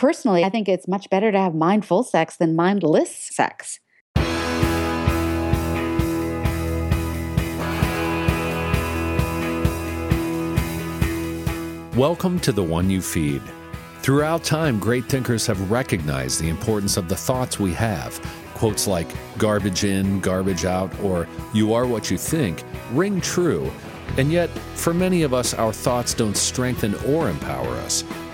personally, 0.00 0.44
I 0.44 0.48
think 0.48 0.66
it's 0.66 0.88
much 0.88 1.10
better 1.10 1.30
to 1.30 1.38
have 1.38 1.54
mindful 1.54 2.04
sex 2.04 2.38
than 2.38 2.56
mindless 2.56 3.14
sex. 3.14 3.78
Welcome 11.94 12.40
to 12.40 12.50
the 12.50 12.62
one 12.62 12.88
you 12.88 13.02
feed. 13.02 13.42
Throughout 14.00 14.42
time, 14.42 14.78
great 14.78 15.04
thinkers 15.04 15.46
have 15.46 15.70
recognized 15.70 16.40
the 16.40 16.48
importance 16.48 16.96
of 16.96 17.10
the 17.10 17.16
thoughts 17.16 17.60
we 17.60 17.74
have. 17.74 18.18
Quotes 18.54 18.86
like 18.86 19.06
garbage 19.36 19.84
in, 19.84 20.20
garbage 20.20 20.64
out, 20.64 20.98
or 21.00 21.28
you 21.52 21.74
are 21.74 21.86
what 21.86 22.10
you 22.10 22.16
think 22.16 22.64
ring 22.92 23.20
true. 23.20 23.70
And 24.16 24.32
yet, 24.32 24.48
for 24.76 24.94
many 24.94 25.24
of 25.24 25.34
us, 25.34 25.52
our 25.52 25.74
thoughts 25.74 26.14
don't 26.14 26.38
strengthen 26.38 26.94
or 27.04 27.28
empower 27.28 27.74
us. 27.80 28.02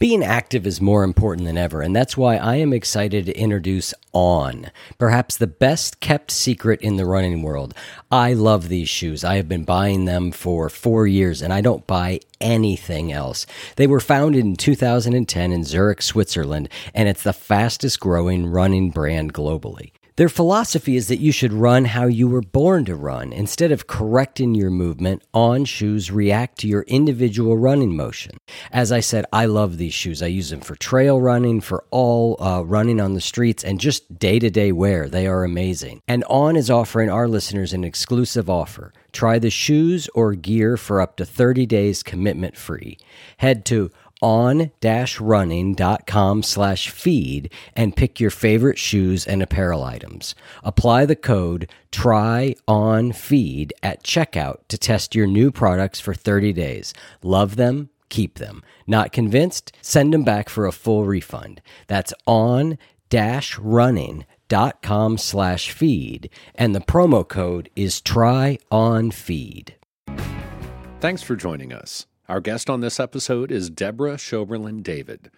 Being 0.00 0.22
active 0.22 0.64
is 0.64 0.80
more 0.80 1.02
important 1.02 1.44
than 1.44 1.58
ever, 1.58 1.82
and 1.82 1.94
that's 1.94 2.16
why 2.16 2.36
I 2.36 2.54
am 2.54 2.72
excited 2.72 3.26
to 3.26 3.36
introduce 3.36 3.92
On, 4.12 4.70
perhaps 4.96 5.36
the 5.36 5.48
best 5.48 5.98
kept 5.98 6.30
secret 6.30 6.80
in 6.82 6.94
the 6.94 7.04
running 7.04 7.42
world. 7.42 7.74
I 8.08 8.32
love 8.32 8.68
these 8.68 8.88
shoes. 8.88 9.24
I 9.24 9.34
have 9.34 9.48
been 9.48 9.64
buying 9.64 10.04
them 10.04 10.30
for 10.30 10.68
four 10.68 11.08
years, 11.08 11.42
and 11.42 11.52
I 11.52 11.62
don't 11.62 11.84
buy 11.88 12.20
anything 12.40 13.10
else. 13.10 13.44
They 13.74 13.88
were 13.88 13.98
founded 13.98 14.44
in 14.44 14.54
2010 14.54 15.50
in 15.50 15.64
Zurich, 15.64 16.00
Switzerland, 16.00 16.68
and 16.94 17.08
it's 17.08 17.24
the 17.24 17.32
fastest 17.32 17.98
growing 17.98 18.46
running 18.46 18.90
brand 18.90 19.34
globally. 19.34 19.90
Their 20.18 20.28
philosophy 20.28 20.96
is 20.96 21.06
that 21.06 21.20
you 21.20 21.30
should 21.30 21.52
run 21.52 21.84
how 21.84 22.06
you 22.06 22.26
were 22.26 22.40
born 22.40 22.84
to 22.86 22.96
run. 22.96 23.32
Instead 23.32 23.70
of 23.70 23.86
correcting 23.86 24.52
your 24.52 24.68
movement, 24.68 25.22
on 25.32 25.64
shoes 25.64 26.10
react 26.10 26.58
to 26.58 26.66
your 26.66 26.82
individual 26.88 27.56
running 27.56 27.94
motion. 27.94 28.36
As 28.72 28.90
I 28.90 28.98
said, 28.98 29.26
I 29.32 29.46
love 29.46 29.76
these 29.76 29.94
shoes. 29.94 30.20
I 30.20 30.26
use 30.26 30.50
them 30.50 30.58
for 30.58 30.74
trail 30.74 31.20
running, 31.20 31.60
for 31.60 31.84
all 31.92 32.36
uh, 32.42 32.62
running 32.62 33.00
on 33.00 33.14
the 33.14 33.20
streets, 33.20 33.62
and 33.62 33.78
just 33.78 34.18
day 34.18 34.40
to 34.40 34.50
day 34.50 34.72
wear. 34.72 35.08
They 35.08 35.28
are 35.28 35.44
amazing. 35.44 36.02
And 36.08 36.24
On 36.24 36.56
is 36.56 36.68
offering 36.68 37.10
our 37.10 37.28
listeners 37.28 37.72
an 37.72 37.84
exclusive 37.84 38.50
offer. 38.50 38.92
Try 39.12 39.38
the 39.38 39.50
shoes 39.50 40.08
or 40.16 40.34
gear 40.34 40.76
for 40.76 41.00
up 41.00 41.16
to 41.18 41.24
30 41.24 41.64
days 41.64 42.02
commitment 42.02 42.56
free. 42.56 42.98
Head 43.36 43.64
to 43.66 43.92
on-running.com 44.20 46.42
slash 46.42 46.90
feed 46.90 47.50
and 47.74 47.96
pick 47.96 48.20
your 48.20 48.30
favorite 48.30 48.78
shoes 48.78 49.26
and 49.26 49.42
apparel 49.42 49.82
items. 49.84 50.34
Apply 50.62 51.06
the 51.06 51.16
code 51.16 51.70
try 51.90 52.54
on 52.66 53.12
feed 53.12 53.72
at 53.82 54.02
checkout 54.02 54.58
to 54.68 54.78
test 54.78 55.14
your 55.14 55.26
new 55.26 55.50
products 55.50 56.00
for 56.00 56.14
30 56.14 56.52
days. 56.52 56.94
Love 57.22 57.56
them, 57.56 57.90
keep 58.08 58.38
them. 58.38 58.62
Not 58.86 59.12
convinced? 59.12 59.72
Send 59.80 60.12
them 60.12 60.24
back 60.24 60.48
for 60.48 60.66
a 60.66 60.72
full 60.72 61.04
refund. 61.04 61.60
That's 61.86 62.12
on 62.26 62.78
dash 63.08 63.58
running.com 63.58 65.18
slash 65.18 65.70
feed 65.70 66.30
and 66.54 66.74
the 66.74 66.80
promo 66.80 67.26
code 67.26 67.70
is 67.74 68.00
try 68.00 68.58
on 68.70 69.10
feed. 69.10 69.74
Thanks 71.00 71.22
for 71.22 71.36
joining 71.36 71.72
us. 71.72 72.06
Our 72.28 72.42
guest 72.42 72.68
on 72.68 72.80
this 72.80 73.00
episode 73.00 73.50
is 73.50 73.70
Deborah 73.70 74.18
Schoeberlein 74.18 74.82
David. 74.82 75.30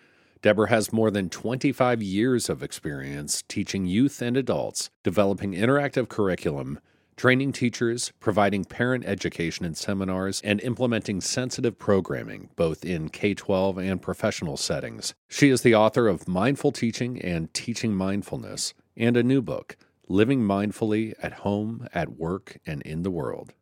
Deborah 0.43 0.71
has 0.71 0.93
more 0.93 1.13
than 1.13 1.31
25 1.31 2.03
years 2.03 2.51
of 2.51 2.65
experience 2.65 3.45
teaching 3.47 3.87
youth 3.87 4.21
and 4.21 4.37
adults, 4.37 4.91
developing 5.05 5.53
interactive 5.53 6.09
curriculum, 6.09 6.81
training 7.17 7.53
teachers, 7.53 8.13
providing 8.19 8.65
parent 8.65 9.05
education 9.05 9.65
and 9.65 9.77
seminars, 9.77 10.41
and 10.43 10.61
implementing 10.63 11.21
sensitive 11.21 11.79
programming, 11.79 12.49
both 12.57 12.85
in 12.85 13.09
K 13.09 13.35
12 13.35 13.79
and 13.79 14.03
professional 14.03 14.57
settings. 14.57 15.15
She 15.29 15.49
is 15.49 15.63
the 15.63 15.77
author 15.77 16.09
of 16.09 16.27
Mindful 16.27 16.73
Teaching 16.73 17.23
and 17.23 17.55
Teaching 17.55 17.95
Mindfulness, 17.95 18.75
and 18.97 19.17
a 19.17 19.23
new 19.23 19.43
book, 19.43 19.77
Living 20.09 20.41
Mindfully 20.41 21.15
at 21.23 21.35
Home, 21.35 21.87
at 21.95 22.17
Work, 22.19 22.59
and 22.67 22.83
in 22.83 23.05
the 23.05 23.13
World. 23.13 23.55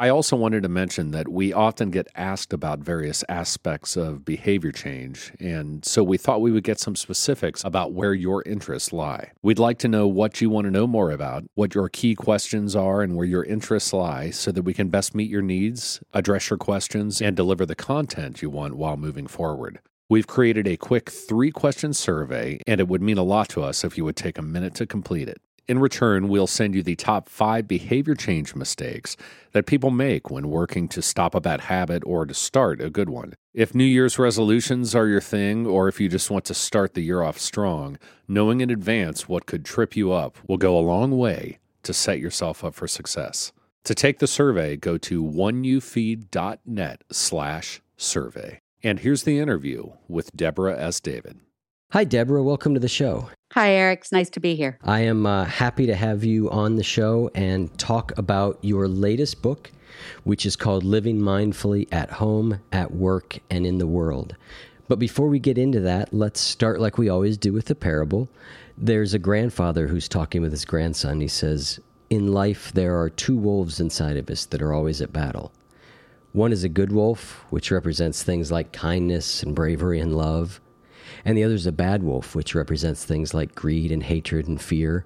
I 0.00 0.10
also 0.10 0.36
wanted 0.36 0.62
to 0.62 0.68
mention 0.68 1.10
that 1.10 1.26
we 1.26 1.52
often 1.52 1.90
get 1.90 2.06
asked 2.14 2.52
about 2.52 2.78
various 2.78 3.24
aspects 3.28 3.96
of 3.96 4.24
behavior 4.24 4.70
change, 4.70 5.32
and 5.40 5.84
so 5.84 6.04
we 6.04 6.16
thought 6.16 6.40
we 6.40 6.52
would 6.52 6.62
get 6.62 6.78
some 6.78 6.94
specifics 6.94 7.64
about 7.64 7.92
where 7.92 8.14
your 8.14 8.44
interests 8.44 8.92
lie. 8.92 9.32
We'd 9.42 9.58
like 9.58 9.80
to 9.80 9.88
know 9.88 10.06
what 10.06 10.40
you 10.40 10.50
want 10.50 10.66
to 10.66 10.70
know 10.70 10.86
more 10.86 11.10
about, 11.10 11.46
what 11.56 11.74
your 11.74 11.88
key 11.88 12.14
questions 12.14 12.76
are, 12.76 13.02
and 13.02 13.16
where 13.16 13.26
your 13.26 13.42
interests 13.42 13.92
lie, 13.92 14.30
so 14.30 14.52
that 14.52 14.62
we 14.62 14.72
can 14.72 14.88
best 14.88 15.16
meet 15.16 15.28
your 15.28 15.42
needs, 15.42 15.98
address 16.14 16.48
your 16.48 16.58
questions, 16.58 17.20
and 17.20 17.34
deliver 17.34 17.66
the 17.66 17.74
content 17.74 18.40
you 18.40 18.50
want 18.50 18.76
while 18.76 18.96
moving 18.96 19.26
forward. 19.26 19.80
We've 20.08 20.28
created 20.28 20.68
a 20.68 20.76
quick 20.76 21.10
three 21.10 21.50
question 21.50 21.92
survey, 21.92 22.60
and 22.68 22.80
it 22.80 22.86
would 22.86 23.02
mean 23.02 23.18
a 23.18 23.24
lot 23.24 23.48
to 23.48 23.64
us 23.64 23.82
if 23.82 23.98
you 23.98 24.04
would 24.04 24.16
take 24.16 24.38
a 24.38 24.42
minute 24.42 24.76
to 24.76 24.86
complete 24.86 25.28
it. 25.28 25.42
In 25.68 25.78
return, 25.78 26.28
we'll 26.28 26.46
send 26.46 26.74
you 26.74 26.82
the 26.82 26.96
top 26.96 27.28
five 27.28 27.68
behavior 27.68 28.14
change 28.14 28.54
mistakes 28.54 29.18
that 29.52 29.66
people 29.66 29.90
make 29.90 30.30
when 30.30 30.48
working 30.48 30.88
to 30.88 31.02
stop 31.02 31.34
a 31.34 31.42
bad 31.42 31.60
habit 31.60 32.02
or 32.06 32.24
to 32.24 32.32
start 32.32 32.80
a 32.80 32.88
good 32.88 33.10
one. 33.10 33.34
If 33.52 33.74
New 33.74 33.84
Year's 33.84 34.18
resolutions 34.18 34.94
are 34.94 35.06
your 35.06 35.20
thing, 35.20 35.66
or 35.66 35.86
if 35.86 36.00
you 36.00 36.08
just 36.08 36.30
want 36.30 36.46
to 36.46 36.54
start 36.54 36.94
the 36.94 37.02
year 37.02 37.22
off 37.22 37.38
strong, 37.38 37.98
knowing 38.26 38.62
in 38.62 38.70
advance 38.70 39.28
what 39.28 39.44
could 39.44 39.62
trip 39.62 39.94
you 39.94 40.10
up 40.10 40.38
will 40.48 40.56
go 40.56 40.74
a 40.74 40.80
long 40.80 41.18
way 41.18 41.58
to 41.82 41.92
set 41.92 42.18
yourself 42.18 42.64
up 42.64 42.74
for 42.74 42.88
success. 42.88 43.52
To 43.84 43.94
take 43.94 44.20
the 44.20 44.26
survey, 44.26 44.74
go 44.74 44.96
to 44.96 45.22
oneyoufeed.net 45.22 47.04
slash 47.12 47.82
survey. 47.98 48.58
And 48.82 49.00
here's 49.00 49.24
the 49.24 49.38
interview 49.38 49.90
with 50.08 50.34
Deborah 50.34 50.78
S. 50.78 50.98
David. 50.98 51.40
Hi, 51.92 52.04
Deborah. 52.04 52.42
Welcome 52.42 52.72
to 52.72 52.80
the 52.80 52.88
show. 52.88 53.28
Hi, 53.52 53.72
Eric. 53.72 54.00
It's 54.00 54.12
nice 54.12 54.28
to 54.30 54.40
be 54.40 54.56
here. 54.56 54.78
I 54.84 55.00
am 55.00 55.24
uh, 55.24 55.46
happy 55.46 55.86
to 55.86 55.94
have 55.94 56.22
you 56.22 56.50
on 56.50 56.76
the 56.76 56.82
show 56.82 57.30
and 57.34 57.76
talk 57.78 58.12
about 58.18 58.58
your 58.60 58.86
latest 58.86 59.40
book, 59.40 59.70
which 60.24 60.44
is 60.44 60.54
called 60.54 60.84
Living 60.84 61.18
Mindfully 61.18 61.88
at 61.90 62.10
Home, 62.10 62.60
at 62.72 62.92
Work, 62.92 63.38
and 63.48 63.64
in 63.66 63.78
the 63.78 63.86
World. 63.86 64.36
But 64.86 64.98
before 64.98 65.28
we 65.28 65.38
get 65.38 65.56
into 65.56 65.80
that, 65.80 66.12
let's 66.12 66.40
start 66.40 66.78
like 66.78 66.98
we 66.98 67.08
always 67.08 67.38
do 67.38 67.54
with 67.54 67.64
the 67.64 67.74
parable. 67.74 68.28
There's 68.76 69.14
a 69.14 69.18
grandfather 69.18 69.86
who's 69.86 70.08
talking 70.08 70.42
with 70.42 70.52
his 70.52 70.66
grandson. 70.66 71.22
He 71.22 71.28
says, 71.28 71.80
In 72.10 72.30
life, 72.32 72.70
there 72.74 73.00
are 73.00 73.08
two 73.08 73.38
wolves 73.38 73.80
inside 73.80 74.18
of 74.18 74.28
us 74.28 74.44
that 74.44 74.60
are 74.60 74.74
always 74.74 75.00
at 75.00 75.14
battle. 75.14 75.52
One 76.32 76.52
is 76.52 76.64
a 76.64 76.68
good 76.68 76.92
wolf, 76.92 77.46
which 77.48 77.70
represents 77.70 78.22
things 78.22 78.52
like 78.52 78.72
kindness 78.72 79.42
and 79.42 79.54
bravery 79.54 80.00
and 80.00 80.14
love 80.14 80.60
and 81.24 81.36
the 81.36 81.44
other 81.44 81.54
is 81.54 81.66
a 81.66 81.72
bad 81.72 82.02
wolf, 82.02 82.34
which 82.34 82.54
represents 82.54 83.04
things 83.04 83.34
like 83.34 83.54
greed 83.54 83.92
and 83.92 84.02
hatred 84.02 84.48
and 84.48 84.60
fear. 84.60 85.04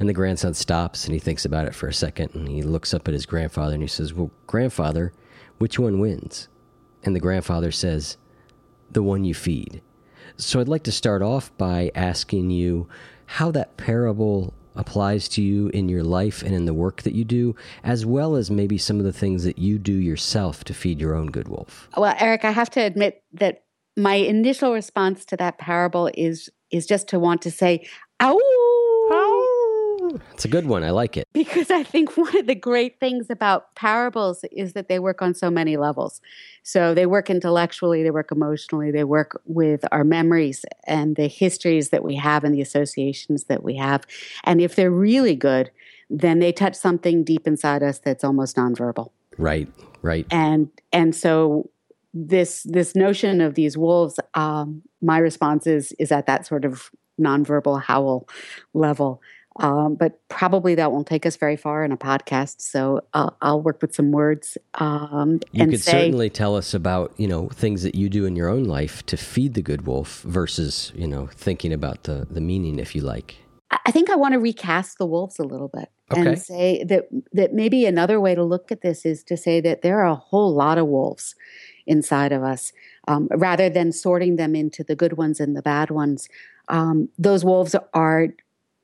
And 0.00 0.08
the 0.08 0.14
grandson 0.14 0.54
stops 0.54 1.04
and 1.04 1.12
he 1.12 1.18
thinks 1.18 1.44
about 1.44 1.66
it 1.66 1.74
for 1.74 1.88
a 1.88 1.92
second 1.92 2.34
and 2.34 2.48
he 2.48 2.62
looks 2.62 2.94
up 2.94 3.08
at 3.08 3.14
his 3.14 3.26
grandfather 3.26 3.74
and 3.74 3.82
he 3.82 3.88
says, 3.88 4.14
Well, 4.14 4.30
grandfather, 4.46 5.12
which 5.58 5.78
one 5.78 5.98
wins? 5.98 6.48
And 7.02 7.16
the 7.16 7.20
grandfather 7.20 7.72
says, 7.72 8.16
The 8.90 9.02
one 9.02 9.24
you 9.24 9.34
feed. 9.34 9.82
So 10.36 10.60
I'd 10.60 10.68
like 10.68 10.84
to 10.84 10.92
start 10.92 11.22
off 11.22 11.56
by 11.58 11.90
asking 11.94 12.50
you 12.50 12.88
how 13.26 13.50
that 13.50 13.76
parable 13.76 14.54
applies 14.76 15.28
to 15.28 15.42
you 15.42 15.68
in 15.68 15.88
your 15.88 16.04
life 16.04 16.42
and 16.42 16.54
in 16.54 16.64
the 16.64 16.72
work 16.72 17.02
that 17.02 17.14
you 17.14 17.24
do, 17.24 17.56
as 17.82 18.06
well 18.06 18.36
as 18.36 18.50
maybe 18.50 18.78
some 18.78 18.98
of 18.98 19.04
the 19.04 19.12
things 19.12 19.42
that 19.44 19.58
you 19.58 19.78
do 19.78 19.92
yourself 19.92 20.62
to 20.64 20.72
feed 20.72 21.00
your 21.00 21.14
own 21.14 21.26
good 21.26 21.48
wolf. 21.48 21.88
Well, 21.96 22.14
Eric, 22.20 22.44
I 22.44 22.52
have 22.52 22.70
to 22.70 22.80
admit 22.80 23.22
that 23.32 23.64
my 23.98 24.14
initial 24.14 24.72
response 24.72 25.24
to 25.26 25.36
that 25.36 25.58
parable 25.58 26.10
is 26.14 26.48
is 26.70 26.86
just 26.86 27.08
to 27.08 27.18
want 27.18 27.42
to 27.42 27.50
say, 27.50 27.86
"Ow!" 28.20 28.38
It's 30.32 30.44
a 30.44 30.48
good 30.48 30.66
one. 30.66 30.84
I 30.84 30.90
like 30.90 31.16
it. 31.16 31.26
Because 31.32 31.70
I 31.70 31.82
think 31.82 32.16
one 32.16 32.36
of 32.36 32.46
the 32.46 32.54
great 32.54 33.00
things 33.00 33.26
about 33.28 33.74
parables 33.74 34.44
is 34.52 34.72
that 34.74 34.88
they 34.88 34.98
work 34.98 35.20
on 35.20 35.34
so 35.34 35.50
many 35.50 35.76
levels. 35.76 36.20
So 36.62 36.94
they 36.94 37.06
work 37.06 37.28
intellectually, 37.28 38.02
they 38.02 38.10
work 38.10 38.30
emotionally, 38.30 38.90
they 38.90 39.04
work 39.04 39.40
with 39.44 39.84
our 39.90 40.04
memories 40.04 40.64
and 40.86 41.16
the 41.16 41.28
histories 41.28 41.90
that 41.90 42.04
we 42.04 42.14
have 42.14 42.44
and 42.44 42.54
the 42.54 42.62
associations 42.62 43.44
that 43.44 43.62
we 43.62 43.76
have. 43.76 44.04
And 44.44 44.60
if 44.60 44.76
they're 44.76 44.90
really 44.90 45.34
good, 45.34 45.70
then 46.08 46.38
they 46.38 46.52
touch 46.52 46.74
something 46.74 47.24
deep 47.24 47.46
inside 47.46 47.82
us 47.82 47.98
that's 47.98 48.24
almost 48.24 48.56
nonverbal. 48.56 49.10
Right, 49.36 49.68
right. 50.02 50.26
And 50.30 50.70
and 50.92 51.14
so 51.14 51.70
this 52.26 52.62
this 52.64 52.94
notion 52.94 53.40
of 53.40 53.54
these 53.54 53.76
wolves, 53.76 54.18
um, 54.34 54.82
my 55.02 55.18
response 55.18 55.66
is 55.66 55.92
is 55.98 56.12
at 56.12 56.26
that 56.26 56.46
sort 56.46 56.64
of 56.64 56.90
nonverbal 57.20 57.82
howl 57.82 58.28
level. 58.74 59.20
Um, 59.60 59.96
but 59.96 60.20
probably 60.28 60.76
that 60.76 60.92
won't 60.92 61.08
take 61.08 61.26
us 61.26 61.34
very 61.34 61.56
far 61.56 61.82
in 61.84 61.90
a 61.90 61.96
podcast. 61.96 62.60
So 62.60 63.00
I'll, 63.12 63.36
I'll 63.42 63.60
work 63.60 63.82
with 63.82 63.92
some 63.92 64.12
words. 64.12 64.56
Um, 64.74 65.40
you 65.50 65.66
could 65.66 65.82
say, 65.82 65.90
certainly 65.90 66.30
tell 66.30 66.54
us 66.54 66.74
about 66.74 67.12
you 67.16 67.26
know 67.26 67.48
things 67.48 67.82
that 67.82 67.96
you 67.96 68.08
do 68.08 68.24
in 68.24 68.36
your 68.36 68.48
own 68.48 68.64
life 68.64 69.04
to 69.06 69.16
feed 69.16 69.54
the 69.54 69.62
good 69.62 69.86
wolf 69.86 70.22
versus 70.22 70.92
you 70.94 71.08
know 71.08 71.26
thinking 71.26 71.72
about 71.72 72.04
the 72.04 72.26
the 72.30 72.40
meaning, 72.40 72.78
if 72.78 72.94
you 72.94 73.02
like. 73.02 73.36
I 73.84 73.90
think 73.90 74.08
I 74.08 74.16
want 74.16 74.32
to 74.32 74.38
recast 74.38 74.96
the 74.98 75.06
wolves 75.06 75.38
a 75.38 75.42
little 75.42 75.68
bit 75.68 75.90
Okay. 76.10 76.20
and 76.20 76.38
say 76.38 76.84
that 76.84 77.08
that 77.32 77.52
maybe 77.52 77.84
another 77.84 78.18
way 78.20 78.34
to 78.34 78.42
look 78.42 78.72
at 78.72 78.80
this 78.80 79.04
is 79.04 79.22
to 79.24 79.36
say 79.36 79.60
that 79.60 79.82
there 79.82 80.00
are 80.00 80.06
a 80.06 80.14
whole 80.14 80.54
lot 80.54 80.78
of 80.78 80.86
wolves 80.86 81.34
inside 81.88 82.30
of 82.30 82.42
us, 82.42 82.72
um, 83.08 83.28
rather 83.32 83.68
than 83.68 83.90
sorting 83.90 84.36
them 84.36 84.54
into 84.54 84.84
the 84.84 84.94
good 84.94 85.14
ones 85.14 85.40
and 85.40 85.56
the 85.56 85.62
bad 85.62 85.90
ones. 85.90 86.28
Um, 86.68 87.08
those 87.18 87.44
wolves 87.44 87.74
are 87.94 88.28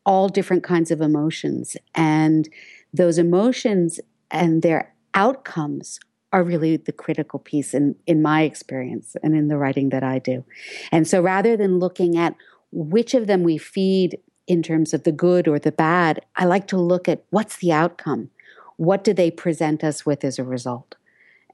all 0.05 0.29
different 0.29 0.65
kinds 0.65 0.91
of 0.91 1.01
emotions, 1.01 1.77
and 1.95 2.49
those 2.93 3.19
emotions 3.19 4.01
and 4.31 4.63
their 4.63 4.93
outcomes 5.15 6.01
are 6.33 6.43
really 6.43 6.77
the 6.77 6.93
critical 6.93 7.39
piece 7.39 7.75
in 7.75 7.95
in 8.07 8.21
my 8.21 8.43
experience 8.43 9.17
and 9.23 9.37
in 9.37 9.49
the 9.49 9.57
writing 9.57 9.91
that 9.91 10.03
I 10.03 10.19
do. 10.19 10.45
And 10.91 11.07
so, 11.07 11.21
rather 11.21 11.57
than 11.57 11.79
looking 11.79 12.17
at 12.17 12.35
which 12.73 13.15
of 13.15 13.27
them 13.27 13.45
we 13.45 13.57
feed 13.59 14.19
in 14.47 14.63
terms 14.63 14.93
of 14.93 15.05
the 15.05 15.13
good 15.13 15.47
or 15.47 15.59
the 15.59 15.73
bad, 15.73 16.21
I 16.37 16.45
like 16.45 16.67
to 16.69 16.77
look 16.77 17.09
at 17.09 17.25
what's 17.31 17.59
the 17.59 17.73
outcome. 17.73 18.31
What 18.77 19.05
do 19.05 19.15
they 19.15 19.31
present 19.31 19.85
us 19.85 20.05
with 20.05 20.25
as 20.25 20.39
a 20.39 20.45
result? 20.45 20.97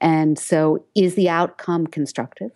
And 0.01 0.37
so, 0.37 0.83
is 0.95 1.15
the 1.15 1.29
outcome 1.29 1.87
constructive 1.87 2.51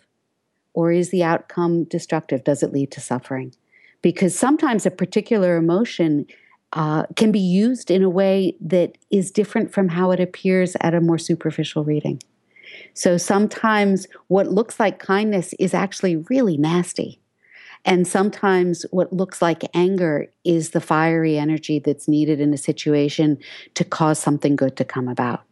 or 0.74 0.92
is 0.92 1.10
the 1.10 1.22
outcome 1.22 1.84
destructive? 1.84 2.44
Does 2.44 2.62
it 2.62 2.72
lead 2.72 2.90
to 2.92 3.00
suffering? 3.00 3.54
Because 4.02 4.38
sometimes 4.38 4.84
a 4.84 4.90
particular 4.90 5.56
emotion 5.56 6.26
uh, 6.72 7.04
can 7.14 7.32
be 7.32 7.40
used 7.40 7.90
in 7.90 8.02
a 8.02 8.10
way 8.10 8.56
that 8.60 8.98
is 9.10 9.30
different 9.30 9.72
from 9.72 9.88
how 9.88 10.10
it 10.10 10.20
appears 10.20 10.76
at 10.80 10.94
a 10.94 11.00
more 11.00 11.18
superficial 11.18 11.84
reading. 11.84 12.20
So 12.92 13.16
sometimes 13.16 14.06
what 14.26 14.48
looks 14.48 14.80
like 14.80 14.98
kindness 14.98 15.54
is 15.58 15.72
actually 15.72 16.16
really 16.28 16.56
nasty. 16.56 17.20
And 17.84 18.06
sometimes 18.06 18.84
what 18.90 19.12
looks 19.12 19.40
like 19.40 19.62
anger 19.72 20.26
is 20.44 20.70
the 20.70 20.80
fiery 20.80 21.38
energy 21.38 21.78
that's 21.78 22.08
needed 22.08 22.40
in 22.40 22.52
a 22.52 22.58
situation 22.58 23.38
to 23.74 23.84
cause 23.84 24.18
something 24.18 24.56
good 24.56 24.76
to 24.76 24.84
come 24.84 25.06
about. 25.06 25.44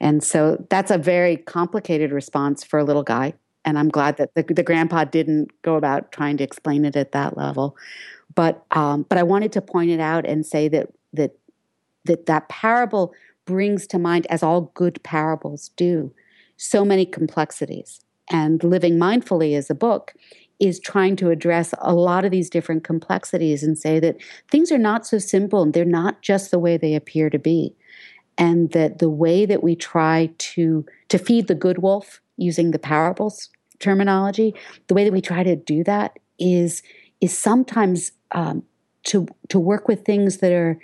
And 0.00 0.22
so 0.22 0.64
that's 0.70 0.90
a 0.90 0.98
very 0.98 1.36
complicated 1.36 2.10
response 2.10 2.64
for 2.64 2.78
a 2.78 2.84
little 2.84 3.02
guy. 3.02 3.34
And 3.64 3.78
I'm 3.78 3.90
glad 3.90 4.16
that 4.16 4.34
the, 4.34 4.42
the 4.42 4.62
grandpa 4.62 5.04
didn't 5.04 5.50
go 5.62 5.76
about 5.76 6.12
trying 6.12 6.38
to 6.38 6.44
explain 6.44 6.84
it 6.84 6.96
at 6.96 7.12
that 7.12 7.36
level. 7.36 7.76
But 8.34 8.64
um, 8.70 9.04
but 9.08 9.18
I 9.18 9.22
wanted 9.22 9.52
to 9.52 9.60
point 9.60 9.90
it 9.90 10.00
out 10.00 10.24
and 10.24 10.46
say 10.46 10.68
that 10.68 10.88
that 11.12 11.36
that 12.06 12.26
that 12.26 12.48
parable 12.48 13.12
brings 13.44 13.86
to 13.88 13.98
mind, 13.98 14.26
as 14.30 14.42
all 14.42 14.72
good 14.74 15.02
parables 15.02 15.70
do, 15.76 16.14
so 16.56 16.84
many 16.84 17.04
complexities. 17.04 18.00
And 18.30 18.62
living 18.62 18.96
mindfully 18.96 19.56
as 19.56 19.68
a 19.70 19.74
book 19.74 20.14
is 20.60 20.78
trying 20.78 21.16
to 21.16 21.30
address 21.30 21.74
a 21.80 21.94
lot 21.94 22.24
of 22.24 22.30
these 22.30 22.48
different 22.48 22.84
complexities 22.84 23.62
and 23.62 23.76
say 23.76 23.98
that 23.98 24.16
things 24.50 24.70
are 24.70 24.78
not 24.78 25.06
so 25.06 25.18
simple 25.18 25.62
and 25.62 25.72
they're 25.72 25.84
not 25.84 26.22
just 26.22 26.50
the 26.50 26.58
way 26.58 26.76
they 26.76 26.94
appear 26.94 27.28
to 27.30 27.38
be 27.38 27.74
and 28.40 28.72
that 28.72 28.98
the 28.98 29.10
way 29.10 29.46
that 29.46 29.62
we 29.62 29.76
try 29.76 30.30
to 30.38 30.84
to 31.08 31.18
feed 31.18 31.46
the 31.46 31.54
good 31.54 31.78
wolf 31.78 32.20
using 32.36 32.72
the 32.72 32.78
parables 32.78 33.50
terminology 33.78 34.52
the 34.88 34.94
way 34.94 35.04
that 35.04 35.12
we 35.12 35.20
try 35.20 35.44
to 35.44 35.54
do 35.54 35.84
that 35.84 36.18
is 36.40 36.82
is 37.20 37.36
sometimes 37.36 38.10
um, 38.32 38.64
to 39.04 39.28
to 39.48 39.60
work 39.60 39.86
with 39.86 40.04
things 40.04 40.38
that 40.38 40.52
are 40.52 40.78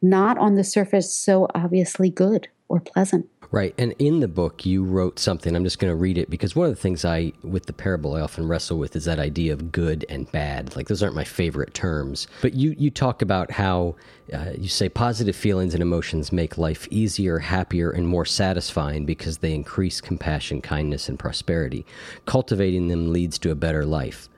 not 0.00 0.38
on 0.38 0.54
the 0.54 0.62
surface 0.62 1.12
so 1.12 1.48
obviously 1.54 2.10
good 2.10 2.46
or 2.68 2.78
pleasant 2.78 3.26
Right. 3.50 3.74
And 3.78 3.94
in 3.98 4.20
the 4.20 4.28
book, 4.28 4.66
you 4.66 4.84
wrote 4.84 5.18
something. 5.18 5.56
I'm 5.56 5.64
just 5.64 5.78
going 5.78 5.90
to 5.90 5.96
read 5.96 6.18
it 6.18 6.28
because 6.28 6.54
one 6.54 6.68
of 6.68 6.74
the 6.74 6.80
things 6.80 7.02
I, 7.06 7.32
with 7.42 7.64
the 7.64 7.72
parable, 7.72 8.14
I 8.14 8.20
often 8.20 8.46
wrestle 8.46 8.78
with 8.78 8.94
is 8.94 9.06
that 9.06 9.18
idea 9.18 9.54
of 9.54 9.72
good 9.72 10.04
and 10.10 10.30
bad. 10.30 10.76
Like, 10.76 10.88
those 10.88 11.02
aren't 11.02 11.14
my 11.14 11.24
favorite 11.24 11.72
terms. 11.72 12.26
But 12.42 12.52
you, 12.52 12.74
you 12.76 12.90
talk 12.90 13.22
about 13.22 13.50
how 13.50 13.96
uh, 14.34 14.50
you 14.58 14.68
say 14.68 14.90
positive 14.90 15.34
feelings 15.34 15.72
and 15.72 15.82
emotions 15.82 16.30
make 16.30 16.58
life 16.58 16.86
easier, 16.90 17.38
happier, 17.38 17.90
and 17.90 18.06
more 18.06 18.26
satisfying 18.26 19.06
because 19.06 19.38
they 19.38 19.54
increase 19.54 20.02
compassion, 20.02 20.60
kindness, 20.60 21.08
and 21.08 21.18
prosperity. 21.18 21.86
Cultivating 22.26 22.88
them 22.88 23.14
leads 23.14 23.38
to 23.38 23.50
a 23.50 23.54
better 23.54 23.86
life. 23.86 24.28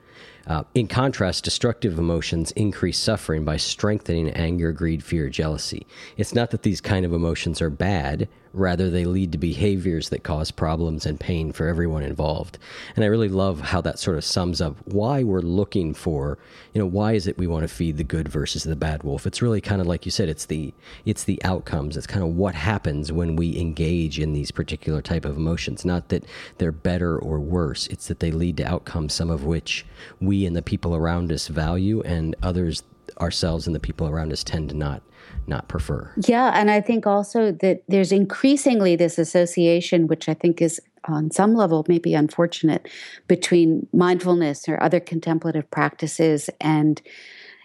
Uh, 0.47 0.63
in 0.73 0.87
contrast, 0.87 1.43
destructive 1.43 1.99
emotions 1.99 2.51
increase 2.51 2.97
suffering 2.97 3.43
by 3.43 3.57
strengthening 3.57 4.29
anger, 4.29 4.71
greed, 4.71 5.03
fear, 5.03 5.29
jealousy. 5.29 5.85
It's 6.15 6.33
not 6.33 6.51
that 6.51 6.63
these 6.63 6.79
kind 6.79 7.05
of 7.05 7.13
emotions 7.13 7.61
are 7.61 7.69
bad, 7.69 8.29
rather, 8.53 8.89
they 8.89 9.05
lead 9.05 9.31
to 9.31 9.37
behaviors 9.37 10.09
that 10.09 10.23
cause 10.23 10.51
problems 10.51 11.05
and 11.05 11.19
pain 11.19 11.51
for 11.51 11.67
everyone 11.67 12.03
involved. 12.03 12.57
And 12.95 13.03
I 13.03 13.07
really 13.07 13.29
love 13.29 13.61
how 13.61 13.81
that 13.81 13.99
sort 13.99 14.17
of 14.17 14.23
sums 14.23 14.61
up 14.61 14.75
why 14.85 15.23
we're 15.23 15.41
looking 15.41 15.93
for, 15.93 16.37
you 16.73 16.79
know, 16.79 16.85
why 16.85 17.13
is 17.13 17.27
it 17.27 17.37
we 17.37 17.47
want 17.47 17.63
to 17.63 17.73
feed 17.73 17.97
the 17.97 18.03
good 18.03 18.27
versus 18.27 18.63
the 18.63 18.75
bad 18.75 19.03
wolf? 19.03 19.25
It's 19.25 19.41
really 19.41 19.61
kind 19.61 19.81
of 19.81 19.87
like 19.87 20.05
you 20.05 20.11
said, 20.11 20.29
it's 20.29 20.45
the 20.45 20.73
it's 21.05 21.23
the 21.23 21.43
outcomes. 21.43 21.97
It's 21.97 22.07
kind 22.07 22.23
of 22.23 22.29
what 22.29 22.55
happens 22.55 23.11
when 23.11 23.35
we 23.35 23.57
engage 23.57 24.19
in 24.19 24.33
these 24.33 24.51
particular 24.51 25.01
type 25.01 25.25
of 25.25 25.37
emotions. 25.37 25.85
Not 25.85 26.09
that 26.09 26.25
they're 26.57 26.71
better 26.71 27.17
or 27.17 27.39
worse. 27.39 27.87
It's 27.87 28.07
that 28.07 28.19
they 28.19 28.31
lead 28.31 28.57
to 28.57 28.65
outcomes, 28.65 29.13
some 29.13 29.29
of 29.29 29.45
which 29.45 29.85
we 30.19 30.45
and 30.45 30.55
the 30.55 30.61
people 30.61 30.95
around 30.95 31.31
us 31.31 31.47
value, 31.47 32.01
and 32.01 32.35
others 32.43 32.83
ourselves 33.19 33.67
and 33.67 33.75
the 33.75 33.79
people 33.79 34.07
around 34.07 34.31
us 34.31 34.43
tend 34.43 34.69
to 34.69 34.75
not 34.75 35.01
not 35.47 35.67
prefer. 35.67 36.11
Yeah, 36.27 36.51
and 36.53 36.69
I 36.69 36.81
think 36.81 37.07
also 37.07 37.51
that 37.51 37.83
there's 37.87 38.11
increasingly 38.11 38.95
this 38.95 39.17
association, 39.17 40.07
which 40.07 40.29
I 40.29 40.33
think 40.33 40.61
is 40.61 40.79
on 41.05 41.31
some 41.31 41.55
level 41.55 41.85
maybe 41.87 42.13
unfortunate, 42.13 42.87
between 43.27 43.87
mindfulness 43.93 44.69
or 44.69 44.81
other 44.81 44.99
contemplative 44.99 45.69
practices 45.71 46.49
and 46.59 47.01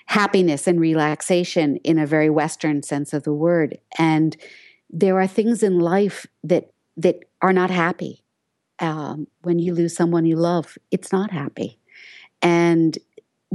happiness 0.06 0.67
and 0.67 0.81
relaxation 0.81 1.76
in 1.79 1.99
a 1.99 2.06
very 2.06 2.31
Western 2.31 2.82
sense 2.82 3.12
of 3.12 3.25
the 3.25 3.32
word. 3.32 3.79
And 3.99 4.37
there 4.88 5.20
are 5.20 5.26
things 5.26 5.62
in 5.62 5.79
life 5.79 6.26
that 6.44 6.73
that 6.97 7.25
are 7.43 7.52
not 7.52 7.70
happy. 7.70 8.23
Um, 8.78 9.26
when 9.42 9.59
you 9.59 9.75
lose 9.75 9.95
someone 9.95 10.26
you 10.26 10.37
love, 10.37 10.78
it's 10.90 11.12
not 11.12 11.31
happy. 11.31 11.78
And 12.42 12.97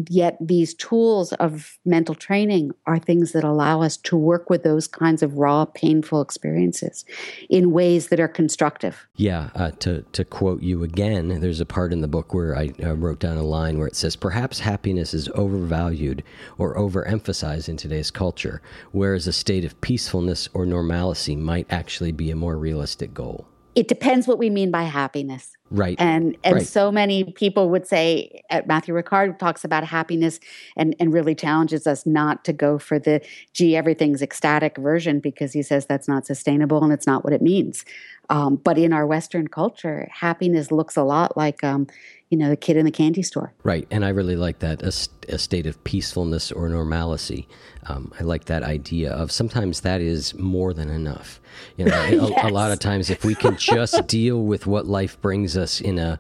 yet 0.10 0.38
these 0.40 0.74
tools 0.74 1.34
of 1.34 1.78
mental 1.86 2.16
training 2.16 2.72
are 2.86 2.98
things 2.98 3.34
that 3.34 3.44
allow 3.44 3.82
us 3.82 3.98
to 3.98 4.16
work 4.16 4.50
with 4.50 4.64
those 4.64 4.88
kinds 4.88 5.22
of 5.22 5.38
raw 5.38 5.66
painful 5.66 6.22
experiences 6.22 7.04
in 7.50 7.72
ways 7.72 8.08
that 8.08 8.20
are 8.20 8.28
constructive 8.28 9.08
Yeah, 9.16 9.50
uh, 9.56 9.72
to 9.80 10.04
to 10.14 10.24
quote 10.24 10.62
you 10.62 10.84
again, 10.84 11.42
there's 11.42 11.60
a 11.60 11.66
part 11.66 11.92
in 11.92 12.02
the 12.02 12.08
book 12.08 12.34
where 12.34 12.58
I 12.58 12.72
uh, 12.84 12.94
wrote 12.94 13.20
down 13.20 13.38
a 13.38 13.44
line 13.44 13.78
where 13.78 13.88
it 13.88 13.96
says, 13.96 14.16
"Perhaps 14.16 14.60
happiness 14.60 15.14
is 15.14 15.30
overvalued 15.36 16.24
or 16.58 16.76
overemphasized 16.76 17.68
in 17.68 17.78
today's 17.78 18.12
culture, 18.12 18.62
whereas 18.92 19.28
a 19.28 19.34
state 19.34 19.66
of 19.66 19.80
peacefulness 19.82 20.48
or 20.54 20.66
normalcy 20.66 21.36
might 21.36 21.68
actually 21.70 22.12
be 22.12 22.32
a 22.32 22.36
more 22.36 22.58
realistic 22.58 23.14
goal." 23.14 23.48
it 23.74 23.88
depends 23.88 24.28
what 24.28 24.38
we 24.38 24.50
mean 24.50 24.70
by 24.72 24.84
happiness 24.84 25.56
Right. 25.72 25.96
and 26.00 26.38
and 26.44 26.56
Right. 26.56 26.68
so 26.68 26.92
many 26.92 27.24
people 27.24 27.70
would 27.70 27.88
say 27.88 28.44
uh, 28.50 28.62
matthieu 28.66 28.94
ricard 28.94 29.40
talks 29.40 29.64
about 29.64 29.84
happiness 29.86 30.40
and 30.76 30.96
and 31.00 31.14
really 31.14 31.34
challenges 31.34 31.88
us 31.88 32.06
not 32.06 32.44
to 32.46 32.54
go 32.54 32.78
for 32.78 33.00
the 33.00 33.22
gee 33.54 33.76
everything's 33.76 34.22
ecstatic 34.22 34.78
version 34.78 35.20
because 35.20 35.54
he 35.54 35.64
says 35.64 35.86
that's 35.86 36.08
not 36.10 36.26
sustainable 36.28 36.84
and 36.84 36.92
it's 36.94 37.08
not 37.08 37.24
what 37.24 37.34
it 37.34 37.42
means 37.42 37.86
um, 38.30 38.58
but 38.58 38.78
in 38.78 38.92
our 38.94 39.08
western 39.08 39.48
culture 39.48 40.08
happiness 40.12 40.72
looks 40.72 40.96
a 40.98 41.04
lot 41.04 41.38
like 41.38 41.64
um, 41.64 41.88
you 42.30 42.38
know 42.38 42.50
the 42.50 42.58
kid 42.58 42.76
in 42.78 42.86
the 42.86 42.92
candy 42.92 43.24
store 43.24 43.54
Right, 43.64 43.88
and 43.92 44.04
I 44.04 44.10
really 44.10 44.36
like 44.36 44.60
that 44.60 44.82
a, 44.82 44.92
st- 44.92 45.26
a 45.30 45.38
state 45.38 45.66
of 45.68 45.82
peacefulness 45.84 46.52
or 46.52 46.68
normalcy. 46.70 47.48
Um, 47.88 48.12
I 48.20 48.24
like 48.24 48.46
that 48.46 48.64
idea 48.64 49.12
of 49.12 49.32
sometimes 49.32 49.82
that 49.82 50.02
is 50.02 50.34
more 50.36 50.74
than 50.74 50.90
enough. 50.90 51.40
You 51.78 51.86
know, 51.86 52.32
a, 52.44 52.48
a 52.48 52.50
lot 52.50 52.72
of 52.72 52.80
times 52.80 53.10
if 53.10 53.24
we 53.24 53.36
can 53.36 53.56
just 53.58 54.08
deal 54.20 54.42
with 54.42 54.66
what 54.66 54.88
life 54.88 55.20
brings 55.22 55.56
us 55.58 55.61
in 55.82 56.00
a 56.00 56.20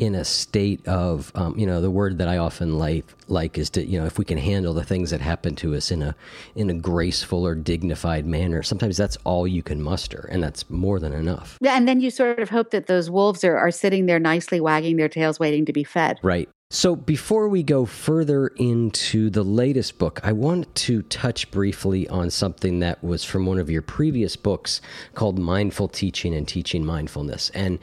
in 0.00 0.14
a 0.14 0.24
state 0.24 0.88
of, 0.88 1.30
um, 1.34 1.58
you 1.58 1.66
know, 1.66 1.82
the 1.82 1.90
word 1.90 2.16
that 2.18 2.26
I 2.26 2.38
often 2.38 2.78
like 2.78 3.04
like 3.28 3.58
is 3.58 3.68
to, 3.70 3.84
you 3.84 4.00
know, 4.00 4.06
if 4.06 4.18
we 4.18 4.24
can 4.24 4.38
handle 4.38 4.72
the 4.72 4.82
things 4.82 5.10
that 5.10 5.20
happen 5.20 5.54
to 5.56 5.74
us 5.74 5.90
in 5.90 6.02
a 6.02 6.16
in 6.54 6.70
a 6.70 6.74
graceful 6.74 7.46
or 7.46 7.54
dignified 7.54 8.24
manner. 8.24 8.62
Sometimes 8.62 8.96
that's 8.96 9.18
all 9.24 9.46
you 9.46 9.62
can 9.62 9.82
muster, 9.82 10.26
and 10.32 10.42
that's 10.42 10.68
more 10.70 10.98
than 10.98 11.12
enough. 11.12 11.58
Yeah, 11.60 11.76
and 11.76 11.86
then 11.86 12.00
you 12.00 12.10
sort 12.10 12.38
of 12.38 12.48
hope 12.48 12.70
that 12.70 12.86
those 12.86 13.10
wolves 13.10 13.44
are, 13.44 13.58
are 13.58 13.70
sitting 13.70 14.06
there 14.06 14.18
nicely 14.18 14.58
wagging 14.58 14.96
their 14.96 15.08
tails 15.10 15.38
waiting 15.38 15.66
to 15.66 15.72
be 15.72 15.84
fed 15.84 16.18
Right. 16.22 16.48
So, 16.72 16.94
before 16.94 17.48
we 17.48 17.64
go 17.64 17.84
further 17.84 18.46
into 18.46 19.28
the 19.28 19.42
latest 19.42 19.98
book, 19.98 20.20
I 20.22 20.30
want 20.30 20.72
to 20.76 21.02
touch 21.02 21.50
briefly 21.50 22.06
on 22.06 22.30
something 22.30 22.78
that 22.78 23.02
was 23.02 23.24
from 23.24 23.44
one 23.44 23.58
of 23.58 23.68
your 23.68 23.82
previous 23.82 24.36
books 24.36 24.80
called 25.14 25.36
Mindful 25.36 25.88
Teaching 25.88 26.32
and 26.32 26.46
Teaching 26.46 26.84
Mindfulness. 26.84 27.50
And 27.50 27.80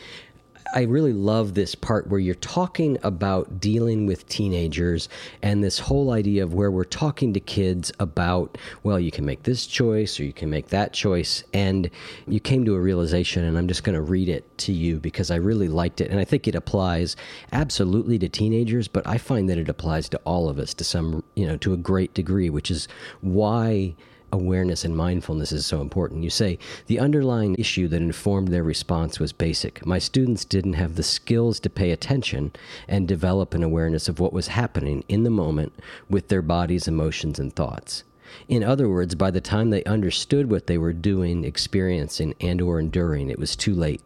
I 0.74 0.83
really 0.83 1.13
love 1.13 1.53
this 1.53 1.75
part 1.75 2.07
where 2.07 2.19
you're 2.19 2.36
talking 2.36 2.97
about 3.03 3.59
dealing 3.59 4.05
with 4.05 4.27
teenagers 4.27 5.09
and 5.41 5.63
this 5.63 5.79
whole 5.79 6.12
idea 6.12 6.43
of 6.43 6.53
where 6.53 6.71
we're 6.71 6.83
talking 6.83 7.33
to 7.33 7.39
kids 7.39 7.91
about, 8.00 8.57
well, 8.83 9.00
you 9.00 9.12
can 9.12 9.25
make 9.25 9.43
this 9.43 9.65
choice 9.65 10.19
or 10.19 10.24
you 10.24 10.33
can 10.33 10.50
make 10.50 10.67
that 10.67 10.93
choice. 10.93 11.43
And 11.53 11.89
you 12.27 12.39
came 12.39 12.65
to 12.65 12.75
a 12.75 12.79
realization, 12.79 13.43
and 13.43 13.57
I'm 13.57 13.67
just 13.67 13.83
going 13.83 13.95
to 13.95 14.01
read 14.01 14.29
it 14.29 14.57
to 14.59 14.74
you 14.74 15.00
because 15.00 15.31
I 15.31 15.36
really 15.36 15.67
liked 15.67 16.01
it. 16.01 16.12
And 16.12 16.19
I 16.19 16.25
think 16.25 16.47
it 16.47 16.55
applies 16.55 17.15
absolutely 17.51 18.19
to 18.19 18.29
teenagers, 18.29 18.88
but 18.88 19.05
I 19.07 19.17
find 19.17 19.50
that 19.50 19.57
it 19.57 19.69
applies 19.69 20.09
to 20.09 20.17
all 20.25 20.50
of 20.50 20.59
us 20.59 20.74
to 20.75 20.83
some, 20.83 21.24
you 21.36 21.47
know, 21.47 21.57
to 21.57 21.74
a 21.74 21.77
great 21.77 22.13
degree, 22.13 22.50
which 22.50 22.69
is 22.71 22.88
why 23.21 23.95
awareness 24.31 24.84
and 24.84 24.96
mindfulness 24.96 25.51
is 25.51 25.65
so 25.65 25.81
important. 25.81 26.24
You 26.24 26.29
say 26.29 26.60
the 26.88 27.00
underlying 27.00 27.55
issue 27.57 27.88
that 27.88 28.01
informed 28.01 28.50
their 28.50 28.63
response 28.63 29.19
was 29.19 29.31
basic. 29.34 29.86
My 29.86 30.00
students 30.00 30.46
didn't 30.46 30.74
have 30.74 30.96
the 30.96 31.03
skills 31.03 31.60
to 31.62 31.69
pay 31.69 31.91
attention 31.91 32.51
and 32.88 33.07
develop 33.07 33.53
an 33.53 33.63
awareness 33.63 34.07
of 34.07 34.19
what 34.19 34.34
was 34.34 34.50
happening 34.50 35.03
in 35.07 35.24
the 35.24 35.29
moment 35.29 35.74
with 36.10 36.27
their 36.27 36.41
bodies, 36.41 36.88
emotions, 36.88 37.39
and 37.39 37.55
thoughts. 37.55 38.03
In 38.48 38.63
other 38.63 38.89
words, 38.89 39.15
by 39.15 39.31
the 39.31 39.41
time 39.41 39.69
they 39.69 39.84
understood 39.86 40.51
what 40.51 40.67
they 40.67 40.77
were 40.77 40.93
doing, 40.93 41.43
experiencing, 41.43 42.36
and 42.41 42.62
or 42.62 42.79
enduring, 42.79 43.29
it 43.29 43.39
was 43.39 43.55
too 43.55 43.74
late. 43.74 44.01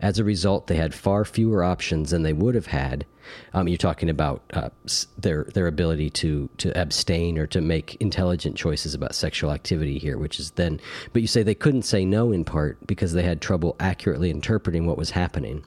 As 0.00 0.18
a 0.18 0.24
result, 0.24 0.66
they 0.66 0.76
had 0.76 0.94
far 0.94 1.24
fewer 1.24 1.64
options 1.64 2.10
than 2.10 2.22
they 2.22 2.32
would 2.32 2.54
have 2.54 2.66
had. 2.66 3.06
Um, 3.54 3.68
you're 3.68 3.78
talking 3.78 4.10
about 4.10 4.42
uh, 4.52 4.70
their 5.16 5.44
their 5.54 5.66
ability 5.66 6.10
to 6.10 6.48
to 6.58 6.76
abstain 6.78 7.38
or 7.38 7.46
to 7.48 7.60
make 7.60 7.96
intelligent 7.96 8.56
choices 8.56 8.94
about 8.94 9.14
sexual 9.14 9.52
activity 9.52 9.98
here, 9.98 10.18
which 10.18 10.40
is 10.40 10.52
then. 10.52 10.80
But 11.12 11.22
you 11.22 11.28
say 11.28 11.42
they 11.42 11.54
couldn't 11.54 11.82
say 11.82 12.04
no 12.04 12.32
in 12.32 12.44
part 12.44 12.84
because 12.86 13.12
they 13.12 13.22
had 13.22 13.40
trouble 13.40 13.76
accurately 13.78 14.30
interpreting 14.30 14.86
what 14.86 14.98
was 14.98 15.10
happening. 15.10 15.64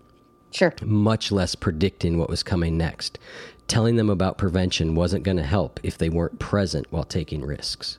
Sure. 0.51 0.73
Much 0.81 1.31
less 1.31 1.55
predicting 1.55 2.17
what 2.17 2.29
was 2.29 2.43
coming 2.43 2.77
next. 2.77 3.19
Telling 3.67 3.95
them 3.95 4.09
about 4.09 4.37
prevention 4.37 4.95
wasn't 4.95 5.23
going 5.23 5.37
to 5.37 5.43
help 5.43 5.79
if 5.83 5.97
they 5.97 6.09
weren't 6.09 6.39
present 6.39 6.87
while 6.91 7.03
taking 7.03 7.41
risks. 7.41 7.97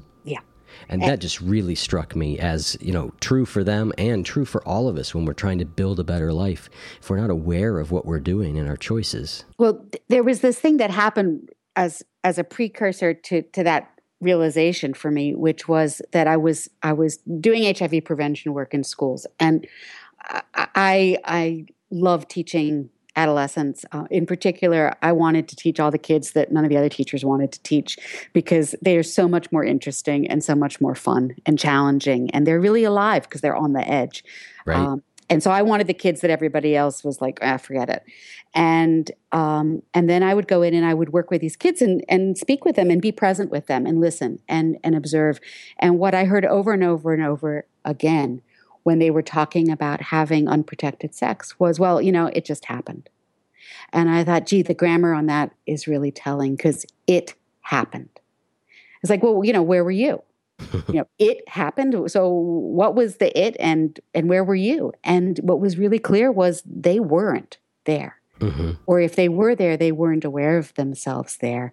And 0.89 1.03
that 1.03 1.21
just 1.21 1.41
really 1.41 1.75
struck 1.75 2.15
me 2.15 2.39
as, 2.39 2.77
you 2.81 2.93
know, 2.93 3.13
true 3.21 3.45
for 3.45 3.65
them 3.65 3.93
and 3.99 4.25
true 4.25 4.45
for 4.45 4.67
all 4.67 4.89
of 4.89 4.97
us 4.97 5.15
when 5.15 5.25
we're 5.25 5.33
trying 5.33 5.59
to 5.59 5.65
build 5.65 6.01
a 6.01 6.05
better 6.05 6.33
life. 6.33 6.69
If 7.01 7.11
we're 7.11 7.21
not 7.21 7.31
aware 7.31 7.79
of 7.79 7.91
what 7.91 8.07
we're 8.07 8.21
doing 8.21 8.59
and 8.59 8.69
our 8.69 8.77
choices. 8.77 9.45
Well, 9.59 9.87
there 10.09 10.23
was 10.23 10.41
this 10.41 10.59
thing 10.59 10.77
that 10.79 10.91
happened 10.91 11.51
as 11.75 12.03
as 12.25 12.39
a 12.39 12.45
precursor 12.45 13.15
to 13.15 13.43
to 13.43 13.63
that 13.65 13.91
realization 14.21 14.95
for 14.95 15.11
me, 15.11 15.35
which 15.35 15.69
was 15.69 16.01
that 16.13 16.27
I 16.27 16.37
was 16.37 16.69
I 16.83 16.93
was 16.93 17.19
doing 17.41 17.75
HIV 17.75 18.05
prevention 18.05 18.55
work 18.55 18.75
in 18.75 18.85
schools, 18.85 19.27
and 19.39 19.67
I 20.55 21.19
I 21.25 21.67
love 21.91 22.29
teaching 22.29 22.91
adolescents. 23.17 23.85
Uh, 23.93 24.05
in 24.11 24.27
particular, 24.27 24.95
I 25.03 25.13
wanted 25.13 25.49
to 25.49 25.57
teach 25.57 25.81
all 25.81 25.91
the 25.91 25.99
kids 25.99 26.33
that 26.33 26.53
none 26.53 26.65
of 26.65 26.71
the 26.71 26.77
other 26.77 26.89
teachers 26.89 27.25
wanted 27.25 27.51
to 27.53 27.63
teach 27.63 27.99
because 28.33 28.75
they 28.83 28.97
are 28.97 29.03
so 29.03 29.27
much 29.27 29.51
more 29.51 29.65
interesting 29.65 30.29
and 30.29 30.45
so 30.45 30.55
much 30.55 30.81
more 30.81 30.95
fun 30.95 31.35
and 31.47 31.59
challenging. 31.59 32.31
And 32.31 32.47
they're 32.47 32.61
really 32.61 32.85
alive 32.85 33.23
because 33.23 33.41
they're 33.41 33.57
on 33.57 33.73
the 33.73 33.87
edge. 33.89 34.23
Right. 34.67 34.77
Um, 34.77 35.03
and 35.29 35.43
so 35.43 35.51
I 35.51 35.63
wanted 35.63 35.89
the 35.89 35.95
kids 35.95 36.21
that 36.21 36.31
everybody 36.31 36.77
else 36.77 37.03
was 37.03 37.21
like, 37.21 37.39
ah, 37.43 37.57
forget 37.57 37.89
it. 37.89 38.05
And 38.55 39.11
um, 39.33 39.83
and 39.93 40.09
then 40.09 40.23
I 40.23 40.35
would 40.35 40.47
go 40.47 40.63
in 40.63 40.73
and 40.73 40.87
I 40.87 40.95
would 40.95 41.13
work 41.13 41.31
with 41.31 41.41
these 41.41 41.57
kids 41.57 41.83
and 41.83 42.05
and 42.09 42.39
speak 42.39 42.65
with 42.65 42.77
them 42.77 42.91
and 42.91 43.03
be 43.03 43.13
present 43.13 43.51
with 43.51 43.67
them 43.67 43.87
and 43.87 44.01
listen 44.01 44.39
and 44.49 44.79
and 44.85 44.95
observe. 44.95 45.41
And 45.79 45.99
what 45.99 46.15
I 46.15 46.25
heard 46.25 46.45
over 46.45 46.73
and 46.73 46.85
over 46.85 47.13
and 47.13 47.25
over 47.25 47.67
again 47.85 48.43
when 48.87 49.01
they 49.01 49.11
were 49.11 49.21
talking 49.21 49.69
about 49.69 50.01
having 50.01 50.47
unprotected 50.47 51.13
sex 51.13 51.59
was, 51.59 51.81
well, 51.81 52.01
you 52.01 52.13
know, 52.13 52.27
it 52.27 52.45
just 52.45 52.67
happened. 52.67 53.11
And 53.93 54.09
I 54.09 54.23
thought, 54.23 54.47
gee, 54.47 54.63
the 54.63 54.75
grammar 54.75 55.13
on 55.13 55.27
that 55.27 55.51
is 55.67 55.89
really 55.89 56.13
telling 56.13 56.55
because 56.55 56.87
it 57.09 57.35
happened. 57.63 58.21
It's 59.03 59.11
like, 59.11 59.25
well, 59.25 59.45
you 59.45 59.53
know, 59.53 59.65
where 59.65 59.83
were 59.83 59.91
you? 59.91 60.23
you 60.73 60.95
know, 60.95 61.09
it 61.19 61.49
happened. 61.49 62.13
So 62.13 62.29
what 62.29 62.95
was 62.95 63.17
the 63.17 63.37
it 63.37 63.57
and 63.59 63.99
and 64.15 64.29
where 64.29 64.45
were 64.45 64.55
you? 64.55 64.93
And 65.03 65.37
what 65.43 65.59
was 65.59 65.77
really 65.77 65.99
clear 65.99 66.31
was 66.31 66.63
they 66.65 67.01
weren't 67.01 67.59
there. 67.87 68.21
Mm-hmm. 68.39 68.71
Or 68.87 69.01
if 69.01 69.17
they 69.17 69.29
were 69.29 69.57
there, 69.57 69.77
they 69.77 69.91
weren't 69.91 70.25
aware 70.25 70.59
of 70.59 70.73
themselves 70.75 71.39
there. 71.39 71.73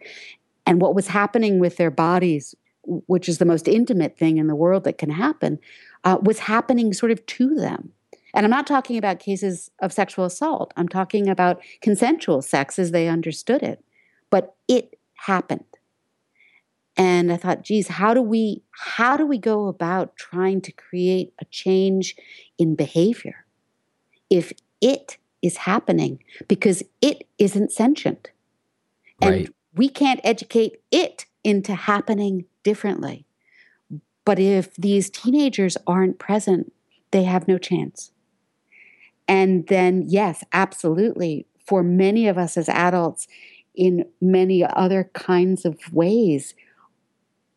And 0.65 0.81
what 0.81 0.95
was 0.95 1.09
happening 1.09 1.59
with 1.59 1.77
their 1.77 1.91
bodies, 1.91 2.55
which 2.85 3.29
is 3.29 3.37
the 3.37 3.45
most 3.45 3.67
intimate 3.67 4.17
thing 4.17 4.37
in 4.37 4.47
the 4.47 4.55
world 4.55 4.83
that 4.85 4.97
can 4.97 5.11
happen, 5.11 5.59
uh, 6.03 6.17
was 6.21 6.39
happening 6.39 6.93
sort 6.93 7.11
of 7.11 7.25
to 7.25 7.55
them. 7.55 7.91
And 8.33 8.45
I'm 8.45 8.49
not 8.49 8.65
talking 8.65 8.97
about 8.97 9.19
cases 9.19 9.69
of 9.79 9.93
sexual 9.93 10.25
assault. 10.25 10.73
I'm 10.75 10.87
talking 10.87 11.29
about 11.29 11.61
consensual 11.81 12.41
sex 12.41 12.79
as 12.79 12.91
they 12.91 13.07
understood 13.07 13.61
it. 13.61 13.83
But 14.29 14.55
it 14.67 14.97
happened. 15.13 15.65
And 16.97 17.31
I 17.31 17.37
thought, 17.37 17.63
geez, 17.63 17.87
how 17.87 18.13
do 18.13 18.21
we 18.21 18.63
how 18.71 19.17
do 19.17 19.25
we 19.25 19.37
go 19.37 19.67
about 19.67 20.15
trying 20.15 20.61
to 20.61 20.71
create 20.71 21.33
a 21.39 21.45
change 21.45 22.15
in 22.57 22.75
behavior 22.75 23.45
if 24.29 24.53
it 24.81 25.17
is 25.43 25.57
happening 25.57 26.23
because 26.47 26.81
it 27.01 27.27
isn't 27.37 27.71
sentient. 27.71 28.31
And 29.21 29.31
right. 29.31 29.49
we 29.75 29.89
can't 29.89 30.21
educate 30.23 30.81
it 30.91 31.25
into 31.43 31.75
happening 31.75 32.45
differently. 32.63 33.25
But 34.25 34.39
if 34.39 34.73
these 34.75 35.09
teenagers 35.09 35.77
aren't 35.85 36.19
present, 36.19 36.71
they 37.11 37.23
have 37.23 37.47
no 37.47 37.57
chance. 37.57 38.11
And 39.27 39.67
then, 39.67 40.03
yes, 40.07 40.43
absolutely, 40.51 41.45
for 41.65 41.83
many 41.83 42.27
of 42.27 42.37
us 42.37 42.57
as 42.57 42.69
adults, 42.69 43.27
in 43.75 44.05
many 44.21 44.63
other 44.63 45.09
kinds 45.13 45.65
of 45.65 45.77
ways, 45.93 46.53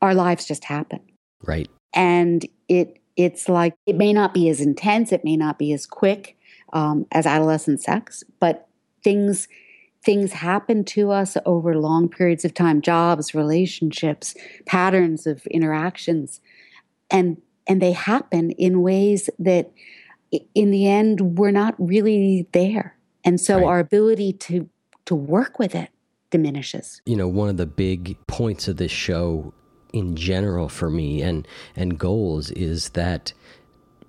our 0.01 0.15
lives 0.15 0.47
just 0.47 0.65
happen. 0.65 1.01
Right. 1.43 1.69
And 1.93 2.47
it 2.69 3.01
it's 3.17 3.49
like 3.49 3.75
it 3.87 3.97
may 3.97 4.13
not 4.13 4.35
be 4.35 4.49
as 4.49 4.61
intense, 4.61 5.11
it 5.11 5.25
may 5.25 5.37
not 5.37 5.59
be 5.59 5.73
as 5.73 5.87
quick 5.87 6.37
um, 6.73 7.07
as 7.13 7.27
adolescent 7.27 7.81
sex, 7.81 8.23
but 8.41 8.69
things 9.03 9.49
things 10.05 10.35
happen 10.35 10.85
to 10.85 11.11
us 11.11 11.37
over 11.47 11.77
long 11.77 12.09
periods 12.09 12.45
of 12.45 12.55
time 12.55 12.81
jobs 12.81 13.35
relationships 13.35 14.37
patterns 14.65 15.27
of 15.27 15.45
interactions 15.47 16.41
and 17.11 17.41
and 17.67 17.83
they 17.83 17.93
happen 17.93 18.53
in 18.53 18.83
ways 18.83 19.29
that 19.39 19.73
in 20.55 20.71
the 20.71 20.89
end 20.89 21.39
we're 21.39 21.51
not 21.51 21.75
really 21.79 22.47
there. 22.53 22.97
And 23.25 23.41
so 23.41 23.57
right. 23.57 23.65
our 23.65 23.79
ability 23.79 24.33
to 24.35 24.69
to 25.07 25.15
work 25.15 25.59
with 25.59 25.75
it 25.75 25.91
diminishes. 26.31 27.01
You 27.07 27.17
know 27.17 27.29
one 27.29 27.49
of 27.49 27.57
the 27.57 27.67
big 27.67 28.17
points 28.27 28.69
of 28.69 28.77
this 28.77 28.93
show 28.93 29.53
in 29.93 30.17
general 30.17 30.69
for 30.69 30.91
me 30.91 31.23
and 31.23 31.47
and 31.75 31.99
goals 31.99 32.51
is 32.53 32.91
that 32.91 33.33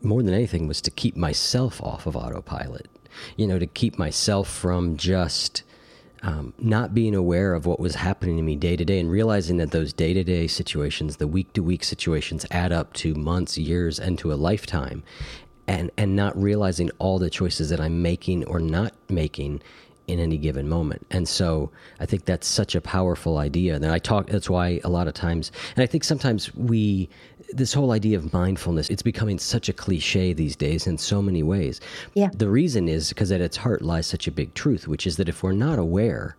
more 0.01 0.21
than 0.21 0.33
anything 0.33 0.67
was 0.67 0.81
to 0.81 0.91
keep 0.91 1.15
myself 1.15 1.81
off 1.81 2.05
of 2.05 2.15
autopilot. 2.15 2.87
You 3.35 3.47
know 3.47 3.59
to 3.59 3.67
keep 3.67 3.97
myself 3.97 4.47
from 4.47 4.97
just 4.97 5.63
um, 6.23 6.53
not 6.57 6.93
being 6.93 7.15
aware 7.15 7.53
of 7.53 7.65
what 7.65 7.79
was 7.79 7.95
happening 7.95 8.37
to 8.37 8.43
me 8.43 8.55
day 8.55 8.75
to 8.75 8.85
day 8.85 8.99
and 8.99 9.09
realizing 9.09 9.57
that 9.57 9.71
those 9.71 9.93
day 9.93 10.13
to 10.13 10.23
day 10.23 10.47
situations, 10.47 11.17
the 11.17 11.27
week 11.27 11.53
to 11.53 11.61
week 11.61 11.83
situations, 11.83 12.45
add 12.51 12.71
up 12.71 12.93
to 12.93 13.13
months, 13.13 13.57
years, 13.57 13.99
and 13.99 14.17
to 14.19 14.33
a 14.33 14.35
lifetime, 14.35 15.03
and 15.67 15.91
and 15.97 16.15
not 16.15 16.39
realizing 16.41 16.89
all 16.99 17.19
the 17.19 17.29
choices 17.29 17.69
that 17.69 17.79
I'm 17.79 18.01
making 18.01 18.45
or 18.45 18.59
not 18.59 18.93
making 19.09 19.61
in 20.07 20.19
any 20.19 20.37
given 20.37 20.69
moment. 20.69 21.05
And 21.11 21.27
so 21.27 21.69
I 21.99 22.05
think 22.05 22.25
that's 22.25 22.47
such 22.47 22.75
a 22.75 22.81
powerful 22.81 23.37
idea. 23.37 23.75
And 23.75 23.85
I 23.85 23.99
talk 23.99 24.27
that's 24.27 24.49
why 24.49 24.79
a 24.83 24.89
lot 24.89 25.07
of 25.07 25.13
times 25.13 25.51
and 25.75 25.83
I 25.83 25.85
think 25.85 26.03
sometimes 26.03 26.53
we 26.55 27.09
this 27.49 27.73
whole 27.73 27.91
idea 27.91 28.17
of 28.17 28.33
mindfulness, 28.33 28.89
it's 28.89 29.01
becoming 29.01 29.39
such 29.39 29.69
a 29.69 29.73
cliche 29.73 30.33
these 30.33 30.55
days 30.55 30.87
in 30.87 30.97
so 30.97 31.21
many 31.21 31.43
ways. 31.43 31.79
Yeah. 32.13 32.29
The 32.33 32.49
reason 32.49 32.87
is 32.87 33.09
because 33.09 33.31
at 33.31 33.41
its 33.41 33.57
heart 33.57 33.81
lies 33.81 34.07
such 34.07 34.27
a 34.27 34.31
big 34.31 34.53
truth, 34.53 34.87
which 34.87 35.07
is 35.07 35.17
that 35.17 35.29
if 35.29 35.43
we're 35.43 35.53
not 35.53 35.79
aware, 35.79 36.35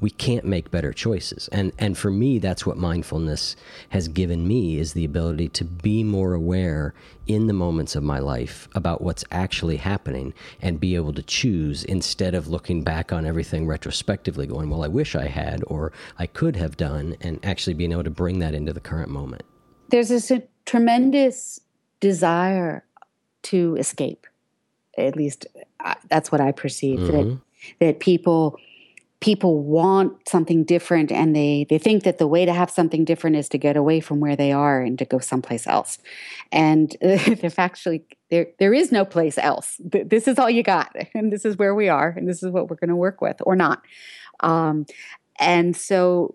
we 0.00 0.10
can't 0.10 0.44
make 0.44 0.70
better 0.70 0.92
choices. 0.92 1.48
And 1.48 1.72
and 1.78 1.98
for 1.98 2.10
me 2.10 2.38
that's 2.38 2.64
what 2.64 2.76
mindfulness 2.76 3.56
has 3.90 4.08
given 4.08 4.46
me 4.46 4.78
is 4.78 4.92
the 4.92 5.04
ability 5.04 5.48
to 5.50 5.64
be 5.64 6.04
more 6.04 6.34
aware 6.34 6.94
in 7.26 7.46
the 7.46 7.52
moments 7.52 7.96
of 7.96 8.02
my 8.02 8.18
life 8.18 8.68
about 8.74 9.00
what's 9.00 9.24
actually 9.30 9.76
happening 9.76 10.34
and 10.60 10.80
be 10.80 10.94
able 10.94 11.12
to 11.14 11.22
choose 11.22 11.84
instead 11.84 12.34
of 12.34 12.48
looking 12.48 12.82
back 12.82 13.12
on 13.12 13.26
everything 13.26 13.66
retrospectively 13.66 14.46
going, 14.46 14.70
well 14.70 14.84
I 14.84 14.88
wish 14.88 15.14
I 15.14 15.26
had 15.26 15.62
or 15.66 15.92
I 16.18 16.26
could 16.26 16.56
have 16.56 16.76
done 16.76 17.16
and 17.20 17.44
actually 17.44 17.74
being 17.74 17.92
able 17.92 18.04
to 18.04 18.10
bring 18.10 18.38
that 18.40 18.54
into 18.54 18.72
the 18.72 18.80
current 18.80 19.10
moment 19.10 19.44
there's 19.88 20.08
this 20.08 20.32
tremendous 20.66 21.60
desire 22.00 22.84
to 23.42 23.76
escape. 23.76 24.26
At 24.96 25.16
least 25.16 25.46
uh, 25.84 25.94
that's 26.08 26.30
what 26.30 26.40
I 26.40 26.52
perceive. 26.52 26.98
Mm-hmm. 27.00 27.16
That 27.16 27.40
that 27.80 28.00
people 28.00 28.58
people 29.24 29.62
want 29.62 30.28
something 30.28 30.64
different 30.64 31.10
and 31.10 31.34
they 31.34 31.66
they 31.70 31.78
think 31.78 32.02
that 32.02 32.18
the 32.18 32.26
way 32.26 32.44
to 32.44 32.52
have 32.52 32.70
something 32.70 33.06
different 33.06 33.36
is 33.36 33.48
to 33.48 33.56
get 33.56 33.74
away 33.74 33.98
from 33.98 34.20
where 34.20 34.36
they 34.36 34.52
are 34.52 34.82
and 34.82 34.98
to 34.98 35.06
go 35.06 35.18
someplace 35.18 35.66
else 35.66 35.98
and 36.52 36.94
if 37.00 37.58
actually 37.58 38.04
there 38.28 38.48
there 38.58 38.74
is 38.74 38.92
no 38.92 39.02
place 39.02 39.38
else 39.38 39.80
this 39.82 40.28
is 40.28 40.38
all 40.38 40.50
you 40.50 40.62
got 40.62 40.94
and 41.14 41.32
this 41.32 41.46
is 41.46 41.56
where 41.56 41.74
we 41.74 41.88
are 41.88 42.10
and 42.10 42.28
this 42.28 42.42
is 42.42 42.50
what 42.50 42.68
we're 42.68 42.76
going 42.76 42.90
to 42.90 42.96
work 42.96 43.22
with 43.22 43.36
or 43.46 43.56
not 43.56 43.82
um, 44.40 44.84
and 45.40 45.74
so 45.74 46.34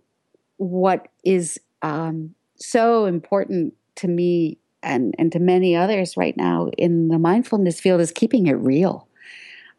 what 0.57 1.09
is 1.23 1.59
um, 1.83 2.33
so 2.59 3.05
important 3.05 3.73
to 3.95 4.07
me 4.07 4.57
and 4.81 5.13
and 5.17 5.31
to 5.31 5.39
many 5.39 5.75
others 5.75 6.15
right 6.15 6.37
now 6.37 6.69
in 6.77 7.09
the 7.09 7.19
mindfulness 7.19 7.79
field 7.79 7.99
is 8.01 8.11
keeping 8.11 8.47
it 8.47 8.53
real 8.53 9.07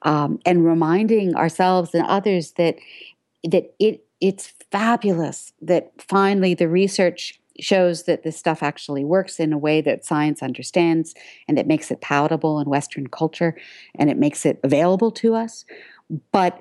um, 0.02 0.38
and 0.44 0.64
reminding 0.64 1.34
ourselves 1.34 1.94
and 1.94 2.06
others 2.06 2.52
that 2.52 2.76
that 3.44 3.74
it 3.78 4.04
it's 4.20 4.52
fabulous 4.70 5.52
that 5.62 5.92
finally 5.98 6.54
the 6.54 6.68
research 6.68 7.40
shows 7.58 8.04
that 8.04 8.22
this 8.22 8.36
stuff 8.36 8.62
actually 8.62 9.04
works 9.04 9.38
in 9.38 9.52
a 9.52 9.58
way 9.58 9.80
that 9.80 10.04
science 10.04 10.42
understands 10.42 11.14
and 11.48 11.58
that 11.58 11.66
makes 11.66 11.90
it 11.90 12.00
palatable 12.00 12.60
in 12.60 12.68
Western 12.68 13.06
culture 13.06 13.56
and 13.96 14.10
it 14.10 14.16
makes 14.16 14.46
it 14.46 14.58
available 14.62 15.10
to 15.10 15.34
us. 15.34 15.64
But 16.32 16.60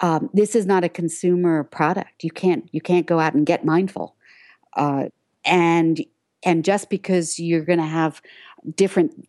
um, 0.00 0.28
this 0.32 0.54
is 0.54 0.66
not 0.66 0.84
a 0.84 0.88
consumer 0.88 1.64
product. 1.64 2.24
You 2.24 2.30
can't 2.30 2.68
you 2.72 2.80
can't 2.80 3.06
go 3.06 3.20
out 3.20 3.34
and 3.34 3.46
get 3.46 3.64
mindful, 3.64 4.16
uh, 4.76 5.06
and 5.44 6.04
and 6.42 6.64
just 6.64 6.90
because 6.90 7.38
you're 7.38 7.64
going 7.64 7.78
to 7.78 7.86
have 7.86 8.20
different 8.74 9.26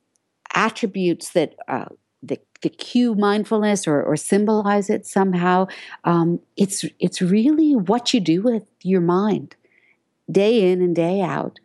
attributes 0.53 1.29
that 1.31 1.55
uh, 1.67 1.85
the, 2.21 2.39
the 2.61 2.69
cue 2.69 3.15
mindfulness 3.15 3.87
or, 3.87 4.01
or 4.01 4.15
symbolize 4.15 4.89
it 4.89 5.05
somehow. 5.05 5.67
Um, 6.03 6.39
it's 6.57 6.85
it's 6.99 7.21
really 7.21 7.75
what 7.75 8.13
you 8.13 8.19
do 8.19 8.41
with 8.41 8.63
your 8.81 9.01
mind, 9.01 9.55
day 10.31 10.71
in 10.71 10.81
and 10.81 10.95
day 10.95 11.21
out, 11.21 11.59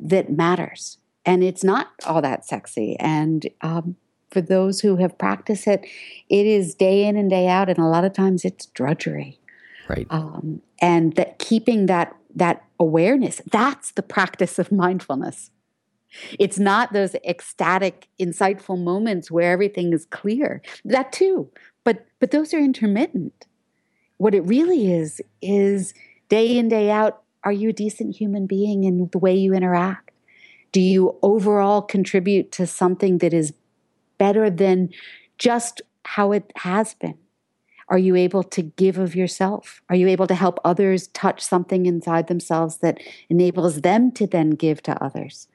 that 0.00 0.30
matters. 0.30 0.98
And 1.24 1.42
it's 1.42 1.64
not 1.64 1.88
all 2.06 2.22
that 2.22 2.46
sexy. 2.46 2.96
And 3.00 3.48
um, 3.60 3.96
for 4.30 4.40
those 4.40 4.80
who 4.80 4.96
have 4.96 5.18
practiced 5.18 5.66
it, 5.66 5.84
it 6.28 6.46
is 6.46 6.74
day 6.74 7.04
in 7.04 7.16
and 7.16 7.28
day 7.28 7.48
out, 7.48 7.68
and 7.68 7.78
a 7.78 7.86
lot 7.86 8.04
of 8.04 8.12
times 8.12 8.44
it's 8.44 8.66
drudgery. 8.66 9.40
Right. 9.88 10.06
Um, 10.10 10.62
and 10.80 11.14
that 11.14 11.38
keeping 11.38 11.86
that 11.86 12.14
that 12.36 12.62
awareness, 12.78 13.40
that's 13.50 13.92
the 13.92 14.02
practice 14.02 14.58
of 14.58 14.70
mindfulness. 14.70 15.50
It's 16.38 16.58
not 16.58 16.92
those 16.92 17.14
ecstatic, 17.26 18.08
insightful 18.20 18.78
moments 18.78 19.30
where 19.30 19.50
everything 19.50 19.92
is 19.92 20.06
clear. 20.06 20.62
That 20.84 21.12
too, 21.12 21.50
but 21.84 22.06
but 22.20 22.30
those 22.30 22.54
are 22.54 22.58
intermittent. 22.58 23.46
What 24.18 24.34
it 24.34 24.42
really 24.42 24.92
is 24.92 25.20
is 25.42 25.92
day 26.28 26.56
in 26.56 26.68
day 26.68 26.90
out. 26.90 27.22
Are 27.44 27.52
you 27.52 27.70
a 27.70 27.72
decent 27.72 28.16
human 28.16 28.46
being 28.46 28.84
in 28.84 29.08
the 29.12 29.18
way 29.18 29.34
you 29.34 29.54
interact? 29.54 30.10
Do 30.72 30.80
you 30.80 31.16
overall 31.22 31.82
contribute 31.82 32.50
to 32.52 32.66
something 32.66 33.18
that 33.18 33.32
is 33.32 33.52
better 34.18 34.50
than 34.50 34.90
just 35.38 35.82
how 36.04 36.32
it 36.32 36.52
has 36.56 36.94
been? 36.94 37.18
Are 37.88 37.98
you 37.98 38.16
able 38.16 38.42
to 38.42 38.62
give 38.62 38.98
of 38.98 39.14
yourself? 39.14 39.80
Are 39.88 39.96
you 39.96 40.08
able 40.08 40.26
to 40.26 40.34
help 40.34 40.58
others 40.64 41.06
touch 41.08 41.40
something 41.40 41.86
inside 41.86 42.26
themselves 42.26 42.78
that 42.78 42.98
enables 43.28 43.82
them 43.82 44.10
to 44.12 44.26
then 44.26 44.50
give 44.50 44.82
to 44.82 45.02
others? 45.02 45.48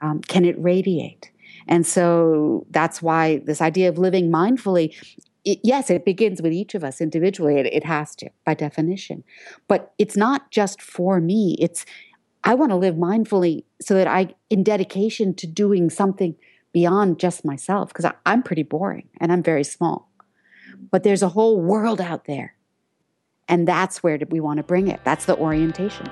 Um, 0.00 0.20
can 0.20 0.44
it 0.44 0.56
radiate? 0.58 1.30
And 1.68 1.86
so 1.86 2.66
that's 2.70 3.00
why 3.00 3.38
this 3.44 3.60
idea 3.60 3.88
of 3.88 3.98
living 3.98 4.30
mindfully, 4.30 4.94
it, 5.44 5.60
yes, 5.62 5.90
it 5.90 6.04
begins 6.04 6.42
with 6.42 6.52
each 6.52 6.74
of 6.74 6.82
us 6.82 7.00
individually. 7.00 7.56
It, 7.58 7.66
it 7.66 7.84
has 7.84 8.16
to, 8.16 8.30
by 8.44 8.54
definition. 8.54 9.22
But 9.68 9.92
it's 9.98 10.16
not 10.16 10.50
just 10.50 10.82
for 10.82 11.20
me. 11.20 11.56
It's, 11.60 11.84
I 12.42 12.54
want 12.54 12.70
to 12.70 12.76
live 12.76 12.94
mindfully 12.96 13.64
so 13.80 13.94
that 13.94 14.06
I, 14.06 14.34
in 14.50 14.62
dedication 14.62 15.34
to 15.34 15.46
doing 15.46 15.90
something 15.90 16.34
beyond 16.72 17.18
just 17.18 17.44
myself, 17.44 17.88
because 17.88 18.10
I'm 18.26 18.42
pretty 18.42 18.62
boring 18.62 19.08
and 19.20 19.32
I'm 19.32 19.42
very 19.42 19.64
small. 19.64 20.10
But 20.90 21.02
there's 21.02 21.22
a 21.22 21.28
whole 21.28 21.60
world 21.60 22.00
out 22.00 22.24
there. 22.24 22.54
And 23.48 23.66
that's 23.66 24.02
where 24.02 24.18
we 24.28 24.40
want 24.40 24.58
to 24.58 24.62
bring 24.62 24.88
it. 24.88 25.00
That's 25.04 25.24
the 25.24 25.36
orientation. 25.36 26.06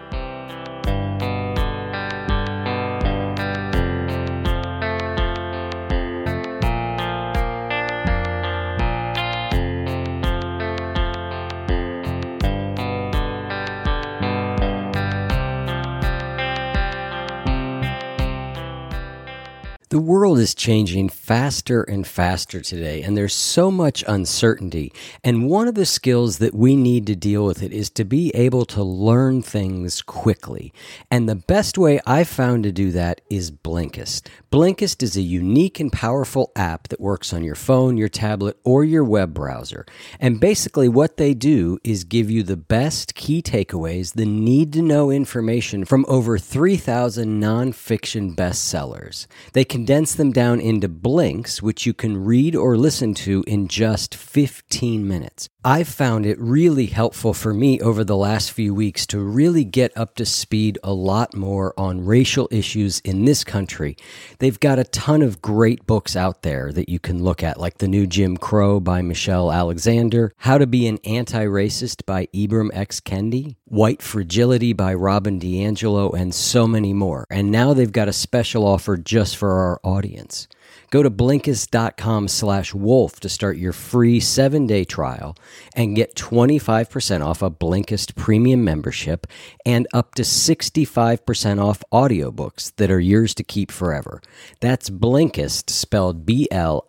The 19.96 20.02
world 20.02 20.38
is 20.38 20.54
changing 20.54 21.08
faster 21.08 21.82
and 21.82 22.06
faster 22.06 22.60
today, 22.60 23.00
and 23.00 23.16
there's 23.16 23.32
so 23.32 23.70
much 23.70 24.04
uncertainty. 24.06 24.92
And 25.24 25.48
one 25.48 25.68
of 25.68 25.74
the 25.74 25.86
skills 25.86 26.36
that 26.36 26.54
we 26.54 26.76
need 26.76 27.06
to 27.06 27.16
deal 27.16 27.46
with 27.46 27.62
it 27.62 27.72
is 27.72 27.88
to 27.92 28.04
be 28.04 28.30
able 28.34 28.66
to 28.66 28.82
learn 28.82 29.40
things 29.40 30.02
quickly. 30.02 30.70
And 31.10 31.26
the 31.26 31.34
best 31.34 31.78
way 31.78 31.98
I've 32.06 32.28
found 32.28 32.64
to 32.64 32.72
do 32.72 32.92
that 32.92 33.22
is 33.30 33.50
Blinkist. 33.50 34.28
Blinkist 34.52 35.02
is 35.02 35.16
a 35.16 35.22
unique 35.22 35.80
and 35.80 35.90
powerful 35.90 36.52
app 36.54 36.88
that 36.88 37.00
works 37.00 37.32
on 37.32 37.42
your 37.42 37.54
phone, 37.54 37.96
your 37.96 38.10
tablet, 38.10 38.58
or 38.64 38.84
your 38.84 39.02
web 39.02 39.32
browser. 39.32 39.86
And 40.20 40.38
basically, 40.38 40.90
what 40.90 41.16
they 41.16 41.32
do 41.32 41.78
is 41.84 42.04
give 42.04 42.30
you 42.30 42.42
the 42.42 42.58
best 42.58 43.14
key 43.14 43.40
takeaways, 43.40 44.12
the 44.12 44.26
need 44.26 44.74
to 44.74 44.82
know 44.82 45.10
information 45.10 45.86
from 45.86 46.04
over 46.06 46.36
3,000 46.36 47.40
nonfiction 47.40 48.36
bestsellers. 48.36 49.26
They 49.54 49.64
can 49.64 49.85
condense 49.86 50.16
them 50.16 50.32
down 50.32 50.58
into 50.58 50.88
blinks, 50.88 51.62
which 51.62 51.86
you 51.86 51.94
can 51.94 52.24
read 52.24 52.56
or 52.56 52.76
listen 52.76 53.14
to 53.14 53.44
in 53.46 53.68
just 53.68 54.16
15 54.16 55.06
minutes. 55.06 55.48
I've 55.64 55.86
found 55.86 56.26
it 56.26 56.40
really 56.40 56.86
helpful 56.86 57.32
for 57.32 57.54
me 57.54 57.80
over 57.80 58.02
the 58.02 58.16
last 58.16 58.50
few 58.50 58.74
weeks 58.74 59.06
to 59.06 59.20
really 59.20 59.64
get 59.64 59.96
up 59.96 60.16
to 60.16 60.24
speed 60.24 60.76
a 60.82 60.92
lot 60.92 61.36
more 61.36 61.72
on 61.76 62.04
racial 62.04 62.48
issues 62.50 62.98
in 63.00 63.24
this 63.26 63.44
country. 63.44 63.96
They've 64.40 64.58
got 64.58 64.80
a 64.80 64.84
ton 64.84 65.22
of 65.22 65.40
great 65.40 65.86
books 65.86 66.16
out 66.16 66.42
there 66.42 66.72
that 66.72 66.88
you 66.88 66.98
can 66.98 67.22
look 67.22 67.44
at, 67.44 67.60
like 67.60 67.78
The 67.78 67.88
New 67.88 68.08
Jim 68.08 68.36
Crow 68.36 68.80
by 68.80 69.02
Michelle 69.02 69.52
Alexander, 69.52 70.32
How 70.38 70.58
to 70.58 70.66
Be 70.66 70.88
an 70.88 70.98
Anti 71.04 71.44
Racist 71.44 72.06
by 72.06 72.26
Ibram 72.34 72.70
X. 72.72 73.00
Kendi, 73.00 73.56
White 73.68 74.00
Fragility 74.00 74.72
by 74.72 74.94
Robin 74.94 75.40
DiAngelo, 75.40 76.14
and 76.14 76.32
so 76.32 76.68
many 76.68 76.92
more. 76.92 77.24
And 77.28 77.50
now 77.50 77.74
they've 77.74 77.90
got 77.90 78.06
a 78.06 78.12
special 78.12 78.64
offer 78.64 78.96
just 78.96 79.36
for 79.36 79.50
our 79.50 79.80
audience. 79.82 80.46
Go 80.92 81.02
to 81.02 81.10
Blinkist.com 81.10 82.28
slash 82.28 82.72
wolf 82.72 83.18
to 83.18 83.28
start 83.28 83.56
your 83.56 83.72
free 83.72 84.20
seven-day 84.20 84.84
trial 84.84 85.36
and 85.74 85.96
get 85.96 86.14
25% 86.14 87.26
off 87.26 87.42
a 87.42 87.50
Blinkist 87.50 88.14
premium 88.14 88.62
membership 88.62 89.26
and 89.64 89.88
up 89.92 90.14
to 90.14 90.22
65% 90.22 91.60
off 91.60 91.82
audiobooks 91.92 92.72
that 92.76 92.92
are 92.92 93.00
yours 93.00 93.34
to 93.34 93.42
keep 93.42 93.72
forever. 93.72 94.22
That's 94.60 94.90
Blinkist, 94.90 95.70
spelled 95.70 96.24
B-L-I-N-K-I-S-T. 96.24 96.82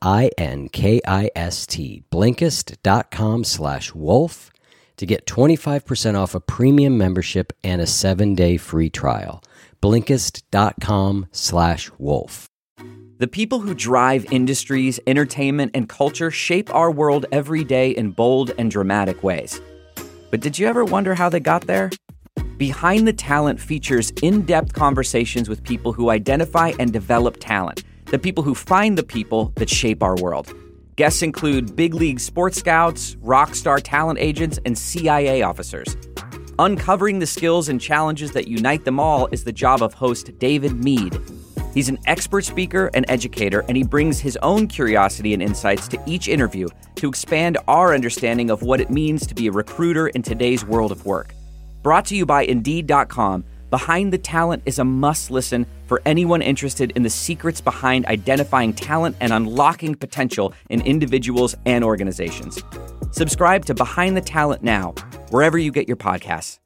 Blinkist.com 2.12 3.44
slash 3.44 3.96
wolf 3.96 4.52
to 4.98 5.06
get 5.06 5.26
25% 5.26 6.16
off 6.16 6.36
a 6.36 6.40
premium 6.40 6.98
membership 6.98 7.54
and 7.64 7.82
a 7.82 7.88
seven-day 7.88 8.58
free 8.58 8.90
trial. 8.90 9.44
Blinkist.com 9.82 11.28
slash 11.32 11.90
wolf. 11.98 12.48
The 13.20 13.28
people 13.28 13.62
who 13.62 13.74
drive 13.74 14.32
industries, 14.32 15.00
entertainment, 15.08 15.72
and 15.74 15.90
culture 15.90 16.30
shape 16.30 16.74
our 16.76 16.92
world 16.92 17.26
every 17.32 17.64
day 17.64 17.90
in 17.90 18.12
bold 18.12 18.52
and 18.60 18.70
dramatic 18.70 19.24
ways. 19.24 19.60
But 20.30 20.42
did 20.42 20.60
you 20.60 20.68
ever 20.68 20.86
wonder 20.86 21.16
how 21.16 21.30
they 21.30 21.40
got 21.40 21.66
there? 21.66 21.90
Behind 22.58 23.08
the 23.08 23.14
Talent 23.14 23.60
features 23.60 24.12
in 24.22 24.44
depth 24.44 24.74
conversations 24.74 25.50
with 25.50 25.64
people 25.64 25.94
who 25.94 26.10
identify 26.10 26.74
and 26.80 26.94
develop 26.94 27.38
talent, 27.40 27.84
the 28.06 28.20
people 28.20 28.44
who 28.44 28.54
find 28.54 28.98
the 28.98 29.04
people 29.04 29.52
that 29.56 29.70
shape 29.70 30.04
our 30.04 30.16
world. 30.16 30.54
Guests 30.98 31.22
include 31.22 31.76
big 31.76 31.94
league 31.94 32.20
sports 32.20 32.58
scouts, 32.58 33.18
rock 33.22 33.54
star 33.54 33.80
talent 33.80 34.18
agents, 34.18 34.60
and 34.66 34.76
CIA 34.76 35.44
officers. 35.44 35.96
Uncovering 36.58 37.20
the 37.20 37.28
skills 37.28 37.70
and 37.70 37.80
challenges 37.80 38.32
that 38.32 38.48
unite 38.48 38.84
them 38.84 39.00
all 39.00 39.28
is 39.32 39.44
the 39.44 39.52
job 39.52 39.84
of 39.84 39.94
host 39.94 40.32
David 40.40 40.84
Mead. 40.84 41.16
He's 41.76 41.88
an 41.88 42.00
expert 42.08 42.46
speaker 42.46 42.90
and 42.96 43.06
educator, 43.10 43.64
and 43.68 43.78
he 43.78 43.84
brings 43.84 44.20
his 44.20 44.38
own 44.38 44.66
curiosity 44.68 45.36
and 45.36 45.44
insights 45.44 45.88
to 45.90 46.02
each 46.08 46.28
interview 46.28 46.68
to 46.96 47.08
expand 47.08 47.60
our 47.68 47.94
understanding 47.94 48.50
of 48.50 48.64
what 48.64 48.82
it 48.82 48.90
means 48.90 49.28
to 49.28 49.36
be 49.36 49.46
a 49.46 49.52
recruiter 49.52 50.08
in 50.08 50.24
today's 50.24 50.66
world 50.66 50.92
of 50.92 51.06
work. 51.06 51.36
Brought 51.84 52.06
to 52.06 52.16
you 52.16 52.26
by 52.26 52.42
Indeed.com, 52.42 53.46
Behind 53.70 54.14
the 54.14 54.18
Talent 54.18 54.64
is 54.66 54.80
a 54.80 54.86
must 54.86 55.30
listen 55.30 55.66
for 55.88 56.02
anyone 56.06 56.42
interested 56.42 56.92
in 56.96 57.04
the 57.04 57.10
secrets 57.10 57.60
behind 57.60 58.06
identifying 58.06 58.72
talent 58.72 59.18
and 59.20 59.34
unlocking 59.34 59.94
potential 59.94 60.54
in 60.70 60.80
individuals 60.82 61.54
and 61.66 61.84
organizations. 61.84 62.64
Subscribe 63.12 63.66
to 63.66 63.74
Behind 63.74 64.16
the 64.16 64.22
Talent 64.22 64.64
now, 64.64 64.92
wherever 65.32 65.58
you 65.58 65.72
get 65.72 65.86
your 65.86 65.98
podcasts. 65.98 66.60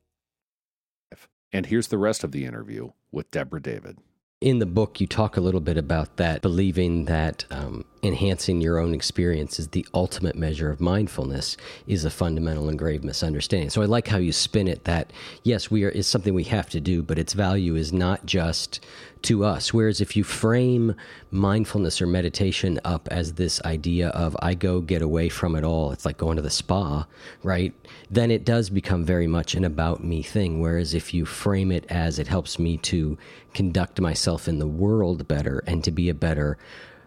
And 1.52 1.66
here's 1.66 1.88
the 1.88 1.98
rest 1.98 2.24
of 2.24 2.32
the 2.32 2.46
interview 2.46 2.92
with 3.12 3.32
Deborah 3.32 3.62
David. 3.62 3.98
In 4.42 4.58
the 4.58 4.66
book, 4.66 5.00
you 5.00 5.06
talk 5.06 5.38
a 5.38 5.42
little 5.42 5.60
bit 5.60 5.78
about 5.78 6.18
that, 6.18 6.42
believing 6.42 7.06
that 7.06 7.46
um, 7.52 7.86
enhancing 8.02 8.60
your 8.60 8.80
own 8.80 8.96
experience 8.96 9.60
is 9.60 9.68
the 9.68 9.86
ultimate 9.94 10.36
measure 10.36 10.72
of 10.72 10.82
mindfulness 10.82 11.58
is 11.86 12.06
a 12.06 12.10
fundamental 12.10 12.68
and 12.68 12.80
grave 12.80 13.04
misunderstanding. 13.04 13.70
So 13.70 13.84
I 13.84 13.86
like 13.86 14.08
how 14.08 14.18
you 14.18 14.32
spin 14.32 14.68
it 14.68 14.86
that, 14.86 15.14
yes, 15.44 15.70
we 15.70 15.84
are 15.84 15.90
is 15.90 16.08
something 16.08 16.34
we 16.34 16.46
have 16.46 16.72
to 16.72 16.80
do, 16.80 17.04
but 17.04 17.20
its 17.20 17.34
value 17.34 17.76
is 17.76 17.94
not 17.94 18.26
just 18.26 18.84
to 19.24 19.44
us. 19.44 19.74
Whereas 19.74 20.02
if 20.02 20.16
you 20.16 20.24
frame 20.24 20.96
mindfulness 21.32 22.02
or 22.02 22.08
meditation 22.08 22.80
up 22.84 23.08
as 23.12 23.34
this 23.34 23.62
idea 23.64 24.10
of 24.10 24.36
I 24.42 24.54
go 24.54 24.82
get 24.82 25.02
away 25.02 25.30
from 25.30 25.56
it 25.56 25.64
all, 25.64 25.92
it's 25.92 26.06
like 26.06 26.18
going 26.18 26.36
to 26.36 26.42
the 26.42 26.50
spa, 26.50 27.06
right? 27.44 27.74
Then 28.10 28.32
it 28.32 28.46
does 28.46 28.70
become 28.70 29.04
very 29.04 29.28
much 29.28 29.56
an 29.56 29.64
about 29.64 30.04
me 30.04 30.22
thing. 30.24 30.60
Whereas 30.60 30.94
if 30.94 31.14
you 31.14 31.26
frame 31.26 31.72
it 31.72 31.86
as 31.90 32.20
it 32.20 32.28
helps 32.28 32.60
me 32.60 32.78
to 32.78 33.18
conduct 33.54 34.00
myself 34.00 34.48
in 34.48 34.60
the 34.60 34.68
world 34.68 35.28
better 35.28 35.64
and 35.68 35.84
to 35.84 35.92
be 35.92 36.10
a 36.10 36.14
better 36.14 36.58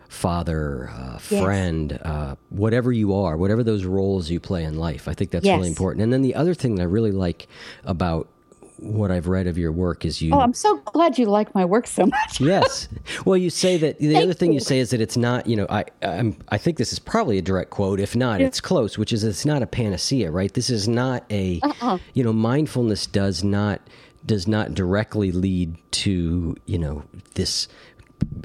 father, 0.08 0.90
uh, 0.90 1.18
friend, 1.18 1.92
yes. 1.92 2.00
uh, 2.02 2.36
whatever 2.50 2.92
you 2.92 3.14
are, 3.14 3.36
whatever 3.36 3.64
those 3.64 3.84
roles 3.84 4.30
you 4.30 4.38
play 4.38 4.62
in 4.64 4.78
life. 4.78 5.08
I 5.08 5.14
think 5.14 5.30
that's 5.30 5.44
yes. 5.44 5.56
really 5.56 5.68
important. 5.68 6.02
And 6.02 6.12
then 6.12 6.22
the 6.22 6.34
other 6.34 6.54
thing 6.54 6.76
that 6.76 6.82
I 6.82 6.86
really 6.86 7.12
like 7.12 7.48
about 7.84 8.28
what 8.78 9.10
I've 9.10 9.28
read 9.28 9.46
of 9.46 9.56
your 9.56 9.72
work 9.72 10.04
is 10.04 10.20
you. 10.20 10.32
Oh, 10.34 10.40
I'm 10.40 10.54
so 10.54 10.76
glad 10.78 11.18
you 11.18 11.26
like 11.26 11.54
my 11.54 11.64
work 11.64 11.86
so 11.86 12.06
much. 12.06 12.40
yes. 12.40 12.88
Well, 13.24 13.36
you 13.36 13.50
say 13.50 13.76
that 13.78 13.98
the 13.98 14.16
other 14.22 14.32
thing 14.32 14.50
you. 14.50 14.54
you. 14.54 14.60
say 14.60 14.78
is 14.78 14.90
that 14.90 15.00
it's 15.00 15.16
not. 15.16 15.46
You 15.46 15.56
know, 15.56 15.66
I 15.68 15.84
I'm, 16.02 16.36
I 16.48 16.58
think 16.58 16.78
this 16.78 16.92
is 16.92 16.98
probably 16.98 17.38
a 17.38 17.42
direct 17.42 17.70
quote. 17.70 18.00
If 18.00 18.16
not, 18.16 18.40
yeah. 18.40 18.46
it's 18.46 18.60
close. 18.60 18.98
Which 18.98 19.12
is 19.12 19.24
it's 19.24 19.46
not 19.46 19.62
a 19.62 19.66
panacea, 19.66 20.30
right? 20.30 20.52
This 20.52 20.70
is 20.70 20.88
not 20.88 21.24
a. 21.30 21.60
Uh-uh. 21.62 21.98
You 22.14 22.24
know, 22.24 22.32
mindfulness 22.32 23.06
does 23.06 23.44
not 23.44 23.80
does 24.26 24.48
not 24.48 24.74
directly 24.74 25.32
lead 25.32 25.76
to 25.90 26.56
you 26.66 26.78
know 26.78 27.04
this 27.34 27.68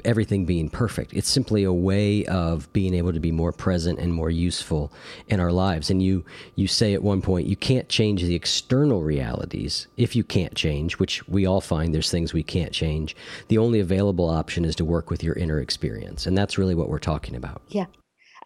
everything 0.04 0.44
being 0.44 0.68
perfect. 0.68 1.12
It's 1.12 1.28
simply 1.28 1.64
a 1.64 1.72
way 1.72 2.24
of 2.26 2.72
being 2.72 2.94
able 2.94 3.12
to 3.12 3.20
be 3.20 3.32
more 3.32 3.52
present 3.52 3.98
and 3.98 4.12
more 4.12 4.30
useful 4.30 4.92
in 5.28 5.40
our 5.40 5.52
lives. 5.52 5.90
And 5.90 6.02
you 6.02 6.24
you 6.56 6.66
say 6.66 6.94
at 6.94 7.02
one 7.02 7.22
point 7.22 7.46
you 7.46 7.56
can't 7.56 7.88
change 7.88 8.22
the 8.22 8.34
external 8.34 9.02
realities 9.02 9.86
if 9.96 10.16
you 10.16 10.24
can't 10.24 10.54
change, 10.54 10.98
which 10.98 11.26
we 11.28 11.46
all 11.46 11.60
find 11.60 11.94
there's 11.94 12.10
things 12.10 12.32
we 12.32 12.42
can't 12.42 12.72
change. 12.72 13.16
The 13.48 13.58
only 13.58 13.80
available 13.80 14.28
option 14.28 14.64
is 14.64 14.76
to 14.76 14.84
work 14.84 15.10
with 15.10 15.22
your 15.22 15.34
inner 15.34 15.60
experience, 15.60 16.26
and 16.26 16.36
that's 16.36 16.58
really 16.58 16.74
what 16.74 16.88
we're 16.88 16.98
talking 16.98 17.36
about. 17.36 17.62
Yeah, 17.68 17.86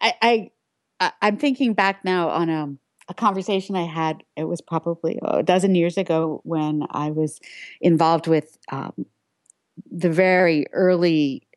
I, 0.01 0.51
I 0.99 1.11
I'm 1.21 1.37
thinking 1.37 1.73
back 1.73 2.05
now 2.05 2.29
on 2.29 2.49
um, 2.49 2.79
a 3.07 3.13
conversation 3.13 3.75
I 3.75 3.85
had. 3.85 4.23
It 4.35 4.45
was 4.45 4.61
probably 4.61 5.19
a 5.23 5.43
dozen 5.43 5.75
years 5.75 5.97
ago 5.97 6.41
when 6.43 6.83
I 6.89 7.11
was 7.11 7.39
involved 7.81 8.27
with 8.27 8.57
um, 8.71 9.05
the 9.91 10.09
very 10.09 10.65
early 10.73 11.47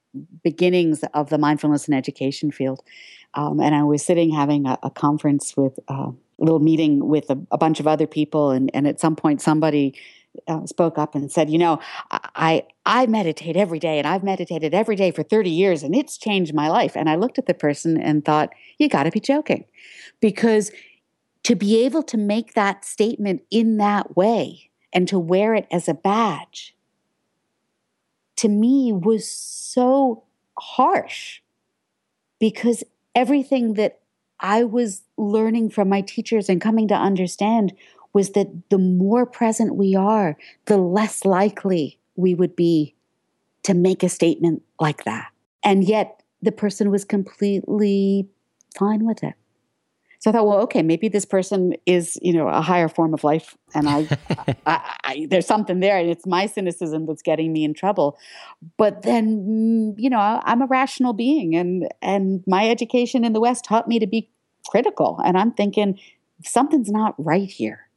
beginnings 0.42 1.04
of 1.14 1.30
the 1.30 1.38
mindfulness 1.38 1.86
and 1.86 1.94
education 1.94 2.50
field. 2.50 2.82
Um, 3.34 3.60
and 3.60 3.74
I 3.74 3.84
was 3.84 4.04
sitting 4.04 4.30
having 4.30 4.66
a, 4.66 4.78
a 4.82 4.90
conference 4.90 5.56
with 5.56 5.78
uh, 5.88 6.10
a 6.10 6.14
little 6.38 6.60
meeting 6.60 7.08
with 7.08 7.30
a, 7.30 7.38
a, 7.50 7.58
bunch 7.58 7.78
of 7.78 7.86
other 7.86 8.06
people, 8.06 8.50
and, 8.50 8.70
and 8.72 8.86
at 8.86 9.00
some 9.00 9.16
point 9.16 9.42
somebody 9.42 9.94
uh, 10.46 10.64
spoke 10.66 10.98
up 10.98 11.14
and 11.14 11.30
said, 11.30 11.50
"You 11.50 11.58
know, 11.58 11.78
I 12.10 12.64
I 12.86 13.06
meditate 13.06 13.56
every 13.56 13.78
day, 13.78 13.98
and 13.98 14.06
I've 14.06 14.22
meditated 14.22 14.72
every 14.72 14.96
day 14.96 15.10
for 15.10 15.22
30 15.22 15.50
years, 15.50 15.82
and 15.82 15.94
it's 15.94 16.16
changed 16.16 16.54
my 16.54 16.68
life." 16.68 16.96
And 16.96 17.10
I 17.10 17.16
looked 17.16 17.38
at 17.38 17.46
the 17.46 17.54
person 17.54 18.00
and 18.00 18.24
thought, 18.24 18.50
"You 18.78 18.88
got 18.88 19.02
to 19.02 19.10
be 19.10 19.20
joking," 19.20 19.64
because 20.20 20.70
to 21.42 21.54
be 21.54 21.84
able 21.84 22.02
to 22.04 22.16
make 22.16 22.54
that 22.54 22.84
statement 22.84 23.42
in 23.50 23.76
that 23.76 24.16
way 24.16 24.70
and 24.92 25.06
to 25.08 25.18
wear 25.18 25.54
it 25.54 25.66
as 25.70 25.88
a 25.88 25.94
badge 25.94 26.74
to 28.38 28.48
me 28.48 28.92
was 28.92 29.28
so 29.28 30.22
harsh 30.58 31.40
because 32.38 32.84
everything 33.14 33.74
that 33.74 34.00
I 34.40 34.62
was 34.64 35.02
learning 35.16 35.70
from 35.70 35.88
my 35.88 36.02
teachers 36.02 36.48
and 36.48 36.60
coming 36.60 36.86
to 36.88 36.94
understand 36.94 37.72
was 38.12 38.30
that 38.30 38.48
the 38.70 38.78
more 38.78 39.26
present 39.26 39.74
we 39.74 39.96
are, 39.96 40.36
the 40.66 40.78
less 40.78 41.24
likely 41.24 41.98
we 42.14 42.34
would 42.34 42.54
be 42.54 42.94
to 43.64 43.74
make 43.74 44.02
a 44.02 44.08
statement 44.08 44.62
like 44.80 45.04
that. 45.04 45.28
And 45.64 45.84
yet 45.84 46.22
the 46.40 46.52
person 46.52 46.90
was 46.90 47.04
completely 47.04 48.28
fine 48.78 49.04
with 49.04 49.24
it. 49.24 49.34
So 50.20 50.30
I 50.30 50.32
thought, 50.32 50.48
well, 50.48 50.60
okay, 50.62 50.82
maybe 50.82 51.08
this 51.08 51.24
person 51.24 51.74
is, 51.86 52.18
you 52.20 52.32
know, 52.32 52.48
a 52.48 52.60
higher 52.60 52.88
form 52.88 53.14
of 53.14 53.22
life, 53.22 53.56
and 53.72 53.88
I, 53.88 54.08
I, 54.66 54.94
I, 55.04 55.26
there's 55.30 55.46
something 55.46 55.78
there, 55.78 55.96
and 55.96 56.10
it's 56.10 56.26
my 56.26 56.46
cynicism 56.46 57.06
that's 57.06 57.22
getting 57.22 57.52
me 57.52 57.64
in 57.64 57.72
trouble. 57.72 58.18
But 58.76 59.02
then, 59.02 59.38
mm, 59.38 59.94
you 59.96 60.10
know, 60.10 60.18
I'm 60.18 60.60
a 60.60 60.66
rational 60.66 61.12
being, 61.12 61.54
and 61.54 61.88
and 62.02 62.42
my 62.48 62.68
education 62.68 63.24
in 63.24 63.32
the 63.32 63.40
West 63.40 63.64
taught 63.64 63.86
me 63.86 64.00
to 64.00 64.08
be 64.08 64.28
critical, 64.66 65.20
and 65.24 65.38
I'm 65.38 65.52
thinking 65.52 66.00
something's 66.44 66.90
not 66.90 67.14
right 67.16 67.48
here. 67.48 67.88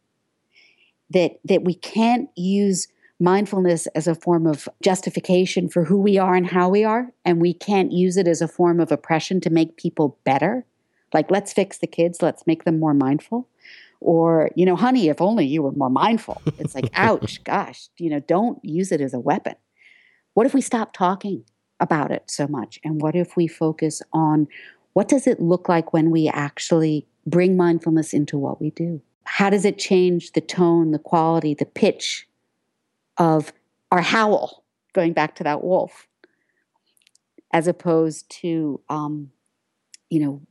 That 1.10 1.40
that 1.46 1.64
we 1.64 1.74
can't 1.74 2.30
use 2.36 2.88
mindfulness 3.20 3.88
as 3.88 4.08
a 4.08 4.16
form 4.16 4.46
of 4.46 4.70
justification 4.84 5.70
for 5.70 5.86
who 5.86 6.00
we 6.00 6.20
are 6.20 6.36
and 6.36 6.46
how 6.46 6.70
we 6.70 6.84
are, 6.84 7.12
and 7.26 7.42
we 7.42 7.56
can't 7.56 7.92
use 7.92 8.16
it 8.16 8.28
as 8.28 8.44
a 8.44 8.48
form 8.48 8.80
of 8.80 8.92
oppression 8.92 9.42
to 9.42 9.50
make 9.50 9.76
people 9.76 10.20
better 10.24 10.66
like, 11.14 11.32
let's 11.32 11.54
fix 11.54 11.78
the 11.78 11.88
kids, 11.88 12.22
let's 12.22 12.46
make 12.48 12.64
them 12.64 12.80
more 12.80 12.94
mindful. 12.94 13.48
Or, 14.00 14.50
you 14.56 14.66
know, 14.66 14.76
honey, 14.76 15.10
if 15.10 15.22
only 15.22 15.46
you 15.46 15.62
were 15.62 15.72
more 15.74 15.90
mindful. 15.90 16.42
It's 16.58 16.74
like, 16.74 16.90
ouch, 16.94 17.44
gosh, 17.44 17.90
you 17.98 18.10
know, 18.10 18.20
don't 18.20 18.64
use 18.64 18.92
it 18.92 19.02
as 19.02 19.14
a 19.14 19.20
weapon. 19.20 19.56
What 20.34 20.46
if 20.46 20.54
we 20.54 20.62
stop 20.62 20.94
talking 20.94 21.44
about 21.80 22.12
it 22.12 22.30
so 22.30 22.48
much? 22.48 22.80
And 22.84 23.02
what 23.02 23.16
if 23.16 23.36
we 23.36 23.48
focus 23.48 24.02
on 24.12 24.48
what 24.94 25.08
does 25.08 25.28
it 25.28 25.40
look 25.40 25.70
like 25.70 25.94
when 25.94 26.10
we 26.10 26.28
actually 26.28 27.06
bring 27.26 27.56
mindfulness 27.56 28.14
into 28.14 28.38
what 28.38 28.60
we 28.60 28.72
do? 28.72 29.02
How 29.24 29.50
does 29.50 29.66
it 29.66 29.78
change 29.78 30.32
the 30.32 30.42
tone, 30.42 30.92
the 30.92 31.00
quality, 31.00 31.54
the 31.54 31.66
pitch 31.66 32.28
of 33.18 33.54
our 33.92 34.02
howl, 34.02 34.64
going 34.94 35.14
back 35.14 35.36
to 35.36 35.44
that 35.44 35.64
wolf, 35.64 36.08
as 37.54 37.68
opposed 37.68 38.30
to, 38.30 38.82
um, 38.90 39.32
you 40.10 40.20
know, 40.20 40.42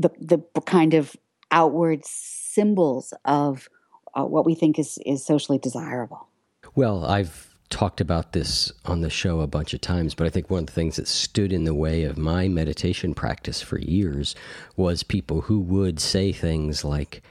the 0.00 0.42
the 0.54 0.60
kind 0.62 0.94
of 0.94 1.16
outward 1.50 2.04
symbols 2.04 3.12
of 3.24 3.68
uh, 4.14 4.24
what 4.24 4.46
we 4.46 4.54
think 4.54 4.78
is 4.78 4.98
is 5.04 5.24
socially 5.24 5.58
desirable. 5.58 6.28
Well, 6.74 7.04
I've 7.04 7.50
talked 7.70 8.00
about 8.00 8.32
this 8.32 8.72
on 8.84 9.00
the 9.00 9.10
show 9.10 9.40
a 9.40 9.46
bunch 9.46 9.72
of 9.72 9.80
times, 9.80 10.14
but 10.14 10.26
I 10.26 10.30
think 10.30 10.50
one 10.50 10.60
of 10.60 10.66
the 10.66 10.72
things 10.72 10.96
that 10.96 11.08
stood 11.08 11.52
in 11.52 11.64
the 11.64 11.74
way 11.74 12.02
of 12.02 12.18
my 12.18 12.48
meditation 12.48 13.14
practice 13.14 13.62
for 13.62 13.78
years 13.78 14.34
was 14.76 15.02
people 15.02 15.42
who 15.42 15.60
would 15.60 16.00
say 16.00 16.32
things 16.32 16.84
like, 16.84 17.22